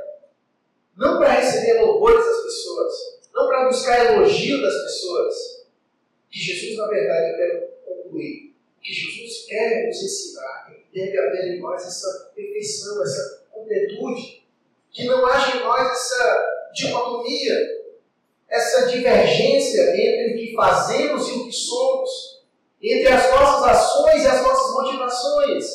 Não 0.95 1.17
para 1.17 1.33
receber 1.33 1.81
louvores 1.81 2.25
das 2.25 2.43
pessoas, 2.43 2.93
não 3.33 3.47
para 3.47 3.67
buscar 3.67 4.05
elogio 4.05 4.61
das 4.61 4.73
pessoas. 4.83 5.35
Que 6.29 6.39
Jesus, 6.39 6.77
na 6.77 6.87
verdade, 6.87 7.31
eu 7.31 7.37
quero 7.37 7.67
concluir. 7.85 8.55
Que 8.81 8.93
Jesus 8.93 9.45
quer 9.47 9.87
nos 9.87 9.97
ensinar 9.97 10.65
que 10.65 10.99
deve 10.99 11.17
haver 11.17 11.55
em 11.55 11.59
nós 11.59 11.85
essa 11.85 12.31
perfeição, 12.67 13.03
essa 13.03 13.43
completude. 13.51 14.43
Que 14.91 15.05
não 15.05 15.25
haja 15.25 15.57
em 15.57 15.59
nós 15.61 15.91
essa 15.91 16.71
dicotomia, 16.73 17.53
essa 18.49 18.87
divergência 18.87 19.81
entre 19.95 20.33
o 20.33 20.37
que 20.37 20.55
fazemos 20.55 21.27
e 21.27 21.31
o 21.33 21.45
que 21.45 21.53
somos, 21.53 22.09
entre 22.81 23.07
as 23.07 23.31
nossas 23.31 23.63
ações 23.63 24.23
e 24.23 24.27
as 24.27 24.41
nossas 24.41 24.73
motivações. 24.73 25.65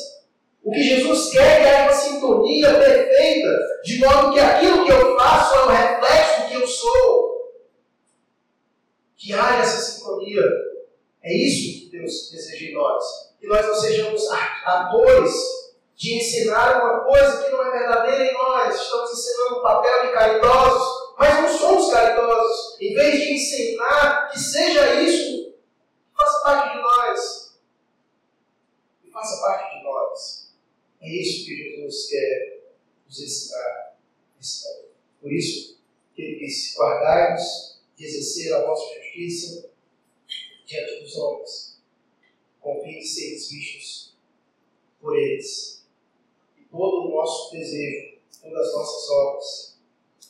O 0.63 0.71
que 0.71 0.81
Jesus 0.81 1.31
quer 1.31 1.59
é 1.59 1.61
que 1.61 1.69
haja 1.69 1.83
uma 1.83 1.93
sintonia 1.93 2.79
perfeita, 2.79 3.59
de 3.83 3.99
modo 3.99 4.33
que 4.33 4.39
aquilo 4.39 4.85
que 4.85 4.91
eu 4.91 5.17
faço 5.17 5.55
é 5.55 5.65
um 5.65 5.67
reflexo 5.67 6.41
do 6.41 6.47
que 6.47 6.53
eu 6.55 6.67
sou 6.67 7.33
que 9.23 9.31
haja 9.31 9.63
essa 9.63 9.79
sintonia. 9.79 10.41
É 11.21 11.33
isso 11.33 11.89
que 11.89 11.97
Deus 11.97 12.29
deseja 12.29 12.65
em 12.65 12.73
nós. 12.73 13.03
Que 13.39 13.47
nós 13.47 13.65
não 13.65 13.75
sejamos 13.75 14.21
atores 14.65 15.33
de 15.95 16.17
ensinar 16.17 16.83
uma 16.83 17.05
coisa 17.05 17.43
que 17.43 17.51
não 17.51 17.65
é 17.65 17.71
verdadeira 17.71 18.25
em 18.25 18.33
nós. 18.33 18.75
Estamos 18.75 19.11
ensinando 19.11 19.59
um 19.59 19.61
papel 19.61 20.07
de 20.07 20.13
caridosos, 20.13 21.13
mas 21.17 21.41
não 21.41 21.57
somos 21.57 21.91
caridosos. 21.93 22.81
Em 22.81 22.93
vez 22.93 23.21
de 23.21 23.33
ensinar 23.33 24.29
que 24.29 24.39
seja 24.39 25.01
isso, 25.01 25.55
faça 26.13 26.43
parte 26.43 26.75
de 26.75 26.81
nós. 26.81 27.57
E 29.05 29.11
faça 29.11 29.41
parte 29.41 29.77
de 29.77 29.83
nós. 29.83 30.53
É 30.99 31.09
isso 31.09 31.45
que 31.45 31.55
Jesus 31.55 32.07
quer 32.07 32.63
nos 33.05 33.19
ensinar. 33.19 33.93
Por 35.21 35.31
isso, 35.31 35.79
que 36.13 36.21
ele 36.21 36.39
disse: 36.39 36.75
exercer 38.03 38.53
a 38.53 38.65
vossa 38.65 38.93
justiça 38.95 39.69
diante 40.65 41.03
dos 41.03 41.15
homens, 41.17 41.81
de 42.99 43.07
seres 43.07 43.49
vistos 43.49 44.15
por 44.99 45.17
eles. 45.17 45.83
E 46.57 46.63
todo 46.65 47.07
o 47.07 47.15
nosso 47.15 47.51
desejo, 47.51 48.17
todas 48.41 48.67
as 48.67 48.73
nossas 48.73 49.09
obras, 49.09 49.77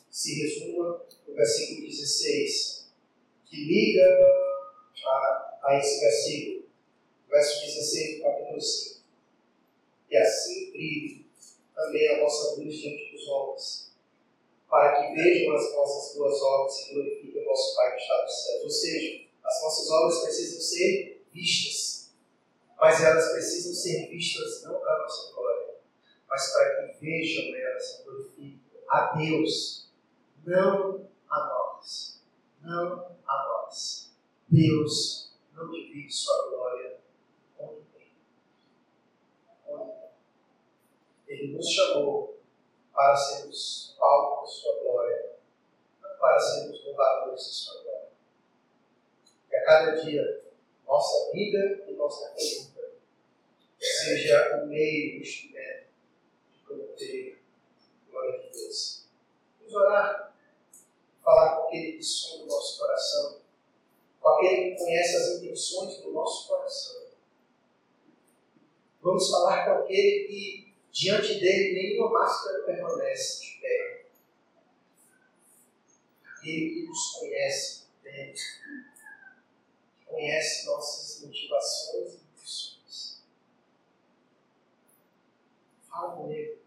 se 0.10 0.42
resuma 0.42 1.06
no 1.28 1.36
versículo 1.36 1.88
16, 1.88 2.88
que 3.46 3.56
liga 3.56 4.06
a, 5.06 5.60
a 5.64 5.80
esse 5.80 6.00
versículo, 6.00 6.66
verso 7.30 7.66
16 7.66 8.18
do 8.18 8.24
capítulo 8.24 8.62
5. 8.62 9.04
E 10.10 10.18
assim 10.18 10.72
brilhe 10.72 11.26
também 11.76 12.08
a 12.10 12.20
vossa 12.20 12.62
luz 12.62 12.76
diante 12.76 13.12
dos 13.12 13.28
homens 13.28 13.93
para 14.74 14.96
que 14.96 15.14
vejam 15.14 15.56
as 15.56 15.72
nossas 15.76 16.16
boas 16.16 16.42
obras 16.42 16.80
e 16.80 16.94
glorifiquem 16.96 17.44
o 17.44 17.46
nosso 17.46 17.76
Pai 17.76 17.96
que 17.96 18.02
está 18.02 18.24
nos 18.24 18.44
céus. 18.44 18.64
Ou 18.64 18.70
seja, 18.72 19.26
as 19.44 19.62
nossas 19.62 19.92
obras 19.92 20.22
precisam 20.24 20.62
ser 20.62 21.24
vistas, 21.32 22.12
mas 22.80 23.04
elas 23.04 23.32
precisam 23.34 23.72
ser 23.72 24.10
vistas 24.10 24.64
não 24.64 24.80
para 24.80 24.96
a 24.96 25.00
nossa 25.04 25.32
glória, 25.32 25.76
mas 26.28 26.52
para 26.52 26.88
que 26.88 27.06
vejam 27.06 27.56
elas 27.56 28.00
e 28.00 28.04
glorifiquem 28.04 28.62
a 28.90 29.16
Deus, 29.16 29.92
não 30.44 31.08
a 31.30 31.40
nós. 31.46 32.24
Não 32.60 33.16
a 33.28 33.48
nós. 33.48 34.12
Deus 34.50 35.36
não 35.54 35.70
divide 35.70 36.12
sua 36.12 36.50
glória. 36.50 36.98
Com 37.56 37.74
ninguém. 37.74 38.12
Ele 41.28 41.56
nos 41.56 41.70
chamou 41.70 42.33
para 42.94 43.16
sermos 43.16 43.96
palco 43.98 44.42
da 44.42 44.48
sua 44.48 44.80
glória, 44.82 45.36
para 46.20 46.40
sermos 46.40 46.86
louvadores 46.86 47.46
da 47.46 47.52
sua 47.52 47.82
glória. 47.82 48.10
Que 49.50 49.56
a 49.56 49.66
cada 49.66 49.92
dia 50.04 50.44
nossa 50.86 51.32
vida 51.32 51.86
e 51.88 51.94
nossa 51.94 52.30
conduta 52.30 52.92
seja 53.80 54.62
o 54.64 54.68
meio, 54.68 55.18
o 55.18 55.22
instrumento 55.22 55.88
de 56.52 56.60
promover 56.60 57.40
a 58.08 58.12
glória 58.12 58.40
de 58.40 58.50
Deus. 58.50 59.06
Vamos 59.60 59.74
orar, 59.76 60.36
falar 61.24 61.56
com 61.56 61.68
aquele 61.68 61.94
que 61.94 62.04
sonda 62.04 62.44
o 62.44 62.48
nosso 62.48 62.80
coração, 62.80 63.42
com 64.22 64.30
aquele 64.30 64.72
que 64.72 64.78
conhece 64.78 65.16
as 65.16 65.28
intenções 65.38 65.98
do 65.98 66.12
nosso 66.12 66.48
coração. 66.48 67.04
Vamos 69.02 69.30
falar 69.30 69.66
com 69.66 69.84
aquele 69.84 70.28
que 70.28 70.63
Diante 70.94 71.40
dele, 71.40 71.74
nenhuma 71.74 72.12
máscara 72.12 72.66
permanece 72.66 73.42
de 73.42 73.60
pé. 73.60 74.06
Ele 76.44 76.70
que 76.70 76.86
nos 76.88 77.12
conhece 77.16 77.88
bem, 78.04 78.34
conhece 80.06 80.68
nossas 80.68 81.26
motivações 81.26 82.14
e 82.14 82.18
intenções. 82.18 83.24
Fala 85.90 86.16
com 86.16 86.32
ele. 86.32 86.63